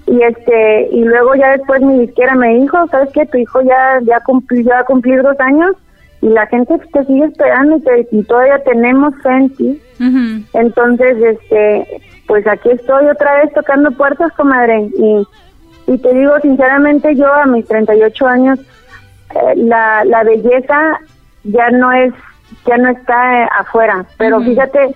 Y 0.07 0.21
este 0.21 0.89
y 0.91 1.03
luego 1.03 1.35
ya 1.35 1.51
después 1.51 1.81
mi 1.81 1.99
disquera 1.99 2.35
me 2.35 2.55
dijo, 2.55 2.87
¿sabes 2.87 3.09
qué? 3.13 3.25
Tu 3.25 3.37
hijo 3.37 3.61
ya 3.61 3.99
ya 4.03 4.19
cumplió 4.21 4.61
ya 4.63 4.73
va 4.75 4.79
a 4.81 4.85
cumplir 4.85 5.21
dos 5.21 5.39
años 5.39 5.75
y 6.21 6.29
la 6.29 6.47
gente 6.47 6.77
te 6.91 7.05
sigue 7.05 7.25
esperando 7.25 7.77
y, 7.77 7.81
te, 7.81 8.07
y 8.11 8.23
todavía 8.23 8.63
tenemos 8.63 9.13
fe 9.21 9.29
en 9.29 9.49
ti. 9.55 9.81
Entonces, 10.53 11.17
este 11.21 12.01
pues 12.27 12.45
aquí 12.47 12.69
estoy 12.71 13.05
otra 13.05 13.43
vez 13.43 13.53
tocando 13.53 13.91
puertas, 13.91 14.31
comadre. 14.33 14.89
Y, 14.97 15.27
y 15.87 15.97
te 15.97 16.13
digo 16.13 16.33
sinceramente, 16.41 17.15
yo 17.15 17.31
a 17.31 17.45
mis 17.45 17.67
38 17.67 18.27
años, 18.27 18.59
eh, 18.59 19.55
la, 19.55 20.03
la 20.05 20.23
belleza 20.23 20.99
ya 21.45 21.69
no 21.71 21.91
es, 21.91 22.13
ya 22.65 22.77
no 22.77 22.89
está 22.89 23.43
eh, 23.43 23.49
afuera. 23.59 24.05
Pero 24.17 24.41
fíjate, 24.41 24.95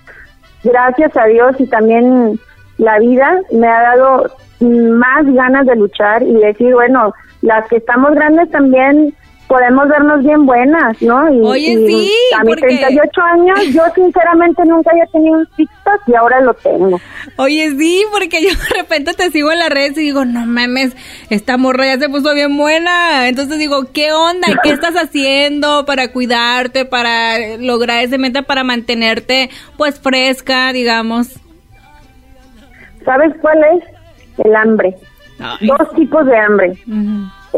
gracias 0.62 1.16
a 1.16 1.24
Dios 1.26 1.56
y 1.58 1.66
también 1.66 2.38
la 2.78 2.98
vida 2.98 3.40
me 3.52 3.66
ha 3.66 3.82
dado 3.82 4.30
más 4.60 5.24
ganas 5.26 5.66
de 5.66 5.76
luchar 5.76 6.22
y 6.22 6.34
decir, 6.34 6.74
bueno, 6.74 7.14
las 7.42 7.66
que 7.68 7.76
estamos 7.76 8.12
grandes 8.12 8.50
también 8.50 9.14
podemos 9.50 9.88
vernos 9.88 10.22
bien 10.22 10.46
buenas, 10.46 11.02
¿no? 11.02 11.28
Y, 11.28 11.40
Oye, 11.40 11.76
sí. 11.84 12.12
A 12.38 12.44
mis 12.44 12.54
38 12.54 13.20
años, 13.20 13.58
yo 13.74 13.82
sinceramente 13.96 14.62
nunca 14.64 14.92
había 14.92 15.06
tenido 15.06 15.38
un 15.38 15.46
TikTok 15.56 16.02
y 16.06 16.14
ahora 16.14 16.40
lo 16.40 16.54
tengo. 16.54 17.00
Oye, 17.34 17.68
sí, 17.76 18.04
porque 18.12 18.44
yo 18.44 18.50
de 18.50 18.80
repente 18.80 19.12
te 19.12 19.28
sigo 19.32 19.50
en 19.50 19.58
las 19.58 19.70
redes 19.70 19.98
y 19.98 20.02
digo, 20.02 20.24
no 20.24 20.46
mames, 20.46 20.96
esta 21.30 21.56
morra 21.56 21.86
ya 21.86 21.98
se 21.98 22.08
puso 22.08 22.32
bien 22.32 22.56
buena. 22.56 23.26
Entonces 23.26 23.58
digo, 23.58 23.86
¿qué 23.92 24.12
onda? 24.12 24.46
¿Qué 24.62 24.70
estás 24.70 24.94
haciendo 24.94 25.84
para 25.84 26.12
cuidarte, 26.12 26.84
para 26.84 27.56
lograr 27.58 28.04
ese 28.04 28.18
meta, 28.18 28.42
para 28.42 28.62
mantenerte, 28.62 29.50
pues, 29.76 29.98
fresca, 29.98 30.72
digamos? 30.72 31.40
¿Sabes 33.04 33.34
cuál 33.40 33.58
es? 33.64 34.44
El 34.44 34.54
hambre. 34.54 34.96
Dos 35.60 35.92
tipos 35.96 36.24
de 36.24 36.38
hambre 36.38 36.78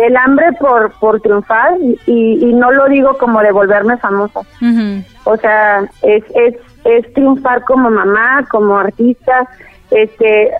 el 0.07 0.17
hambre 0.17 0.53
por, 0.59 0.93
por 0.99 1.21
triunfar 1.21 1.75
y, 2.07 2.39
y 2.41 2.53
no 2.55 2.71
lo 2.73 2.89
digo 2.89 3.17
como 3.19 3.41
de 3.41 3.53
volverme 3.53 3.97
famosa. 3.99 4.41
O 5.25 5.37
sea, 5.37 5.81
es, 6.03 6.25
es, 6.35 6.55
es 6.85 7.13
triunfar 7.15 7.63
como 7.65 7.91
mamá, 7.91 8.45
como 8.51 8.77
artista, 8.79 9.49
este 9.91 10.51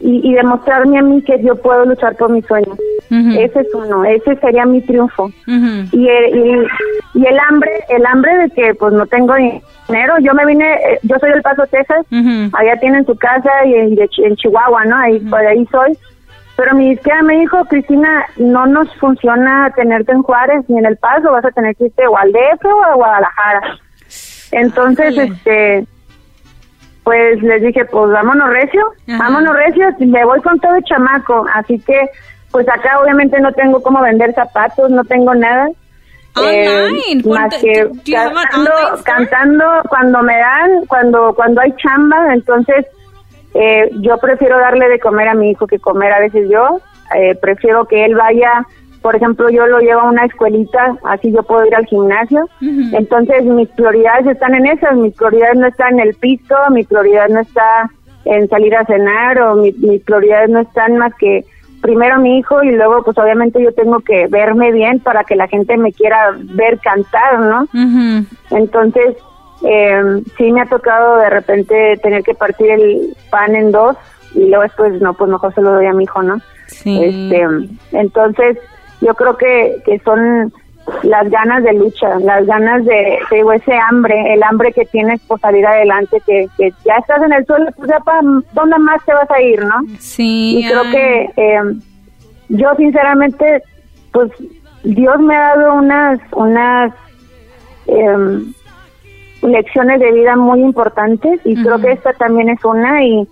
y, 0.00 0.30
y, 0.30 0.32
demostrarme 0.32 0.98
a 0.98 1.02
mí 1.02 1.20
que 1.22 1.42
yo 1.42 1.54
puedo 1.56 1.84
luchar 1.84 2.16
por 2.16 2.30
mis 2.30 2.46
sueños. 2.46 2.78
Ese 3.10 3.60
es 3.60 3.74
uno, 3.74 4.04
ese 4.04 4.34
sería 4.36 4.64
mi 4.64 4.80
triunfo. 4.80 5.30
y, 5.46 6.08
el, 6.08 6.66
y, 7.14 7.26
el 7.26 7.38
hambre, 7.38 7.70
el 7.90 8.06
hambre 8.06 8.34
de 8.38 8.50
que 8.50 8.74
pues 8.74 8.94
no 8.94 9.04
tengo 9.06 9.34
dinero. 9.34 10.14
Yo 10.20 10.32
me 10.32 10.46
vine, 10.46 10.72
eh, 10.72 10.98
yo 11.02 11.16
soy 11.18 11.30
del 11.30 11.42
Paso, 11.42 11.64
Texas, 11.70 12.06
allá 12.54 12.76
tienen 12.80 13.04
su 13.04 13.14
casa 13.16 13.50
y 13.66 13.74
en, 13.74 13.98
en 13.98 14.36
Chihuahua, 14.36 14.84
¿no? 14.86 14.96
Ahí, 14.96 15.20
por 15.20 15.40
ahí 15.40 15.66
soy. 15.70 15.92
Pero 16.60 16.76
mi 16.76 16.90
izquierda 16.90 17.22
me 17.22 17.38
dijo, 17.38 17.64
Cristina, 17.64 18.26
no 18.36 18.66
nos 18.66 18.94
funciona 18.96 19.72
tenerte 19.74 20.12
en 20.12 20.22
Juárez 20.22 20.62
ni 20.68 20.78
en 20.78 20.84
El 20.84 20.98
Paso, 20.98 21.32
vas 21.32 21.46
a 21.46 21.50
tener 21.52 21.74
que 21.74 21.86
irte 21.86 22.06
o 22.06 22.18
al 22.18 22.30
DF 22.32 22.66
o 22.66 22.84
a 22.84 22.94
Guadalajara. 22.96 23.78
Entonces, 24.52 25.16
este, 25.16 25.86
pues 27.02 27.42
les 27.42 27.62
dije, 27.62 27.86
pues 27.86 28.12
vámonos 28.12 28.50
recio, 28.50 28.84
vámonos 29.06 29.56
recio, 29.56 29.86
me 30.00 30.22
voy 30.22 30.42
con 30.42 30.60
todo 30.60 30.74
el 30.74 30.84
chamaco. 30.84 31.46
Así 31.54 31.78
que, 31.78 31.98
pues 32.50 32.68
acá 32.68 33.00
obviamente 33.00 33.40
no 33.40 33.52
tengo 33.52 33.82
cómo 33.82 34.02
vender 34.02 34.34
zapatos, 34.34 34.90
no 34.90 35.02
tengo 35.04 35.34
nada. 35.34 35.66
Online, 36.36 37.10
eh, 37.10 37.22
más 37.24 37.54
que 37.54 37.90
cantando, 38.12 38.70
cantando 39.02 39.64
cuando 39.88 40.22
me 40.22 40.36
dan, 40.36 40.84
cuando 40.88 41.32
cuando 41.34 41.62
hay 41.62 41.72
chamba, 41.82 42.34
entonces 42.34 42.84
eh, 43.54 43.90
yo 44.00 44.18
prefiero 44.18 44.58
darle 44.58 44.88
de 44.88 45.00
comer 45.00 45.28
a 45.28 45.34
mi 45.34 45.50
hijo 45.50 45.66
que 45.66 45.78
comer 45.78 46.12
a 46.12 46.20
veces 46.20 46.48
yo. 46.48 46.80
Eh, 47.16 47.34
prefiero 47.34 47.86
que 47.86 48.04
él 48.04 48.14
vaya, 48.14 48.66
por 49.02 49.16
ejemplo, 49.16 49.50
yo 49.50 49.66
lo 49.66 49.80
llevo 49.80 50.02
a 50.02 50.10
una 50.10 50.24
escuelita, 50.24 50.96
así 51.04 51.32
yo 51.32 51.42
puedo 51.42 51.66
ir 51.66 51.74
al 51.74 51.86
gimnasio. 51.86 52.48
Entonces 52.92 53.44
mis 53.44 53.68
prioridades 53.70 54.26
están 54.26 54.54
en 54.54 54.66
esas, 54.66 54.96
mis 54.96 55.14
prioridades 55.14 55.56
no 55.56 55.66
están 55.66 55.94
en 55.94 56.08
el 56.08 56.14
piso, 56.14 56.54
mi 56.70 56.84
prioridad 56.84 57.28
no 57.28 57.40
está 57.40 57.90
en 58.24 58.48
salir 58.48 58.76
a 58.76 58.84
cenar 58.84 59.40
o 59.40 59.56
mi, 59.56 59.72
mis 59.72 60.02
prioridades 60.02 60.50
no 60.50 60.60
están 60.60 60.98
más 60.98 61.14
que 61.14 61.44
primero 61.80 62.20
mi 62.20 62.38
hijo 62.38 62.62
y 62.62 62.72
luego 62.72 63.02
pues 63.02 63.16
obviamente 63.16 63.62
yo 63.62 63.72
tengo 63.72 64.00
que 64.00 64.26
verme 64.26 64.70
bien 64.70 65.00
para 65.00 65.24
que 65.24 65.34
la 65.34 65.48
gente 65.48 65.76
me 65.78 65.92
quiera 65.92 66.36
ver 66.36 66.78
cantar, 66.78 67.40
¿no? 67.40 67.66
Entonces 68.50 69.16
eh, 69.62 70.22
sí 70.36 70.52
me 70.52 70.62
ha 70.62 70.66
tocado 70.66 71.18
de 71.18 71.30
repente 71.30 71.96
tener 72.02 72.22
que 72.22 72.34
partir 72.34 72.70
el 72.70 73.16
pan 73.30 73.54
en 73.54 73.72
dos 73.72 73.96
y 74.34 74.46
luego 74.46 74.62
después, 74.62 75.00
no, 75.00 75.14
pues 75.14 75.30
mejor 75.30 75.54
se 75.54 75.60
lo 75.60 75.72
doy 75.72 75.86
a 75.86 75.92
mi 75.92 76.04
hijo, 76.04 76.22
¿no? 76.22 76.40
Este, 76.84 77.46
entonces, 77.92 78.58
yo 79.00 79.14
creo 79.14 79.36
que, 79.36 79.82
que 79.84 79.98
son 80.00 80.52
las 81.02 81.28
ganas 81.30 81.62
de 81.64 81.72
lucha, 81.74 82.18
las 82.20 82.46
ganas 82.46 82.84
de, 82.84 83.18
digo, 83.30 83.52
ese 83.52 83.74
hambre, 83.74 84.34
el 84.34 84.42
hambre 84.42 84.72
que 84.72 84.84
tienes 84.86 85.20
por 85.22 85.40
salir 85.40 85.66
adelante, 85.66 86.22
que, 86.26 86.46
que 86.56 86.72
ya 86.84 86.96
estás 86.96 87.22
en 87.22 87.32
el 87.32 87.44
suelo, 87.46 87.70
pues 87.76 87.90
ya 87.90 88.00
para 88.00 88.20
dónde 88.52 88.78
más 88.78 89.04
te 89.04 89.12
vas 89.12 89.30
a 89.30 89.40
ir, 89.40 89.64
¿no? 89.64 89.74
Sí. 89.98 90.58
Y 90.58 90.68
creo 90.68 90.82
que 90.90 91.30
eh, 91.36 91.60
yo 92.48 92.68
sinceramente, 92.76 93.62
pues 94.12 94.30
Dios 94.84 95.20
me 95.20 95.36
ha 95.36 95.56
dado 95.56 95.74
unas, 95.74 96.20
unas, 96.32 96.92
eh, 97.86 98.42
lecciones 99.42 100.00
de 100.00 100.12
vida 100.12 100.36
muy 100.36 100.60
importantes 100.60 101.40
y 101.44 101.54
creo 101.62 101.80
que 101.80 101.92
esta 101.92 102.12
también 102.12 102.48
es 102.50 102.64
una 102.64 103.04
y 103.04 103.28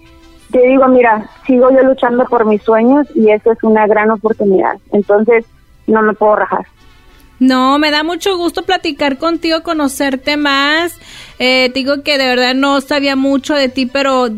te 0.50 0.66
digo, 0.66 0.88
mira, 0.88 1.28
sigo 1.46 1.70
yo 1.70 1.82
luchando 1.82 2.24
por 2.24 2.46
mis 2.46 2.62
sueños 2.62 3.06
y 3.14 3.30
eso 3.30 3.52
es 3.52 3.58
una 3.62 3.86
gran 3.86 4.10
oportunidad. 4.10 4.78
Entonces, 4.92 5.44
no 5.86 6.02
me 6.02 6.14
puedo 6.14 6.36
rajar. 6.36 6.66
No, 7.38 7.78
me 7.78 7.90
da 7.90 8.02
mucho 8.02 8.36
gusto 8.36 8.62
platicar 8.62 9.18
contigo, 9.18 9.62
conocerte 9.62 10.36
más. 10.36 10.98
Eh, 11.38 11.70
digo 11.72 12.02
que 12.02 12.18
de 12.18 12.26
verdad 12.26 12.54
no 12.54 12.80
sabía 12.80 13.14
mucho 13.14 13.54
de 13.54 13.68
ti, 13.68 13.86
pero 13.86 14.28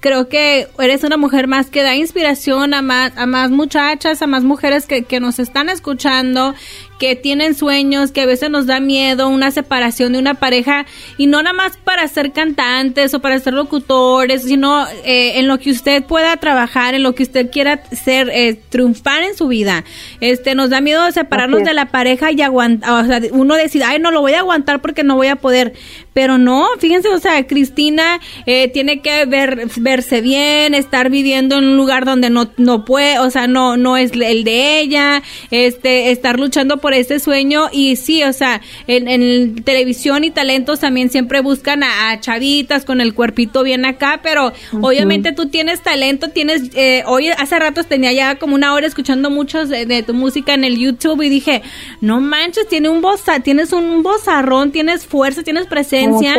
creo 0.00 0.28
que 0.28 0.68
eres 0.78 1.04
una 1.04 1.16
mujer 1.16 1.48
más 1.48 1.68
que 1.68 1.82
da 1.82 1.96
inspiración 1.96 2.72
a 2.72 2.80
más, 2.80 3.16
a 3.18 3.26
más 3.26 3.50
muchachas, 3.50 4.22
a 4.22 4.26
más 4.26 4.42
mujeres 4.42 4.86
que, 4.86 5.02
que 5.02 5.20
nos 5.20 5.38
están 5.38 5.68
escuchando 5.68 6.54
que 6.98 7.16
tienen 7.16 7.54
sueños, 7.54 8.12
que 8.12 8.22
a 8.22 8.26
veces 8.26 8.50
nos 8.50 8.66
da 8.66 8.80
miedo 8.80 9.28
una 9.28 9.50
separación 9.50 10.12
de 10.12 10.18
una 10.18 10.34
pareja 10.34 10.86
y 11.18 11.26
no 11.26 11.42
nada 11.42 11.52
más 11.52 11.76
para 11.76 12.06
ser 12.08 12.32
cantantes 12.32 13.12
o 13.14 13.20
para 13.20 13.38
ser 13.38 13.54
locutores, 13.54 14.42
sino 14.42 14.86
eh, 15.04 15.38
en 15.38 15.48
lo 15.48 15.58
que 15.58 15.70
usted 15.70 16.04
pueda 16.04 16.36
trabajar, 16.38 16.94
en 16.94 17.02
lo 17.02 17.14
que 17.14 17.22
usted 17.22 17.50
quiera 17.50 17.82
ser, 17.92 18.30
eh, 18.30 18.58
triunfar 18.68 19.22
en 19.22 19.36
su 19.36 19.48
vida. 19.48 19.84
Este, 20.20 20.54
nos 20.54 20.70
da 20.70 20.80
miedo 20.80 21.10
separarnos 21.12 21.64
de 21.64 21.74
la 21.74 21.86
pareja 21.86 22.32
y 22.32 22.40
aguantar, 22.42 23.04
o 23.04 23.06
sea, 23.06 23.20
uno 23.32 23.54
decide, 23.54 23.84
ay, 23.84 23.98
no 23.98 24.10
lo 24.10 24.20
voy 24.20 24.32
a 24.32 24.40
aguantar 24.40 24.80
porque 24.80 25.04
no 25.04 25.16
voy 25.16 25.28
a 25.28 25.36
poder, 25.36 25.74
pero 26.12 26.38
no, 26.38 26.66
fíjense, 26.78 27.08
o 27.08 27.18
sea, 27.18 27.46
Cristina 27.46 28.20
eh, 28.46 28.68
tiene 28.68 29.00
que 29.00 29.26
ver, 29.26 29.68
verse 29.76 30.20
bien, 30.20 30.74
estar 30.74 31.10
viviendo 31.10 31.58
en 31.58 31.64
un 31.64 31.76
lugar 31.76 32.04
donde 32.04 32.30
no, 32.30 32.50
no 32.56 32.84
puede, 32.84 33.18
o 33.18 33.30
sea, 33.30 33.46
no, 33.46 33.76
no 33.76 33.96
es 33.96 34.12
el 34.12 34.44
de 34.44 34.80
ella, 34.80 35.22
este, 35.50 36.10
estar 36.10 36.38
luchando 36.40 36.78
por 36.78 36.85
este 36.94 37.18
sueño 37.18 37.68
y 37.72 37.96
sí, 37.96 38.22
o 38.24 38.32
sea, 38.32 38.60
en, 38.86 39.64
televisión 39.64 40.24
y 40.24 40.30
talentos 40.30 40.80
también 40.80 41.10
siempre 41.10 41.40
buscan 41.40 41.82
a, 41.82 42.18
chavitas 42.20 42.84
con 42.84 43.00
el 43.00 43.14
cuerpito 43.14 43.62
bien 43.62 43.84
acá, 43.84 44.20
pero 44.22 44.52
obviamente 44.80 45.32
tú 45.32 45.48
tienes 45.48 45.82
talento, 45.82 46.30
tienes, 46.30 46.70
eh, 46.74 47.02
hoy 47.06 47.28
hace 47.28 47.58
rato 47.58 47.84
tenía 47.84 48.12
ya 48.12 48.36
como 48.36 48.54
una 48.54 48.74
hora 48.74 48.86
escuchando 48.86 49.30
muchos 49.30 49.68
de, 49.68 50.02
tu 50.06 50.14
música 50.14 50.54
en 50.54 50.64
el 50.64 50.78
YouTube 50.78 51.22
y 51.22 51.28
dije, 51.28 51.62
no 52.00 52.20
manches, 52.20 52.68
tiene 52.68 52.88
un 52.88 53.00
voz, 53.00 53.24
tienes 53.42 53.72
un 53.72 54.02
vozarrón, 54.02 54.72
tienes 54.72 55.06
fuerza, 55.06 55.42
tienes 55.42 55.66
presencia 55.66 56.34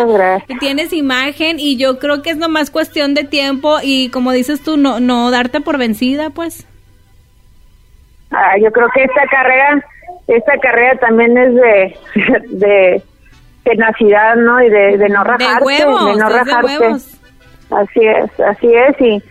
tienes 0.59 0.93
imagen 0.93 1.59
y 1.59 1.77
yo 1.77 1.99
creo 1.99 2.21
que 2.21 2.31
es 2.31 2.37
nomás 2.37 2.71
cuestión 2.71 3.13
de 3.13 3.23
tiempo 3.23 3.77
y 3.81 4.09
como 4.09 4.31
dices 4.31 4.61
tú, 4.61 4.77
no, 4.77 4.99
no 4.99 5.31
darte 5.31 5.61
por 5.61 5.77
vencida, 5.77 6.29
pues. 6.29 6.67
Ah, 8.31 8.57
yo 8.61 8.71
creo 8.71 8.89
que 8.93 9.03
esta 9.03 9.25
carrera, 9.27 9.85
esta 10.27 10.57
carrera 10.59 10.97
también 10.99 11.37
es 11.37 11.55
de, 11.55 11.97
de 12.57 13.03
tenacidad, 13.63 14.35
¿no? 14.35 14.61
Y 14.61 14.69
de, 14.69 14.97
de 14.97 15.09
no 15.09 15.23
rajarte, 15.23 15.73
de, 15.73 15.85
no 15.85 16.29
rajarte. 16.29 16.85
Así 17.69 17.99
es, 17.99 18.39
así 18.39 18.73
es 18.73 19.01
y, 19.01 19.21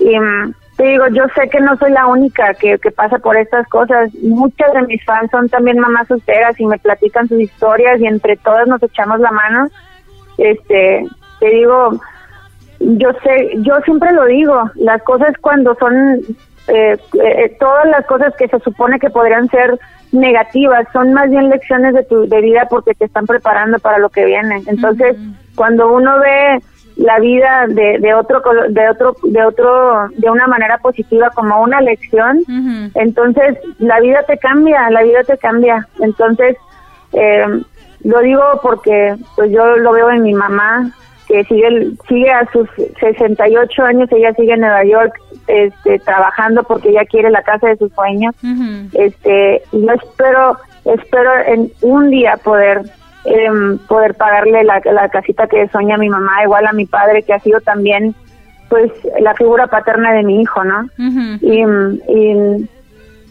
y 0.00 0.18
mm, 0.18 0.52
te 0.76 0.84
digo, 0.84 1.06
yo 1.08 1.24
sé 1.36 1.48
que 1.48 1.60
no 1.60 1.76
soy 1.76 1.92
la 1.92 2.06
única 2.06 2.52
que, 2.54 2.78
que 2.78 2.90
pasa 2.90 3.18
por 3.18 3.36
estas 3.36 3.68
cosas. 3.68 4.12
Muchas 4.14 4.72
de 4.72 4.82
mis 4.82 5.04
fans 5.04 5.30
son 5.30 5.48
también 5.48 5.78
mamás 5.78 6.08
solteras 6.08 6.58
y 6.58 6.66
me 6.66 6.78
platican 6.78 7.28
sus 7.28 7.40
historias 7.40 8.00
y 8.00 8.06
entre 8.06 8.36
todas 8.38 8.66
nos 8.66 8.82
echamos 8.82 9.20
la 9.20 9.30
mano. 9.30 9.68
Este, 10.36 11.06
te 11.38 11.48
digo, 11.48 11.92
yo 12.80 13.12
sé, 13.22 13.50
yo 13.58 13.76
siempre 13.84 14.12
lo 14.12 14.24
digo, 14.24 14.70
las 14.74 15.00
cosas 15.04 15.34
cuando 15.40 15.76
son 15.76 16.20
eh, 16.68 16.96
eh, 17.22 17.56
todas 17.58 17.86
las 17.86 18.06
cosas 18.06 18.34
que 18.36 18.48
se 18.48 18.58
supone 18.60 18.98
que 18.98 19.10
podrían 19.10 19.48
ser 19.48 19.78
negativas 20.12 20.86
son 20.92 21.12
más 21.12 21.30
bien 21.30 21.50
lecciones 21.50 21.94
de 21.94 22.04
tu 22.04 22.26
de 22.28 22.40
vida 22.40 22.66
porque 22.70 22.94
te 22.94 23.04
están 23.04 23.26
preparando 23.26 23.78
para 23.78 23.98
lo 23.98 24.08
que 24.08 24.24
viene. 24.24 24.62
Entonces, 24.66 25.16
cuando 25.54 25.92
uno 25.92 26.18
ve 26.20 26.62
la 26.96 27.18
vida 27.18 27.66
de, 27.68 27.98
de 27.98 28.14
otro 28.14 28.40
de 28.68 28.88
otro 28.88 29.16
de 29.24 29.44
otro 29.44 30.08
de 30.16 30.30
una 30.30 30.46
manera 30.46 30.78
positiva 30.78 31.30
como 31.30 31.60
una 31.60 31.80
lección 31.80 32.44
entonces 32.94 33.58
la 33.78 33.98
vida 33.98 34.22
te 34.22 34.38
cambia 34.38 34.88
la 34.90 35.02
vida 35.02 35.24
te 35.24 35.36
cambia. 35.36 35.88
Entonces 35.98 36.56
eh, 37.12 37.46
lo 38.04 38.20
digo 38.20 38.42
porque 38.62 39.16
pues 39.34 39.50
yo 39.50 39.76
lo 39.76 39.92
veo 39.92 40.10
en 40.10 40.22
mi 40.22 40.34
mamá 40.34 40.92
que 41.34 41.42
sigue 41.44 41.90
sigue 42.06 42.30
a 42.30 42.48
sus 42.52 42.68
68 43.00 43.82
años 43.82 44.08
ella 44.12 44.32
sigue 44.34 44.52
en 44.52 44.60
Nueva 44.60 44.84
York 44.84 45.20
este 45.48 45.98
trabajando 45.98 46.62
porque 46.62 46.90
ella 46.90 47.04
quiere 47.06 47.28
la 47.28 47.42
casa 47.42 47.66
de 47.66 47.76
sus 47.76 47.92
sueños 47.92 48.36
este 48.92 49.60
y 49.72 49.84
yo 49.84 49.92
espero 49.94 50.56
espero 50.84 51.32
en 51.48 51.72
un 51.82 52.10
día 52.10 52.36
poder 52.36 52.82
eh, 53.24 53.50
poder 53.88 54.14
pagarle 54.14 54.62
la, 54.62 54.80
la 54.84 55.08
casita 55.08 55.46
que 55.46 55.66
sueña 55.68 55.96
mi 55.96 56.10
mamá, 56.10 56.42
igual 56.42 56.66
a 56.66 56.74
mi 56.74 56.84
padre, 56.84 57.22
que 57.22 57.32
ha 57.32 57.40
sido 57.40 57.58
también 57.60 58.14
pues 58.68 58.92
la 59.18 59.34
figura 59.34 59.66
paterna 59.66 60.12
de 60.12 60.22
mi 60.24 60.42
hijo, 60.42 60.62
¿no? 60.62 60.86
y, 61.40 61.64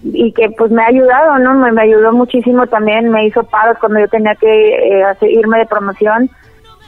y, 0.04 0.32
que 0.34 0.50
pues 0.58 0.72
me 0.72 0.82
ha 0.82 0.88
ayudado, 0.88 1.38
¿no? 1.38 1.54
Me, 1.54 1.80
ayudó 1.80 2.12
muchísimo 2.12 2.66
también, 2.66 3.12
me 3.12 3.28
hizo 3.28 3.44
paros 3.44 3.78
cuando 3.80 4.00
yo 4.00 4.08
tenía 4.08 4.34
que 4.36 5.02
eh, 5.02 5.04
irme 5.30 5.60
de 5.60 5.66
promoción 5.68 6.30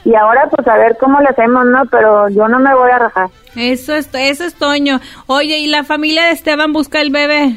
y 0.06 0.14
ahora 0.14 0.48
pues 0.48 0.66
a 0.68 0.76
ver 0.76 0.96
cómo 1.00 1.20
le 1.20 1.26
hacemos, 1.26 1.66
¿no? 1.66 1.84
Pero 1.86 2.28
yo 2.28 2.46
no 2.46 2.60
me 2.60 2.72
voy 2.74 2.90
a 2.92 2.98
rajar. 2.98 3.28
Eso 3.56 3.92
es, 3.92 4.08
eso 4.14 4.44
es 4.44 4.54
Toño. 4.54 5.00
Oye, 5.26 5.58
¿y 5.58 5.66
la 5.66 5.82
familia 5.82 6.26
de 6.26 6.30
Esteban 6.30 6.72
busca 6.72 7.00
el 7.00 7.10
bebé? 7.10 7.56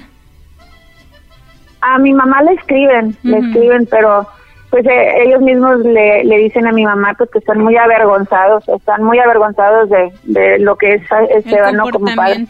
A 1.82 2.00
mi 2.00 2.12
mamá 2.12 2.42
le 2.42 2.54
escriben, 2.54 3.16
le 3.22 3.38
escriben, 3.38 3.88
pero 3.90 4.28
pues 4.72 4.84
eh, 4.86 5.24
ellos 5.26 5.42
mismos 5.42 5.80
le, 5.82 6.24
le 6.24 6.38
dicen 6.38 6.66
a 6.66 6.72
mi 6.72 6.86
mamá 6.86 7.14
pues 7.16 7.30
que 7.30 7.38
están 7.38 7.62
muy 7.62 7.78
avergonzados, 7.78 8.68
están 8.68 9.04
muy 9.04 9.20
avergonzados 9.20 9.88
de, 9.90 10.12
de 10.24 10.58
lo 10.60 10.76
que 10.76 10.96
es 10.96 11.04
Esteban 11.30 11.76
¿no? 11.76 11.84
como 11.92 12.08
padre. 12.16 12.48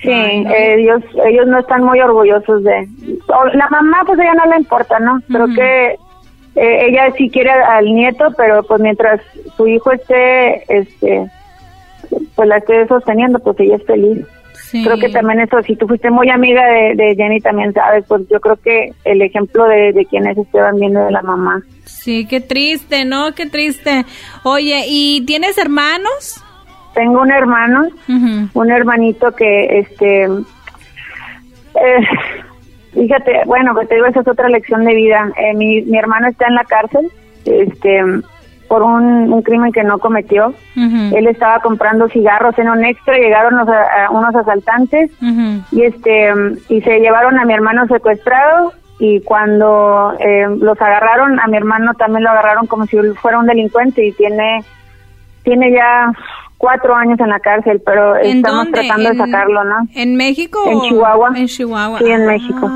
Sí, 0.00 0.10
ellos 0.12 1.02
ellos 1.26 1.46
no 1.48 1.58
están 1.58 1.82
muy 1.82 2.00
orgullosos 2.00 2.62
de 2.62 2.88
la 3.54 3.68
mamá 3.68 4.04
pues 4.06 4.20
ella 4.20 4.34
no 4.34 4.48
le 4.48 4.58
importa, 4.58 5.00
¿no? 5.00 5.20
Creo 5.28 5.48
que 5.48 5.96
eh, 6.56 6.86
ella 6.88 7.12
sí 7.16 7.30
quiere 7.30 7.50
al 7.50 7.86
nieto, 7.86 8.32
pero 8.36 8.62
pues 8.62 8.80
mientras 8.80 9.20
su 9.56 9.66
hijo 9.66 9.92
esté 9.92 10.64
este 10.68 11.30
pues 12.34 12.48
la 12.48 12.56
esté 12.56 12.86
sosteniendo, 12.88 13.38
pues 13.38 13.58
ella 13.60 13.76
es 13.76 13.84
feliz. 13.84 14.26
Creo 14.70 14.98
que 14.98 15.08
también 15.08 15.40
eso, 15.40 15.60
si 15.62 15.74
tú 15.74 15.88
fuiste 15.88 16.10
muy 16.10 16.30
amiga 16.30 16.62
de, 16.64 17.14
Jenny, 17.16 17.40
también 17.40 17.72
sabes, 17.72 18.04
pues 18.06 18.22
yo 18.28 18.40
creo 18.40 18.56
que 18.56 18.92
el 19.04 19.20
ejemplo 19.20 19.64
de, 19.64 19.92
de 19.92 20.06
quién 20.06 20.28
es 20.28 20.38
Esteban 20.38 20.76
viene 20.76 21.00
de 21.00 21.10
la 21.10 21.22
mamá. 21.22 21.60
Sí, 21.84 22.24
qué 22.26 22.40
triste, 22.40 23.04
¿no? 23.04 23.34
Qué 23.34 23.46
triste. 23.46 24.04
Oye, 24.44 24.84
¿y 24.86 25.24
tienes 25.26 25.58
hermanos? 25.58 26.42
Tengo 26.94 27.20
un 27.20 27.32
hermano, 27.32 27.88
un 28.54 28.70
hermanito 28.70 29.32
que, 29.32 29.80
este, 29.80 30.24
eh, 30.24 32.06
fíjate, 32.92 33.42
bueno, 33.46 33.74
pues 33.74 33.88
te 33.88 33.96
digo, 33.96 34.06
esa 34.06 34.20
es 34.20 34.28
otra 34.28 34.48
lección 34.48 34.84
de 34.84 34.94
vida. 34.94 35.30
Eh, 35.36 35.54
mi, 35.54 35.82
mi 35.82 35.98
hermano 35.98 36.28
está 36.28 36.46
en 36.46 36.54
la 36.54 36.64
cárcel, 36.64 37.10
este, 37.44 38.02
por 38.70 38.84
un, 38.84 39.42
crimen 39.42 39.72
que 39.72 39.82
no 39.82 39.98
cometió. 39.98 40.54
Él 40.76 41.26
estaba 41.26 41.58
comprando 41.58 42.08
cigarros 42.08 42.56
en 42.56 42.68
un 42.68 42.84
extra, 42.84 43.18
llegaron 43.18 43.54
unos 44.10 44.34
asaltantes 44.36 45.10
y 45.72 45.82
este 45.82 46.32
y 46.68 46.80
se 46.80 47.00
llevaron 47.00 47.36
a 47.40 47.44
mi 47.44 47.52
hermano 47.52 47.88
secuestrado 47.88 48.72
y 49.00 49.22
cuando 49.22 50.14
eh, 50.20 50.46
los 50.60 50.80
agarraron 50.80 51.40
a 51.40 51.48
mi 51.48 51.56
hermano 51.56 51.94
también 51.94 52.22
lo 52.22 52.30
agarraron 52.30 52.68
como 52.68 52.86
si 52.86 52.96
fuera 53.20 53.40
un 53.40 53.46
delincuente 53.46 54.06
y 54.06 54.12
tiene 54.12 54.62
tiene 55.42 55.72
ya 55.72 56.12
cuatro 56.60 56.94
años 56.94 57.18
en 57.18 57.30
la 57.30 57.40
cárcel, 57.40 57.80
pero 57.84 58.16
estamos 58.16 58.70
tratando 58.70 59.08
de 59.08 59.16
sacarlo, 59.16 59.64
¿no? 59.64 59.76
¿En 59.94 60.14
México? 60.14 60.60
En 60.66 60.80
Chihuahua. 60.82 61.32
En 61.34 61.46
Chihuahua. 61.46 61.98
Sí, 61.98 62.10
en 62.10 62.26
México 62.26 62.70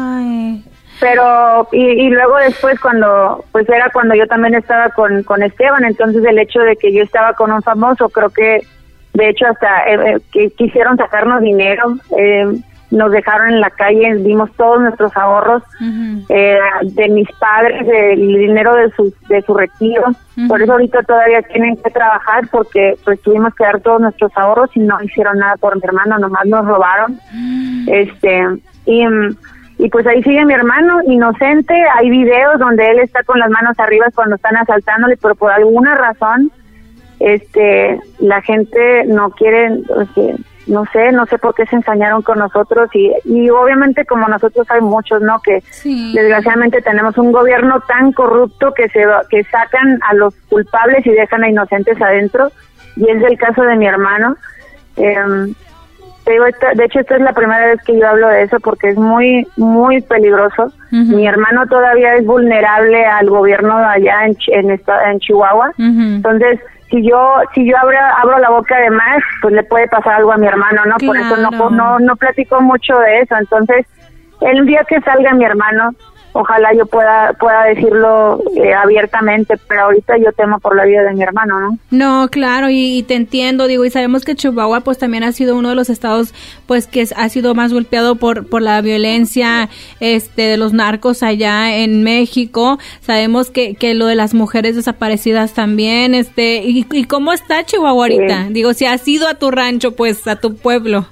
pero 1.01 1.69
y, 1.73 1.83
y, 1.83 2.09
luego 2.09 2.37
después 2.39 2.79
cuando 2.81 3.45
pues 3.53 3.69
era 3.69 3.91
cuando 3.93 4.15
yo 4.15 4.27
también 4.27 4.55
estaba 4.55 4.91
con, 4.91 5.23
con 5.25 5.43
Esteban 5.43 5.85
entonces 5.85 6.25
el 6.25 6.39
hecho 6.39 6.61
de 6.61 6.77
que 6.77 6.93
yo 6.95 7.03
estaba 7.03 7.35
con 7.35 7.51
un 7.53 7.63
famoso 7.63 8.09
creo 8.09 8.31
que 8.31 8.61
de 9.13 9.29
hecho 9.29 9.45
hasta 9.47 9.85
eh, 9.87 10.15
eh, 10.15 10.21
que 10.33 10.51
quisieron 10.51 10.97
sacarnos 10.97 11.43
dinero 11.43 11.97
eh, 12.17 12.47
nos 12.95 13.11
dejaron 13.11 13.49
en 13.55 13.61
la 13.61 13.71
calle 13.71 14.17
dimos 14.17 14.51
todos 14.57 14.81
nuestros 14.81 15.17
ahorros 15.17 15.63
de 16.29 17.09
mis 17.11 17.29
padres 17.33 17.87
el 17.89 18.27
dinero 18.27 18.75
de 18.75 18.91
su 18.93 19.13
de 19.29 19.43
su 19.43 19.55
retiro. 19.55 20.05
Por 20.49 20.63
eso 20.63 20.73
ahorita 20.73 21.03
todavía 21.03 21.43
tienen 21.43 21.77
que 21.77 21.91
trabajar 21.91 22.49
porque 22.51 22.97
pues 23.05 23.21
tuvimos 23.21 23.55
que 23.55 23.65
dar 23.65 23.81
todos 23.81 24.01
nuestros 24.01 24.33
ahorros 24.37 24.71
y 24.75 24.81
no 24.81 25.03
hicieron 25.03 25.39
nada 25.39 25.57
por 25.57 25.77
mi 25.77 25.83
hermano 25.85 26.19
nomás 26.19 26.47
nos 26.47 26.65
robaron. 26.67 27.19
Este 27.87 28.47
y 28.87 29.05
y 29.79 29.89
pues 29.89 30.07
ahí 30.07 30.23
sigue 30.23 30.45
mi 30.45 30.55
hermano, 30.55 31.01
inocente. 31.05 31.75
Hay 31.97 32.09
videos 32.09 32.59
donde 32.59 32.89
él 32.91 33.01
está 33.01 33.23
con 33.25 33.39
las 33.39 33.51
manos 33.51 33.79
arriba 33.79 34.07
cuando 34.15 34.37
están 34.37 34.57
asaltándole, 34.57 35.17
pero 35.17 35.35
por 35.35 35.51
alguna 35.51 35.97
razón, 35.97 36.51
este, 37.19 38.01
la 38.21 38.41
gente 38.43 39.05
no 39.07 39.31
quiere, 39.31 39.71
no 40.67 40.85
sé, 40.93 41.13
no 41.13 41.27
sé 41.27 41.39
por 41.39 41.55
qué 41.55 41.67
se 41.67 41.77
ensañaron 41.77 42.23
con 42.23 42.39
nosotros 42.39 42.89
y, 42.95 43.13
y 43.25 43.51
obviamente 43.51 44.05
como 44.07 44.27
nosotros 44.29 44.67
hay 44.71 44.81
muchos, 44.81 45.21
¿no? 45.21 45.41
Que 45.41 45.63
desgraciadamente 46.15 46.81
tenemos 46.83 47.17
un 47.19 47.33
gobierno 47.33 47.81
tan 47.87 48.13
corrupto 48.13 48.73
que 48.75 48.89
se 48.89 49.05
que 49.31 49.45
sacan 49.45 49.99
a 50.09 50.15
los 50.15 50.35
culpables 50.49 51.05
y 51.07 51.11
dejan 51.11 51.45
a 51.45 51.49
inocentes 51.49 52.01
adentro 52.01 52.51
y 52.97 53.11
es 53.11 53.23
el 53.23 53.37
caso 53.39 53.63
de 53.63 53.77
mi 53.77 53.87
hermano. 53.87 54.37
Eh, 54.97 55.17
te 56.25 56.33
digo, 56.33 56.47
esta- 56.47 56.73
de 56.73 56.85
hecho 56.87 57.01
esta 57.01 57.17
es 57.17 57.21
la 57.21 57.35
primera 57.35 57.67
vez 57.67 57.83
que 57.85 57.99
yo 57.99 58.09
hablo 58.09 58.29
de 58.29 58.45
eso 58.45 58.59
porque 58.61 58.89
es 58.89 58.97
muy, 58.97 59.47
muy 59.59 60.01
peligroso. 60.01 60.73
Mi 61.17 61.27
hermano 61.27 61.67
todavía 61.67 62.15
es 62.15 62.25
vulnerable 62.25 63.05
al 63.05 63.29
gobierno 63.29 63.77
allá 63.77 64.25
en, 64.25 64.37
en, 64.49 64.71
esta- 64.71 65.11
en 65.11 65.19
Chihuahua. 65.21 65.73
Entonces, 66.17 66.61
si 66.91 67.03
yo 67.09 67.37
si 67.55 67.69
yo 67.69 67.77
abro, 67.77 67.99
abro 68.23 68.39
la 68.39 68.51
boca 68.51 68.79
de 68.79 68.91
más, 68.91 69.23
pues 69.43 69.55
le 69.55 69.63
puede 69.65 69.89
pasar 69.89 70.15
algo 70.15 70.33
a 70.33 70.37
mi 70.37 70.47
hermano, 70.47 70.85
¿no? 70.87 70.97
Por 71.05 71.17
eso 71.17 71.37
no, 71.37 71.71
no, 71.71 71.99
no 71.99 72.17
platico 72.17 72.61
mucho 72.61 72.99
de 72.99 73.21
eso. 73.21 73.37
Entonces, 73.37 73.87
el 74.41 74.67
día 74.67 74.85
que 74.89 75.01
salga 75.01 75.33
mi 75.33 75.45
hermano, 75.45 75.91
ojalá 76.35 76.75
yo 76.75 76.85
pueda 76.87 77.33
pueda 77.41 77.65
decirlo 77.65 78.43
eh, 78.57 78.75
abiertamente, 78.75 79.55
pero 79.67 79.85
ahorita 79.85 80.19
yo 80.19 80.33
temo 80.33 80.59
por 80.59 80.77
la 80.77 80.85
vida 80.85 81.03
de 81.03 81.15
mi 81.15 81.23
hermano, 81.23 81.61
¿no? 81.61 81.79
No, 81.91 82.29
claro, 82.29 82.69
y, 82.69 82.99
y 82.99 83.03
te 83.05 83.15
entiendo, 83.15 83.67
digo, 83.67 83.85
y 83.85 83.91
sabemos 83.91 84.25
que 84.25 84.35
Chihuahua 84.35 84.81
pues 84.81 84.99
también 84.99 85.25
ha 85.25 85.33
sido 85.33 85.57
uno 85.57 85.71
de 85.71 85.75
los 85.75 85.89
estados 85.89 86.35
pues 86.67 86.87
que 86.87 87.07
ha 87.17 87.29
sido 87.29 87.55
más 87.55 87.73
golpeado 87.73 88.17
por, 88.17 88.49
por 88.49 88.63
la 88.63 88.81
violencia 88.81 89.69
este 90.01 90.43
de 90.43 90.57
los 90.57 90.73
narcos 90.73 91.23
allá 91.23 91.77
en 91.77 92.03
México. 92.03 92.79
Sabemos 93.01 93.51
que, 93.51 93.77
que 93.77 93.95
lo 93.95 94.07
de 94.07 94.17
las 94.17 94.35
mujeres 94.35 94.77
desaparecidas 94.77 95.55
también, 95.55 96.15
este, 96.15 96.65
y, 96.65 96.87
y 96.91 97.05
cómo 97.05 97.33
está 97.33 97.65
Chihuahua 97.65 98.05
ahorita? 98.05 98.47
Sí. 98.49 98.53
Digo, 98.53 98.75
si 98.75 98.87
has 98.87 99.07
ido 99.07 99.29
a 99.29 99.35
tu 99.35 99.51
rancho, 99.51 99.93
pues 99.93 100.27
a 100.27 100.37
tu 100.37 100.57
pueblo. 100.57 101.07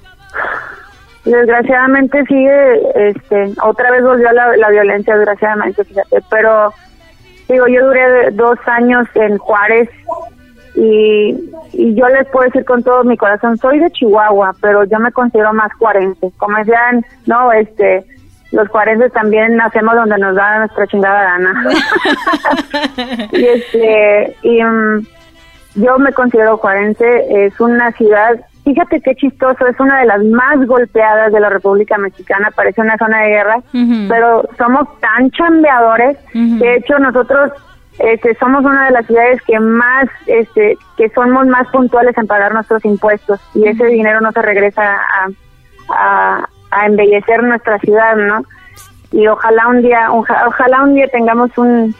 Desgraciadamente 1.25 2.23
sigue, 2.25 2.81
este, 2.95 3.53
otra 3.63 3.91
vez 3.91 4.03
volvió 4.03 4.31
la, 4.31 4.57
la 4.57 4.69
violencia, 4.69 5.15
desgraciadamente, 5.15 5.83
fíjate, 5.83 6.19
pero 6.29 6.73
digo, 7.47 7.67
yo 7.67 7.85
duré 7.85 8.31
dos 8.31 8.57
años 8.65 9.07
en 9.15 9.37
Juárez 9.37 9.89
y, 10.75 11.51
y 11.71 11.95
yo 11.95 12.07
les 12.09 12.27
puedo 12.27 12.45
decir 12.45 12.65
con 12.65 12.83
todo 12.83 13.03
mi 13.03 13.15
corazón, 13.15 13.57
soy 13.57 13.79
de 13.79 13.91
Chihuahua, 13.91 14.55
pero 14.59 14.83
yo 14.85 14.99
me 14.99 15.11
considero 15.11 15.53
más 15.53 15.71
cuarense, 15.77 16.31
como 16.37 16.57
decían, 16.57 17.05
no, 17.25 17.51
este, 17.51 18.03
los 18.53 18.69
cuarenses 18.69 19.11
también 19.11 19.55
nacemos 19.55 19.95
donde 19.95 20.17
nos 20.17 20.35
da 20.35 20.59
nuestra 20.59 20.87
chingada 20.87 21.23
gana. 21.23 21.69
y 23.31 23.45
este, 23.45 24.37
y 24.43 24.63
mm, 24.63 25.07
yo 25.75 25.97
me 25.97 26.13
considero 26.13 26.57
juarense, 26.57 27.45
es 27.45 27.59
una 27.59 27.91
ciudad, 27.93 28.39
fíjate 28.63 29.01
qué 29.01 29.15
chistoso, 29.15 29.67
es 29.67 29.79
una 29.79 29.99
de 29.99 30.05
las 30.05 30.23
más 30.23 30.65
golpeadas 30.65 31.31
de 31.33 31.39
la 31.39 31.49
República 31.49 31.97
Mexicana, 31.97 32.49
parece 32.55 32.81
una 32.81 32.97
zona 32.97 33.21
de 33.21 33.29
guerra, 33.29 33.57
pero 34.09 34.43
somos 34.57 34.87
tan 34.99 35.29
chambeadores, 35.31 36.17
que 36.59 36.65
de 36.65 36.75
hecho 36.75 36.97
nosotros 36.99 37.51
este, 37.99 38.33
somos 38.35 38.63
una 38.65 38.85
de 38.85 38.91
las 38.91 39.05
ciudades 39.05 39.41
que 39.43 39.59
más, 39.59 40.05
este, 40.27 40.77
que 40.97 41.09
somos 41.09 41.45
más 41.47 41.67
puntuales 41.69 42.17
en 42.17 42.25
pagar 42.25 42.53
nuestros 42.53 42.83
impuestos 42.85 43.39
y 43.53 43.67
ese 43.67 43.85
dinero 43.85 44.19
no 44.21 44.31
se 44.31 44.41
regresa 44.41 44.81
a, 44.95 45.27
a, 45.89 46.49
a 46.71 46.85
embellecer 46.87 47.43
nuestra 47.43 47.77
ciudad, 47.79 48.15
¿no? 48.15 48.43
Y 49.11 49.27
ojalá 49.27 49.67
un 49.67 49.81
día, 49.83 50.11
oja- 50.11 50.45
ojalá 50.47 50.81
un 50.83 50.95
día 50.95 51.07
tengamos 51.09 51.55
un, 51.57 51.93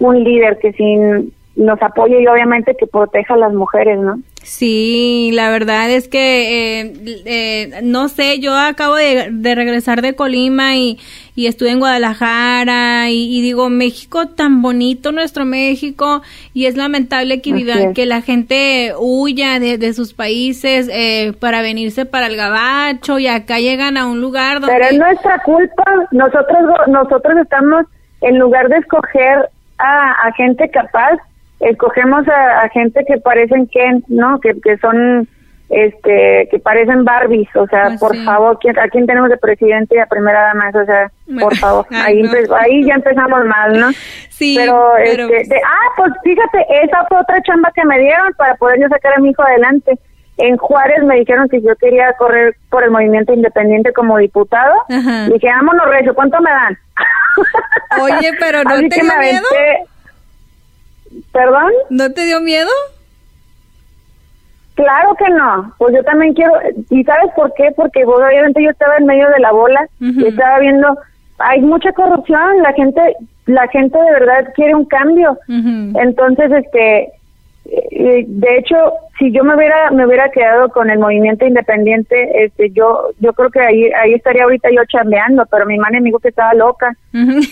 un 0.00 0.24
líder 0.24 0.58
que 0.58 0.72
sin 0.72 1.32
nos 1.54 1.80
apoye 1.82 2.20
y 2.20 2.26
obviamente 2.26 2.74
que 2.76 2.86
proteja 2.86 3.34
a 3.34 3.38
las 3.38 3.52
mujeres, 3.52 3.98
¿no? 4.00 4.18
Sí, 4.42 5.30
la 5.34 5.50
verdad 5.50 5.90
es 5.90 6.08
que 6.08 6.80
eh, 6.80 6.92
eh, 7.26 7.80
no 7.82 8.08
sé, 8.08 8.38
yo 8.40 8.56
acabo 8.56 8.94
de, 8.94 9.28
de 9.30 9.54
regresar 9.54 10.00
de 10.00 10.14
Colima 10.14 10.74
y, 10.76 10.98
y 11.34 11.48
estuve 11.48 11.70
en 11.70 11.80
Guadalajara 11.80 13.10
y, 13.10 13.36
y 13.38 13.42
digo, 13.42 13.68
México 13.68 14.26
tan 14.28 14.62
bonito, 14.62 15.12
nuestro 15.12 15.44
México, 15.44 16.22
y 16.54 16.66
es 16.66 16.76
lamentable 16.76 17.42
que, 17.42 17.52
Así 17.52 17.62
viva, 17.64 17.74
es. 17.74 17.94
que 17.94 18.06
la 18.06 18.22
gente 18.22 18.94
huya 18.98 19.60
de, 19.60 19.76
de 19.76 19.92
sus 19.92 20.14
países 20.14 20.88
eh, 20.90 21.34
para 21.38 21.60
venirse 21.60 22.06
para 22.06 22.26
el 22.26 22.36
gabacho 22.36 23.18
y 23.18 23.26
acá 23.26 23.58
llegan 23.58 23.96
a 23.96 24.06
un 24.06 24.20
lugar 24.20 24.60
donde... 24.60 24.74
Pero 24.74 24.86
es 24.86 24.98
nuestra 24.98 25.38
culpa. 25.42 25.84
Nosotros 26.10 26.58
nosotros 26.88 27.34
estamos, 27.42 27.84
en 28.22 28.38
lugar 28.38 28.68
de 28.68 28.78
escoger 28.78 29.48
a, 29.78 30.26
a 30.26 30.32
gente 30.32 30.70
capaz, 30.70 31.18
escogemos 31.60 32.26
a, 32.28 32.60
a 32.62 32.68
gente 32.70 33.04
que 33.06 33.18
parecen 33.18 33.66
que, 33.68 34.00
¿no? 34.08 34.38
Que, 34.40 34.58
que 34.60 34.76
son, 34.78 35.28
este, 35.70 36.48
que 36.50 36.58
parecen 36.62 37.04
Barbies. 37.04 37.48
O 37.56 37.66
sea, 37.66 37.84
Pues 37.88 38.00
por 38.00 38.16
sí. 38.16 38.24
favor, 38.24 38.58
¿quién, 38.60 38.78
¿a 38.78 38.88
quién 38.88 39.06
tenemos 39.06 39.28
de 39.30 39.36
presidente 39.36 39.96
y 39.96 39.98
a 39.98 40.06
primera 40.06 40.40
dama? 40.42 40.70
O 40.74 40.84
sea, 40.84 41.10
Bueno, 41.26 41.40
por 41.48 41.56
favor. 41.56 41.86
ahí, 41.90 42.22
no. 42.22 42.30
empe- 42.32 42.56
ahí 42.58 42.84
ya 42.84 42.94
empezamos 42.94 43.44
mal, 43.44 43.78
¿no? 43.78 43.90
Sí, 44.30 44.54
pero, 44.58 44.92
pero- 45.04 45.28
este, 45.34 45.54
de- 45.54 45.60
ah, 45.64 45.88
pues 45.96 46.12
fíjate, 46.24 46.66
esa 46.84 47.04
fue 47.08 47.18
otra 47.20 47.42
chamba 47.42 47.70
que 47.74 47.84
me 47.84 47.98
dieron 47.98 48.32
para 48.36 48.54
poder 48.56 48.80
yo 48.80 48.88
sacar 48.88 49.14
a 49.14 49.20
mi 49.20 49.30
hijo 49.30 49.42
adelante. 49.42 49.98
En 50.40 50.56
Juárez 50.56 51.02
me 51.02 51.16
dijeron 51.16 51.48
que 51.48 51.60
yo 51.60 51.74
quería 51.80 52.12
correr 52.12 52.54
por 52.70 52.84
el 52.84 52.92
movimiento 52.92 53.32
independiente 53.32 53.92
como 53.92 54.18
diputado. 54.18 54.72
Ajá. 54.88 55.26
Y 55.26 55.32
dije, 55.32 55.48
vámonos, 55.48 55.86
Recio, 55.90 56.14
¿cuánto 56.14 56.40
me 56.40 56.50
dan? 56.52 56.78
Oye, 58.00 58.30
pero 58.38 58.62
¿no 58.64 58.70
Así 58.74 58.88
te 58.88 58.96
que 58.96 59.02
dio 59.02 59.10
me 59.12 59.18
miedo? 59.18 59.44
aventé- 59.50 59.88
¿Perdón? 61.32 61.72
¿No 61.90 62.12
te 62.12 62.24
dio 62.24 62.40
miedo? 62.40 62.70
Claro 64.74 65.14
que 65.16 65.28
no. 65.32 65.74
Pues 65.78 65.94
yo 65.94 66.04
también 66.04 66.34
quiero. 66.34 66.52
¿Y 66.90 67.02
sabes 67.04 67.32
por 67.34 67.52
qué? 67.54 67.72
Porque 67.74 68.04
pues, 68.04 68.18
obviamente 68.18 68.62
yo 68.62 68.70
estaba 68.70 68.96
en 68.96 69.06
medio 69.06 69.28
de 69.30 69.40
la 69.40 69.52
bola 69.52 69.88
y 69.98 70.26
estaba 70.26 70.60
viendo. 70.60 70.96
Hay 71.38 71.60
mucha 71.62 71.92
corrupción. 71.92 72.62
La 72.62 72.72
gente, 72.72 73.00
la 73.46 73.66
gente 73.68 73.98
de 73.98 74.12
verdad 74.12 74.52
quiere 74.54 74.74
un 74.74 74.84
cambio. 74.84 75.36
Entonces, 75.48 76.52
este, 76.52 77.12
de 77.70 78.56
hecho, 78.56 78.76
si 79.18 79.30
yo 79.30 79.44
me 79.44 79.54
hubiera 79.54 79.90
me 79.90 80.06
hubiera 80.06 80.30
quedado 80.30 80.70
con 80.70 80.88
el 80.88 80.98
movimiento 80.98 81.46
independiente, 81.46 82.44
este, 82.44 82.70
yo 82.70 83.10
yo 83.18 83.32
creo 83.34 83.50
que 83.50 83.60
ahí 83.60 83.90
ahí 83.92 84.14
estaría 84.14 84.44
ahorita 84.44 84.70
yo 84.70 84.84
chambeando, 84.86 85.44
pero 85.50 85.66
mi 85.66 85.76
madre 85.76 86.00
me 86.00 86.06
dijo 86.06 86.18
que 86.18 86.28
estaba 86.28 86.54
loca. 86.54 86.96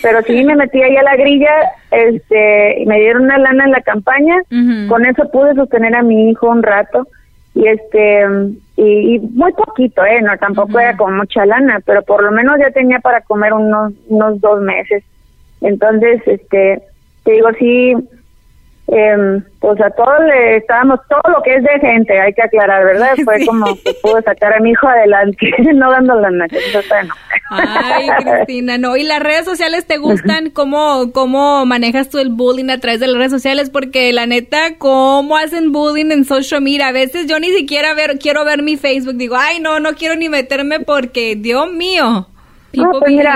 Pero 0.01 0.21
sí 0.23 0.43
me 0.43 0.55
metí 0.55 0.81
ahí 0.81 0.95
a 0.97 1.03
la 1.03 1.15
grilla, 1.15 1.53
este, 1.91 2.81
y 2.81 2.85
me 2.85 2.99
dieron 2.99 3.23
una 3.23 3.37
lana 3.37 3.65
en 3.65 3.71
la 3.71 3.81
campaña, 3.81 4.35
con 4.87 5.05
eso 5.05 5.29
pude 5.31 5.53
sostener 5.53 5.93
a 5.95 6.03
mi 6.03 6.31
hijo 6.31 6.49
un 6.49 6.63
rato. 6.63 7.07
Y 7.53 7.67
este 7.67 8.25
y, 8.75 9.15
y 9.15 9.19
muy 9.19 9.51
poquito, 9.53 10.03
eh, 10.05 10.21
no 10.21 10.37
tampoco 10.37 10.79
era 10.79 10.95
con 10.95 11.15
mucha 11.17 11.45
lana, 11.45 11.79
pero 11.85 12.01
por 12.03 12.23
lo 12.23 12.31
menos 12.31 12.57
ya 12.59 12.71
tenía 12.71 12.99
para 12.99 13.21
comer 13.21 13.53
unos 13.53 13.93
unos 14.07 14.41
dos 14.41 14.61
meses. 14.61 15.03
Entonces, 15.61 16.21
este, 16.27 16.81
te 17.23 17.31
digo 17.31 17.49
sí, 17.59 17.95
eh, 18.87 19.41
pues 19.59 19.81
a 19.81 19.89
todos 19.89 20.19
le 20.25 20.57
estábamos 20.57 20.99
todo 21.09 21.33
lo 21.33 21.41
que 21.41 21.55
es 21.55 21.63
de 21.63 21.79
gente, 21.79 22.19
hay 22.19 22.33
que 22.33 22.41
aclarar, 22.41 22.85
¿verdad? 22.85 23.15
Fue 23.25 23.39
Sí. 23.39 23.45
como 23.45 23.65
que 23.65 23.93
pude 24.01 24.21
sacar 24.23 24.53
a 24.53 24.59
mi 24.59 24.71
hijo 24.71 24.87
adelante, 24.87 25.51
no 25.73 25.91
dando 25.91 26.15
está 26.47 27.03
no. 27.03 27.13
Ay, 27.49 28.07
Cristina, 28.23 28.77
no. 28.77 28.95
¿Y 28.97 29.03
las 29.03 29.19
redes 29.21 29.45
sociales 29.45 29.85
te 29.85 29.97
gustan? 29.97 30.49
¿Cómo, 30.51 31.11
¿Cómo 31.13 31.65
manejas 31.65 32.09
tú 32.09 32.17
el 32.19 32.29
bullying 32.29 32.69
a 32.69 32.79
través 32.79 32.99
de 32.99 33.07
las 33.07 33.17
redes 33.17 33.31
sociales? 33.31 33.69
Porque 33.69 34.11
la 34.13 34.25
neta, 34.25 34.77
¿cómo 34.77 35.37
hacen 35.37 35.71
bullying 35.71 36.11
en 36.11 36.23
social 36.25 36.61
media? 36.61 36.87
A 36.87 36.91
veces 36.91 37.27
yo 37.27 37.39
ni 37.39 37.49
siquiera 37.49 37.93
ver, 37.93 38.19
quiero 38.19 38.45
ver 38.45 38.63
mi 38.63 38.77
Facebook. 38.77 39.15
Digo, 39.15 39.35
ay, 39.37 39.59
no, 39.59 39.79
no 39.79 39.93
quiero 39.93 40.15
ni 40.15 40.29
meterme 40.29 40.79
porque, 40.79 41.35
Dios 41.35 41.71
mío. 41.71 42.27
No, 42.73 42.91
pues 42.99 43.11
mira, 43.17 43.35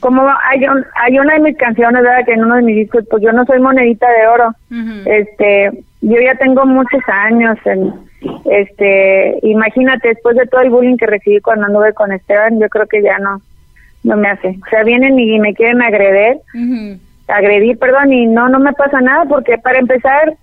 como 0.00 0.28
hay, 0.50 0.66
un- 0.66 0.84
hay 0.96 1.18
una 1.18 1.34
de 1.34 1.40
mis 1.40 1.56
canciones, 1.56 2.02
¿verdad? 2.02 2.24
Que 2.26 2.32
en 2.32 2.44
uno 2.44 2.56
de 2.56 2.62
mis 2.62 2.76
discos, 2.76 3.04
pues 3.10 3.22
yo 3.22 3.32
no 3.32 3.44
soy 3.46 3.60
monedita 3.60 4.06
de 4.10 4.26
oro. 4.26 4.54
Este, 5.06 5.70
yo 6.00 6.20
ya 6.20 6.34
tengo 6.36 6.66
muchos 6.66 7.00
años 7.08 7.56
en, 7.64 7.92
este, 8.50 9.38
imagínate, 9.42 10.08
después 10.08 10.36
de 10.36 10.46
todo 10.46 10.60
el 10.62 10.70
bullying 10.70 10.96
que 10.96 11.06
recibí 11.06 11.40
cuando 11.40 11.66
anduve 11.66 11.92
con 11.94 12.12
Esteban, 12.12 12.60
yo 12.60 12.68
creo 12.68 12.86
que 12.86 13.02
ya 13.02 13.18
no, 13.18 13.40
no 14.04 14.16
me 14.16 14.28
hace. 14.28 14.48
O 14.66 14.70
sea, 14.70 14.82
vienen 14.84 15.18
y 15.18 15.38
me 15.38 15.54
quieren 15.54 15.80
agredir, 15.82 16.38
agredir, 17.28 17.78
perdón, 17.78 18.12
y 18.12 18.26
no, 18.26 18.48
no 18.48 18.58
me 18.58 18.72
pasa 18.72 19.00
nada 19.00 19.24
porque 19.26 19.58
para 19.58 19.78
empezar, 19.78 20.34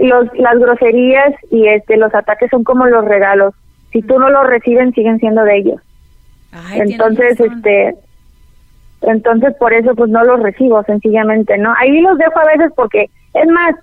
los, 0.00 0.26
las 0.38 0.58
groserías 0.58 1.34
y 1.50 1.66
este, 1.68 1.96
los 1.98 2.14
ataques 2.14 2.48
son 2.50 2.64
como 2.64 2.86
los 2.86 3.04
regalos. 3.04 3.54
Si 3.92 4.00
tú 4.00 4.18
no 4.18 4.30
los 4.30 4.46
reciben, 4.46 4.92
siguen 4.94 5.18
siendo 5.18 5.44
de 5.44 5.58
ellos. 5.58 5.80
Ay, 6.52 6.80
entonces 6.82 7.40
este 7.40 7.94
entonces 9.02 9.54
por 9.58 9.72
eso 9.72 9.94
pues 9.96 10.10
no 10.10 10.22
los 10.22 10.40
recibo 10.40 10.82
sencillamente 10.84 11.58
no 11.58 11.74
ahí 11.76 12.00
los 12.00 12.16
dejo 12.18 12.38
a 12.38 12.44
veces 12.46 12.72
porque 12.76 13.10
es 13.34 13.48
más 13.48 13.74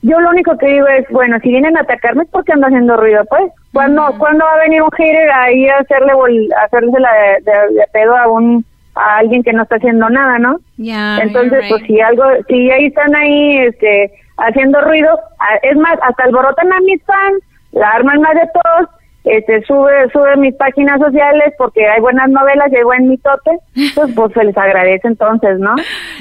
yo 0.00 0.18
lo 0.20 0.30
único 0.30 0.56
que 0.56 0.66
digo 0.68 0.86
es 0.86 1.06
bueno 1.10 1.38
si 1.40 1.50
vienen 1.50 1.76
a 1.76 1.80
atacarme 1.80 2.22
es 2.22 2.28
porque 2.30 2.52
ando 2.52 2.68
haciendo 2.68 2.96
ruido 2.96 3.24
pues. 3.28 3.50
Cuando 3.72 4.14
cuando 4.18 4.44
va 4.44 4.54
a 4.54 4.58
venir 4.60 4.80
un 4.80 4.90
hater 4.92 5.30
ahí 5.32 5.66
a 5.68 5.78
hacerle 5.78 6.12
a 6.12 6.64
hacerse 6.64 7.00
la 7.00 7.10
de, 7.44 7.84
pedo 7.92 8.16
a 8.16 8.28
un 8.28 8.64
a 8.94 9.16
alguien 9.18 9.42
que 9.42 9.52
no 9.52 9.64
está 9.64 9.76
haciendo 9.76 10.08
nada 10.08 10.38
no 10.38 10.58
Yeah, 10.76 11.18
entonces 11.20 11.60
right. 11.62 11.68
pues 11.70 11.82
si 11.86 12.00
algo 12.00 12.24
si 12.48 12.70
ahí 12.70 12.86
están 12.86 13.14
ahí 13.16 13.58
este 13.58 14.12
haciendo 14.38 14.80
ruido 14.82 15.10
a- 15.40 15.56
es 15.62 15.76
más 15.76 15.98
hasta 16.02 16.24
alborotan 16.24 16.72
a 16.72 16.80
mis 16.80 17.02
fans 17.02 17.42
la 17.72 17.90
arman 17.90 18.20
más 18.20 18.34
de 18.34 18.48
todos 18.54 18.88
este 19.24 19.62
sube 19.62 20.08
sube 20.12 20.36
mis 20.36 20.54
páginas 20.54 21.00
sociales 21.00 21.52
porque 21.58 21.86
hay 21.86 22.00
buenas 22.00 22.30
novelas 22.30 22.72
y 22.72 22.76
hay 22.76 22.84
buen 22.84 23.08
mitote, 23.08 23.50
pues, 23.94 24.12
pues 24.14 24.32
se 24.32 24.44
les 24.44 24.56
agradece 24.56 25.08
entonces, 25.08 25.58
¿no? 25.58 25.74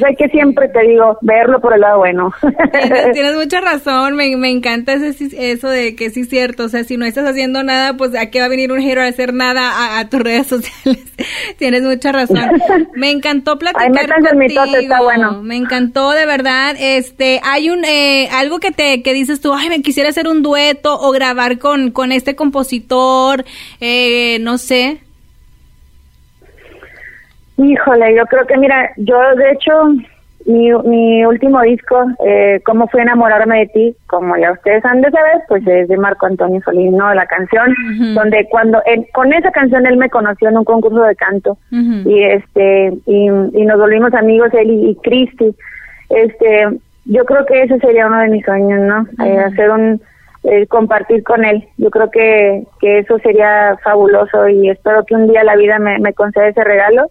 hay 0.06 0.16
que 0.16 0.28
siempre 0.30 0.68
te 0.70 0.82
digo, 0.82 1.18
verlo 1.22 1.60
por 1.62 1.74
el 1.74 1.82
lado 1.82 2.00
bueno. 2.00 2.34
Tienes, 3.14 3.36
mucha 3.38 3.62
razón, 3.62 4.16
me, 4.16 4.36
me 4.36 4.50
encanta 4.50 4.94
eso 4.94 5.70
de 5.70 5.96
que 5.96 6.10
sí 6.10 6.22
es 6.22 6.30
cierto, 6.30 6.66
o 6.66 6.70
sea, 6.70 6.84
si 6.84 6.98
no 6.98 7.06
estás 7.06 7.26
haciendo 7.26 7.64
nada, 7.64 7.96
pues 7.96 8.16
a 8.16 8.30
qué 8.30 8.40
va 8.40 8.46
a 8.46 8.50
venir 8.50 8.72
un 8.72 8.82
hero 8.82 9.02
a 9.02 9.06
hacer 9.06 9.34
nada 9.34 10.00
a, 10.00 10.10
tus 10.10 10.20
redes 10.20 10.48
sociales. 10.48 11.06
Tienes 11.58 11.84
mucha 11.84 12.12
razón. 12.12 12.50
Me 12.96 13.12
encantó 13.12 13.58
platicar 13.58 13.92
Ay, 13.92 14.26
el 14.32 14.38
mitote, 14.38 14.80
está 14.80 15.02
bueno. 15.02 15.44
Me 15.44 15.56
encantó, 15.56 16.12
de 16.12 16.26
verdad. 16.26 16.76
Este, 16.80 17.40
hay 17.44 17.70
un, 17.70 17.84
eh, 17.86 18.30
algo 18.32 18.60
que 18.60 18.72
te, 18.72 19.02
que 19.04 19.14
dices 19.14 19.42
tú, 19.42 19.54
ay, 19.54 19.70
me 19.70 19.82
quisiera 19.82 20.10
hacer 20.10 20.28
un 20.28 20.42
dueto 20.42 20.98
o 21.00 21.12
grabar 21.12 21.58
con, 21.58 21.92
con 21.92 22.12
este 22.12 22.36
compositor 22.36 22.87
eh, 23.80 24.40
no 24.40 24.58
sé. 24.58 25.02
Híjole, 27.58 28.16
yo 28.16 28.26
creo 28.26 28.46
que 28.46 28.58
mira, 28.58 28.92
yo 28.98 29.18
de 29.36 29.52
hecho 29.52 29.72
mi, 30.48 30.72
mi 30.86 31.26
último 31.26 31.62
disco, 31.62 32.06
eh, 32.26 32.62
Cómo 32.66 32.88
fue 32.88 33.02
enamorarme 33.02 33.60
de 33.60 33.68
ti, 33.68 33.96
como 34.08 34.38
ya 34.38 34.54
ustedes 34.54 34.84
han 34.86 35.02
de 35.02 35.12
saber, 35.12 35.42
pues 35.48 35.68
es 35.68 35.90
de 35.90 35.98
Marco 35.98 36.26
Antonio 36.26 36.62
Solís, 36.64 36.92
¿no? 36.92 37.14
La 37.14 37.26
canción, 37.26 37.74
donde 38.16 38.48
cuando 38.50 38.82
con 39.14 39.34
esa 39.34 39.52
canción 39.52 39.86
él 39.86 39.98
me 39.98 40.10
conoció 40.10 40.48
en 40.48 40.58
un 40.58 40.64
concurso 40.64 41.04
de 41.04 41.16
canto 41.16 41.58
y 41.72 42.24
este 42.24 42.94
y, 43.06 43.28
nos 43.30 43.78
volvimos 43.78 44.14
amigos 44.14 44.50
él 44.54 44.72
y, 44.72 44.96
Cristi. 45.04 45.54
Este, 46.10 46.68
yo 47.04 47.26
creo 47.26 47.46
que 47.46 47.64
ese 47.64 47.78
sería 47.80 48.08
uno 48.08 48.20
de 48.20 48.30
mis 48.30 48.46
sueños, 48.46 48.80
¿no? 48.82 49.26
Eh, 49.26 49.40
hacer 49.40 49.70
un 49.70 50.02
compartir 50.68 51.24
con 51.24 51.44
él. 51.44 51.68
Yo 51.78 51.90
creo 51.90 52.10
que, 52.10 52.64
que 52.80 53.00
eso 53.00 53.18
sería 53.20 53.78
fabuloso 53.84 54.48
y 54.48 54.70
espero 54.70 55.04
que 55.06 55.16
un 55.16 55.28
día 55.28 55.44
la 55.44 55.56
vida 55.56 55.80
me, 55.80 56.00
me 56.00 56.14
conceda 56.14 56.48
ese 56.48 56.64
regalo. 56.64 57.10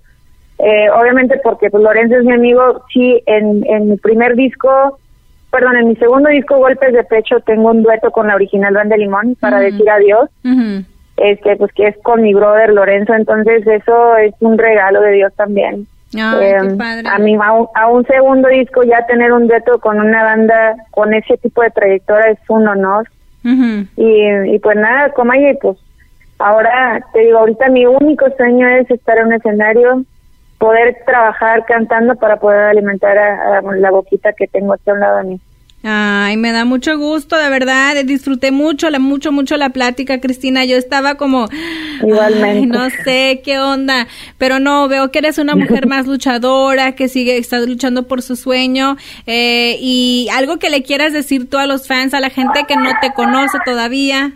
Eh, 0.58 0.88
obviamente 0.90 1.38
porque 1.44 1.70
pues, 1.70 1.82
Lorenzo 1.82 2.16
es 2.16 2.24
mi 2.24 2.32
amigo, 2.32 2.82
sí, 2.92 3.22
en, 3.26 3.64
en 3.66 3.90
mi 3.90 3.96
primer 3.96 4.36
disco, 4.36 4.98
perdón, 5.50 5.76
en 5.76 5.88
mi 5.88 5.96
segundo 5.96 6.30
disco, 6.30 6.56
Golpes 6.56 6.92
de 6.92 7.04
Pecho, 7.04 7.40
tengo 7.40 7.70
un 7.70 7.82
dueto 7.82 8.10
con 8.10 8.26
la 8.28 8.34
original 8.34 8.74
Banda 8.74 8.96
de 8.96 9.02
Limón 9.02 9.36
para 9.40 9.60
decir 9.60 9.88
adiós. 9.88 10.30
Este, 11.16 11.56
pues 11.56 11.72
que 11.72 11.88
es 11.88 11.96
con 12.02 12.20
mi 12.20 12.34
brother 12.34 12.70
Lorenzo, 12.70 13.14
entonces 13.14 13.66
eso 13.66 14.16
es 14.16 14.34
un 14.40 14.58
regalo 14.58 15.00
de 15.00 15.12
Dios 15.12 15.32
también. 15.34 15.86
Eh, 16.14 16.56
a 16.56 17.18
mí 17.18 17.36
a 17.74 17.88
un, 17.88 18.06
segundo 18.06 18.48
disco 18.48 18.82
ya 18.84 19.04
tener 19.06 19.32
un 19.32 19.48
dueto 19.48 19.78
con 19.80 19.98
una 19.98 20.22
banda 20.22 20.76
con 20.90 21.12
ese 21.12 21.36
tipo 21.38 21.62
de 21.62 21.70
trayectoria 21.70 22.30
es 22.30 22.38
un 22.48 22.68
honor 22.68 23.08
y, 23.96 24.58
pues 24.58 24.76
nada, 24.76 25.10
como 25.10 25.32
ahí, 25.32 25.56
pues 25.60 25.78
ahora 26.38 27.00
te 27.12 27.20
digo, 27.20 27.38
ahorita 27.38 27.68
mi 27.68 27.86
único 27.86 28.26
sueño 28.36 28.68
es 28.68 28.90
estar 28.90 29.18
en 29.18 29.26
un 29.26 29.32
escenario, 29.34 30.04
poder 30.58 30.96
trabajar 31.06 31.64
cantando 31.66 32.16
para 32.16 32.38
poder 32.38 32.70
alimentar 32.70 33.16
a, 33.16 33.62
la 33.62 33.90
boquita 33.90 34.32
que 34.32 34.46
tengo 34.48 34.72
aquí 34.72 34.90
a 34.90 34.94
un 34.94 35.00
lado 35.00 35.18
de 35.18 35.24
mí. 35.24 35.40
Ay, 35.88 36.36
me 36.36 36.50
da 36.50 36.64
mucho 36.64 36.98
gusto, 36.98 37.38
de 37.38 37.48
verdad, 37.48 37.94
disfruté 38.04 38.50
mucho, 38.50 38.90
la, 38.90 38.98
mucho, 38.98 39.30
mucho 39.30 39.56
la 39.56 39.70
plática, 39.70 40.20
Cristina. 40.20 40.64
Yo 40.64 40.76
estaba 40.76 41.14
como, 41.14 41.46
igualmente, 42.02 42.66
no 42.66 42.90
sé 42.90 43.40
qué 43.44 43.60
onda, 43.60 44.08
pero 44.36 44.58
no, 44.58 44.88
veo 44.88 45.12
que 45.12 45.20
eres 45.20 45.38
una 45.38 45.54
mujer 45.54 45.86
más 45.86 46.08
luchadora, 46.08 46.96
que 46.96 47.06
sigue, 47.06 47.38
estás 47.38 47.68
luchando 47.68 48.08
por 48.08 48.22
su 48.22 48.34
sueño, 48.34 48.96
eh, 49.28 49.76
y 49.78 50.26
algo 50.34 50.58
que 50.58 50.70
le 50.70 50.82
quieras 50.82 51.12
decir 51.12 51.48
tú 51.48 51.56
a 51.56 51.68
los 51.68 51.86
fans, 51.86 52.14
a 52.14 52.20
la 52.20 52.30
gente 52.30 52.64
que 52.66 52.74
no 52.74 52.90
te 53.00 53.12
conoce 53.12 53.58
todavía. 53.64 54.32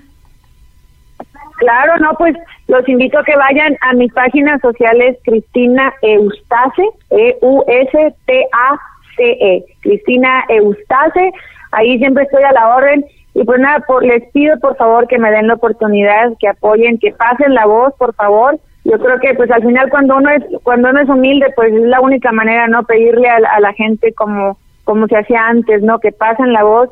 Claro, 1.56 1.98
no, 1.98 2.12
pues 2.16 2.36
los 2.68 2.88
invito 2.88 3.18
a 3.18 3.24
que 3.24 3.34
vayan 3.34 3.76
a 3.80 3.92
mis 3.94 4.12
páginas 4.12 4.60
sociales, 4.60 5.18
Cristina 5.24 5.92
Eustace, 6.00 6.84
E-U-S-T-A 7.10 8.80
e. 9.22 9.64
Cristina 9.80 10.44
Eustace, 10.48 11.32
ahí 11.72 11.98
siempre 11.98 12.24
estoy 12.24 12.42
a 12.42 12.52
la 12.52 12.76
orden. 12.76 13.04
Y 13.34 13.44
pues 13.44 13.60
nada, 13.60 13.84
les 14.02 14.28
pido 14.32 14.58
por 14.58 14.76
favor 14.76 15.06
que 15.06 15.18
me 15.18 15.30
den 15.30 15.46
la 15.46 15.54
oportunidad, 15.54 16.32
que 16.40 16.48
apoyen, 16.48 16.98
que 16.98 17.12
pasen 17.12 17.54
la 17.54 17.66
voz, 17.66 17.94
por 17.96 18.14
favor. 18.14 18.58
Yo 18.84 18.98
creo 18.98 19.20
que 19.20 19.34
pues 19.34 19.50
al 19.50 19.62
final 19.62 19.90
cuando 19.90 20.16
uno 20.16 20.30
es 20.30 20.42
cuando 20.62 20.90
uno 20.90 21.00
es 21.00 21.08
humilde, 21.08 21.46
pues 21.54 21.72
es 21.72 21.82
la 21.82 22.00
única 22.00 22.32
manera, 22.32 22.66
¿no? 22.66 22.82
Pedirle 22.84 23.28
a, 23.28 23.60
la 23.60 23.72
gente 23.74 24.12
como 24.14 24.58
como 24.84 25.06
se 25.06 25.18
hacía 25.18 25.46
antes, 25.46 25.82
¿no? 25.82 26.00
Que 26.00 26.10
pasen 26.10 26.52
la 26.52 26.64
voz, 26.64 26.88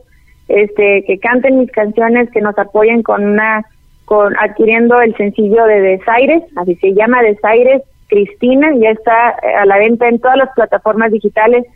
este, 0.48 1.02
que 1.06 1.18
canten 1.18 1.58
mis 1.58 1.72
canciones, 1.72 2.30
que 2.30 2.40
nos 2.40 2.56
apoyen 2.58 3.02
con 3.02 3.24
una 3.24 3.64
con 4.04 4.34
adquiriendo 4.38 5.00
el 5.00 5.14
sencillo 5.16 5.64
de 5.64 5.80
Desaires, 5.80 6.42
así 6.56 6.76
se 6.76 6.94
llama 6.94 7.22
Desaires, 7.22 7.82
Cristina, 8.08 8.70
ya 8.76 8.90
está 8.90 9.36
a 9.60 9.66
la 9.66 9.78
venta 9.78 10.08
en 10.08 10.18
todas 10.18 10.38
las 10.38 10.50
plataformas 10.54 11.12
digitales 11.12 11.66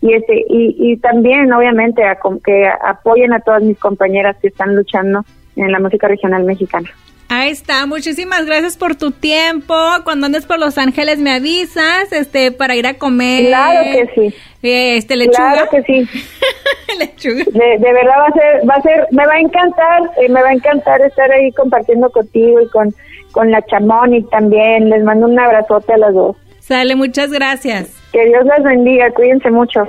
y 0.00 0.12
este 0.12 0.44
y, 0.48 0.76
y 0.78 0.96
también 0.98 1.52
obviamente 1.52 2.04
a, 2.04 2.18
que 2.44 2.68
apoyen 2.84 3.32
a 3.32 3.40
todas 3.40 3.62
mis 3.62 3.78
compañeras 3.78 4.36
que 4.40 4.48
están 4.48 4.76
luchando 4.76 5.24
en 5.56 5.72
la 5.72 5.80
música 5.80 6.08
regional 6.08 6.44
mexicana. 6.44 6.90
Ahí 7.28 7.50
está, 7.50 7.86
muchísimas 7.86 8.46
gracias 8.46 8.76
por 8.76 8.94
tu 8.94 9.10
tiempo. 9.10 9.74
Cuando 10.04 10.26
andes 10.26 10.46
por 10.46 10.60
Los 10.60 10.78
Ángeles 10.78 11.18
me 11.18 11.32
avisas, 11.32 12.12
este, 12.12 12.52
para 12.52 12.76
ir 12.76 12.86
a 12.86 12.94
comer. 12.94 13.46
Claro 13.46 13.82
que 13.82 14.10
sí. 14.14 14.34
Este, 14.62 15.16
lechuga. 15.16 15.52
Claro 15.52 15.70
que 15.70 15.82
sí. 15.82 16.08
lechuga. 16.98 17.44
De, 17.46 17.78
de, 17.78 17.92
verdad 17.92 18.14
va 18.20 18.26
a 18.26 18.32
ser, 18.32 18.70
va 18.70 18.74
a 18.74 18.82
ser, 18.82 19.08
me 19.10 19.26
va 19.26 19.32
a 19.32 19.40
encantar, 19.40 20.02
eh, 20.20 20.28
me 20.28 20.40
va 20.40 20.50
a 20.50 20.52
encantar 20.52 21.00
estar 21.00 21.30
ahí 21.32 21.50
compartiendo 21.52 22.10
contigo 22.10 22.60
y 22.60 22.68
con, 22.68 22.94
con 23.32 23.50
la 23.50 23.58
y 23.58 24.22
también. 24.30 24.88
Les 24.88 25.02
mando 25.02 25.26
un 25.26 25.38
abrazote 25.38 25.94
a 25.94 25.98
las 25.98 26.14
dos. 26.14 26.36
Sale, 26.66 26.96
muchas 26.96 27.30
gracias. 27.30 27.90
Que 28.12 28.26
Dios 28.26 28.44
las 28.44 28.60
bendiga, 28.64 29.12
cuídense 29.12 29.50
mucho. 29.52 29.86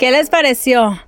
¿Qué 0.00 0.10
les 0.10 0.30
pareció? 0.30 0.98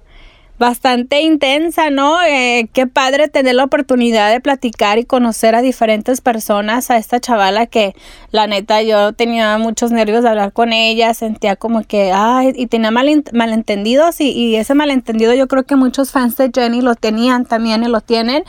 Bastante 0.57 1.21
intensa, 1.23 1.91
¿no? 1.91 2.23
Eh, 2.23 2.69
qué 2.73 2.87
padre 2.87 3.27
tener 3.27 3.57
la 3.57 3.65
oportunidad 3.65 4.31
de 4.31 4.39
platicar 4.41 4.99
y 4.99 5.05
conocer 5.05 5.57
a 5.57 5.63
diferentes 5.63 6.21
personas, 6.21 6.93
a 6.93 6.97
esta 6.97 7.19
chavala 7.19 7.67
que 7.67 7.97
la 8.31 8.47
neta 8.47 8.83
yo 8.83 9.13
tenía 9.13 9.59
muchos 9.59 9.91
nervios 9.91 10.23
de 10.23 10.29
hablar 10.29 10.53
con 10.53 10.73
ella, 10.73 11.13
sentía 11.13 11.57
como 11.57 11.83
que, 11.83 12.13
ay, 12.15 12.53
y 12.55 12.69
tenía 12.69 12.93
mal, 12.93 13.25
malentendidos 13.33 14.21
y, 14.21 14.31
y 14.31 14.55
ese 14.55 14.75
malentendido 14.75 15.35
yo 15.35 15.49
creo 15.49 15.65
que 15.65 15.75
muchos 15.75 16.13
fans 16.13 16.37
de 16.37 16.53
Jenny 16.55 16.83
lo 16.83 16.95
tenían 16.95 17.47
también 17.47 17.83
y 17.83 17.89
lo 17.89 18.01
tienen 18.01 18.45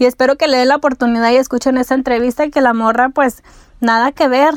y 0.00 0.06
espero 0.06 0.34
que 0.34 0.48
le 0.48 0.56
den 0.56 0.68
la 0.68 0.76
oportunidad 0.76 1.30
y 1.30 1.36
escuchen 1.36 1.78
esa 1.78 1.94
entrevista 1.94 2.44
y 2.44 2.50
que 2.50 2.60
la 2.60 2.72
morra 2.72 3.10
pues 3.10 3.44
nada 3.80 4.10
que 4.10 4.26
ver, 4.26 4.54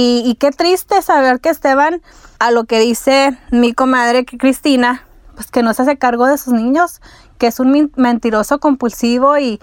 y, 0.00 0.36
qué 0.36 0.52
triste 0.52 1.02
saber 1.02 1.40
que 1.40 1.48
Esteban, 1.48 2.00
a 2.38 2.52
lo 2.52 2.64
que 2.64 2.78
dice 2.78 3.36
mi 3.50 3.72
comadre 3.72 4.24
que 4.24 4.38
Cristina, 4.38 5.04
pues 5.34 5.50
que 5.50 5.62
no 5.62 5.74
se 5.74 5.82
hace 5.82 5.98
cargo 5.98 6.26
de 6.26 6.38
sus 6.38 6.52
niños, 6.52 7.00
que 7.38 7.48
es 7.48 7.58
un 7.58 7.90
mentiroso 7.96 8.60
compulsivo 8.60 9.38
y 9.38 9.58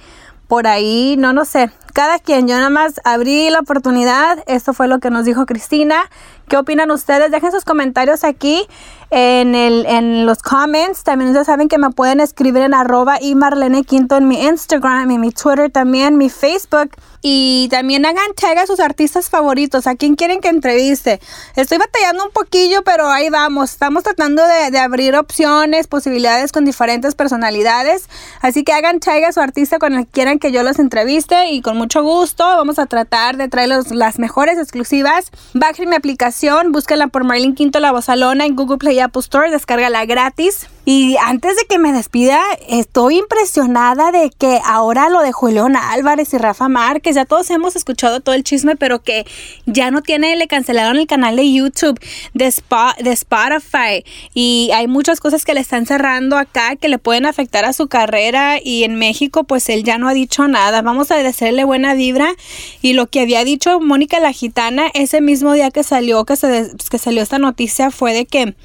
por 0.50 0.68
ahí, 0.68 1.16
no, 1.18 1.32
no 1.32 1.46
sé, 1.46 1.72
cada 1.96 2.20
quien, 2.20 2.46
yo 2.46 2.58
nada 2.58 2.70
más 2.70 3.00
abrí 3.06 3.50
la 3.50 3.60
oportunidad, 3.60 4.44
esto 4.48 4.74
fue 4.74 4.90
lo 4.90 5.00
que 5.00 5.10
nos 5.10 5.24
dijo 5.24 5.46
Cristina, 5.46 6.10
¿qué 6.50 6.58
opinan 6.58 6.92
ustedes? 6.92 7.32
Dejen 7.32 7.54
sus 7.54 7.64
comentarios 7.64 8.26
aquí 8.26 8.68
en, 9.12 9.56
el, 9.56 9.86
en 9.86 10.26
los 10.26 10.40
comments, 10.40 11.06
también 11.06 11.30
ustedes 11.30 11.48
saben 11.48 11.70
que 11.70 11.78
me 11.78 11.92
pueden 11.92 12.20
escribir 12.20 12.64
en 12.64 12.74
arroba 12.74 13.22
y 13.22 13.34
Marlene 13.36 13.86
Quinto 13.86 14.18
en 14.18 14.28
mi 14.28 14.44
Instagram 14.44 15.10
y 15.10 15.18
mi 15.18 15.32
Twitter 15.32 15.72
también, 15.72 16.18
mi 16.18 16.30
Facebook, 16.30 16.92
y 17.28 17.70
también 17.72 18.06
hagan 18.06 18.36
tag 18.40 18.56
a 18.60 18.68
sus 18.68 18.80
artistas 18.80 19.32
favoritos, 19.32 19.88
a 19.88 19.96
quién 19.96 20.16
quieren 20.16 20.42
que 20.42 20.50
entreviste. 20.50 21.20
Estoy 21.56 21.80
batallando 21.80 22.24
un 22.24 22.30
poquillo, 22.30 22.84
pero 22.84 23.08
ahí 23.08 23.32
vamos. 23.32 23.72
Estamos 23.72 24.04
tratando 24.04 24.44
de, 24.46 24.78
abrir 24.78 25.16
opciones, 25.16 25.88
posibilidades 25.88 26.52
con 26.52 26.66
diferentes 26.66 27.16
personalidades. 27.16 28.10
Así 28.42 28.64
que 28.64 28.74
hagan 28.74 29.00
tag 29.00 29.24
a 29.24 29.32
su 29.32 29.40
artista 29.40 29.80
con 29.80 29.96
el 29.96 30.06
que 30.06 30.12
quieran 30.12 30.38
que 30.38 30.52
yo 30.52 30.62
los 30.62 30.78
entreviste 30.78 31.50
y 31.50 31.64
con 31.64 31.80
mucho 31.86 32.02
gusto 32.02 32.44
vamos 32.44 32.80
a 32.80 32.88
tratar 32.88 33.38
de 33.38 33.48
traerles 33.48 33.92
las 33.92 34.18
mejores 34.18 34.58
exclusivas. 34.58 35.30
Bajen 35.54 35.88
mi 35.88 35.96
aplicación, 35.96 36.72
búsquenla 36.72 37.10
por 37.10 37.26
Marlene 37.26 37.54
Quinto 37.54 37.80
La 37.80 37.92
Bozalona 37.92 38.44
en 38.48 38.56
Google 38.56 38.80
Play 38.80 38.96
y 38.96 39.02
Apple 39.02 39.20
Store, 39.20 39.52
descárgala 39.52 40.04
gratis. 40.06 40.68
Y 40.88 41.18
antes 41.18 41.56
de 41.56 41.66
que 41.66 41.80
me 41.80 41.92
despida, 41.92 42.40
estoy 42.70 43.18
impresionada 43.18 44.12
de 44.12 44.30
que 44.30 44.60
ahora 44.64 45.10
lo 45.10 45.22
de 45.22 45.32
Julián 45.32 45.76
Álvarez 45.76 46.32
y 46.36 46.38
Rafa 46.38 46.70
Márquez, 46.70 47.16
ya 47.16 47.26
todos 47.26 47.50
hemos 47.50 47.76
escuchado 47.76 48.20
todo 48.20 48.36
el 48.36 48.44
chisme, 48.44 48.76
pero 48.76 49.02
que 49.02 49.26
ya 49.66 49.90
no 49.90 50.04
tiene, 50.04 50.36
le 50.36 50.48
cancelaron 50.48 50.98
el 50.98 51.08
canal 51.08 51.38
de 51.38 51.52
YouTube, 51.52 52.00
de, 52.36 52.54
de 53.00 53.12
Spotify. 53.12 54.06
Y 54.36 54.70
hay 54.76 54.86
muchas 54.86 55.20
cosas 55.20 55.44
que 55.44 55.56
le 55.56 55.60
están 55.60 55.88
cerrando 55.88 56.38
acá 56.38 56.76
que 56.76 56.88
le 56.88 57.00
pueden 57.00 57.26
afectar 57.26 57.66
a 57.66 57.74
su 57.74 57.88
carrera. 57.88 58.60
Y 58.64 58.84
en 58.84 58.94
México, 58.94 59.44
pues 59.44 59.70
él 59.70 59.84
ya 59.84 59.98
no 59.98 60.08
ha 60.08 60.14
dicho 60.14 60.48
nada. 60.48 60.84
Vamos 60.84 61.10
a 61.10 61.16
desearle 61.16 61.66
buena 61.76 61.94
vibra. 61.94 62.34
Y 62.82 62.94
lo 62.94 63.08
que 63.08 63.22
había 63.22 63.44
dicho 63.44 63.80
Mónica 63.82 64.20
la 64.20 64.32
Gitana 64.32 64.88
ese 64.94 65.20
mismo 65.20 65.52
día 65.54 65.72
que 65.72 65.84
salió, 65.84 66.24
que, 66.24 66.38
se, 66.38 66.72
que 66.90 66.98
salió 66.98 67.22
esta 67.22 67.38
noticia, 67.38 67.92
fue 67.92 68.14
de 68.14 68.26
que 68.26 68.56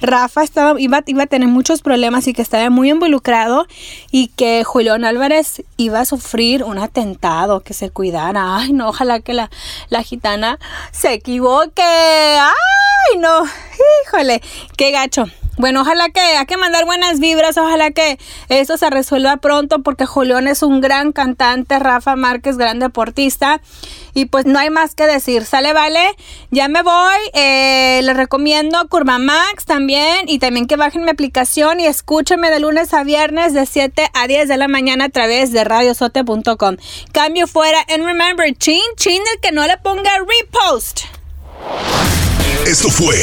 Rafa 0.00 0.42
estaba, 0.42 0.80
iba, 0.80 1.02
iba 1.06 1.24
a 1.24 1.26
tener 1.26 1.48
muchos 1.48 1.82
problemas 1.82 2.28
y 2.28 2.32
que 2.32 2.42
estaba 2.42 2.70
muy 2.70 2.90
involucrado 2.90 3.66
y 4.12 4.28
que 4.28 4.62
Julián 4.64 5.04
Álvarez 5.04 5.62
iba 5.76 6.00
a 6.00 6.04
sufrir 6.04 6.62
un 6.62 6.78
atentado, 6.78 7.60
que 7.60 7.74
se 7.74 7.90
cuidara. 7.90 8.56
Ay, 8.56 8.72
no, 8.72 8.88
ojalá 8.88 9.20
que 9.20 9.34
la, 9.34 9.50
la 9.88 10.02
gitana 10.02 10.58
se 10.92 11.12
equivoque. 11.12 11.82
Ay, 11.82 13.18
no, 13.18 13.44
híjole, 14.06 14.40
qué 14.76 14.92
gacho. 14.92 15.26
Bueno, 15.60 15.82
ojalá 15.82 16.08
que 16.08 16.20
hay 16.20 16.46
que 16.46 16.56
mandar 16.56 16.86
buenas 16.86 17.20
vibras, 17.20 17.58
ojalá 17.58 17.90
que 17.90 18.18
eso 18.48 18.78
se 18.78 18.88
resuelva 18.88 19.36
pronto 19.36 19.80
porque 19.82 20.06
Julián 20.06 20.48
es 20.48 20.62
un 20.62 20.80
gran 20.80 21.12
cantante, 21.12 21.78
Rafa 21.78 22.16
Márquez, 22.16 22.56
gran 22.56 22.78
deportista 22.78 23.60
y 24.14 24.24
pues 24.24 24.46
no 24.46 24.58
hay 24.58 24.70
más 24.70 24.94
que 24.94 25.06
decir, 25.06 25.44
sale, 25.44 25.74
vale, 25.74 26.00
ya 26.50 26.68
me 26.68 26.82
voy, 26.82 27.18
eh, 27.34 28.00
les 28.02 28.16
recomiendo 28.16 28.88
Curva 28.88 29.18
Max 29.18 29.66
también 29.66 30.30
y 30.30 30.38
también 30.38 30.66
que 30.66 30.76
bajen 30.76 31.04
mi 31.04 31.10
aplicación 31.10 31.78
y 31.78 31.84
escúchenme 31.84 32.50
de 32.50 32.60
lunes 32.60 32.94
a 32.94 33.04
viernes 33.04 33.52
de 33.52 33.66
7 33.66 34.08
a 34.14 34.26
10 34.26 34.48
de 34.48 34.56
la 34.56 34.66
mañana 34.66 35.04
a 35.04 35.08
través 35.10 35.52
de 35.52 35.62
radiosote.com. 35.62 36.76
Cambio 37.12 37.46
fuera 37.46 37.80
en 37.88 38.06
Remember, 38.06 38.50
chin, 38.56 38.80
chin 38.96 39.20
el 39.34 39.40
que 39.42 39.52
no 39.52 39.66
le 39.66 39.76
ponga 39.76 40.10
repost. 40.26 41.00
Esto 42.66 42.90
fue 42.90 43.16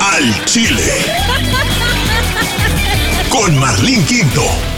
Al 0.00 0.44
Chile. 0.44 0.92
Con 3.30 3.56
Marlene 3.58 4.04
Quinto. 4.04 4.75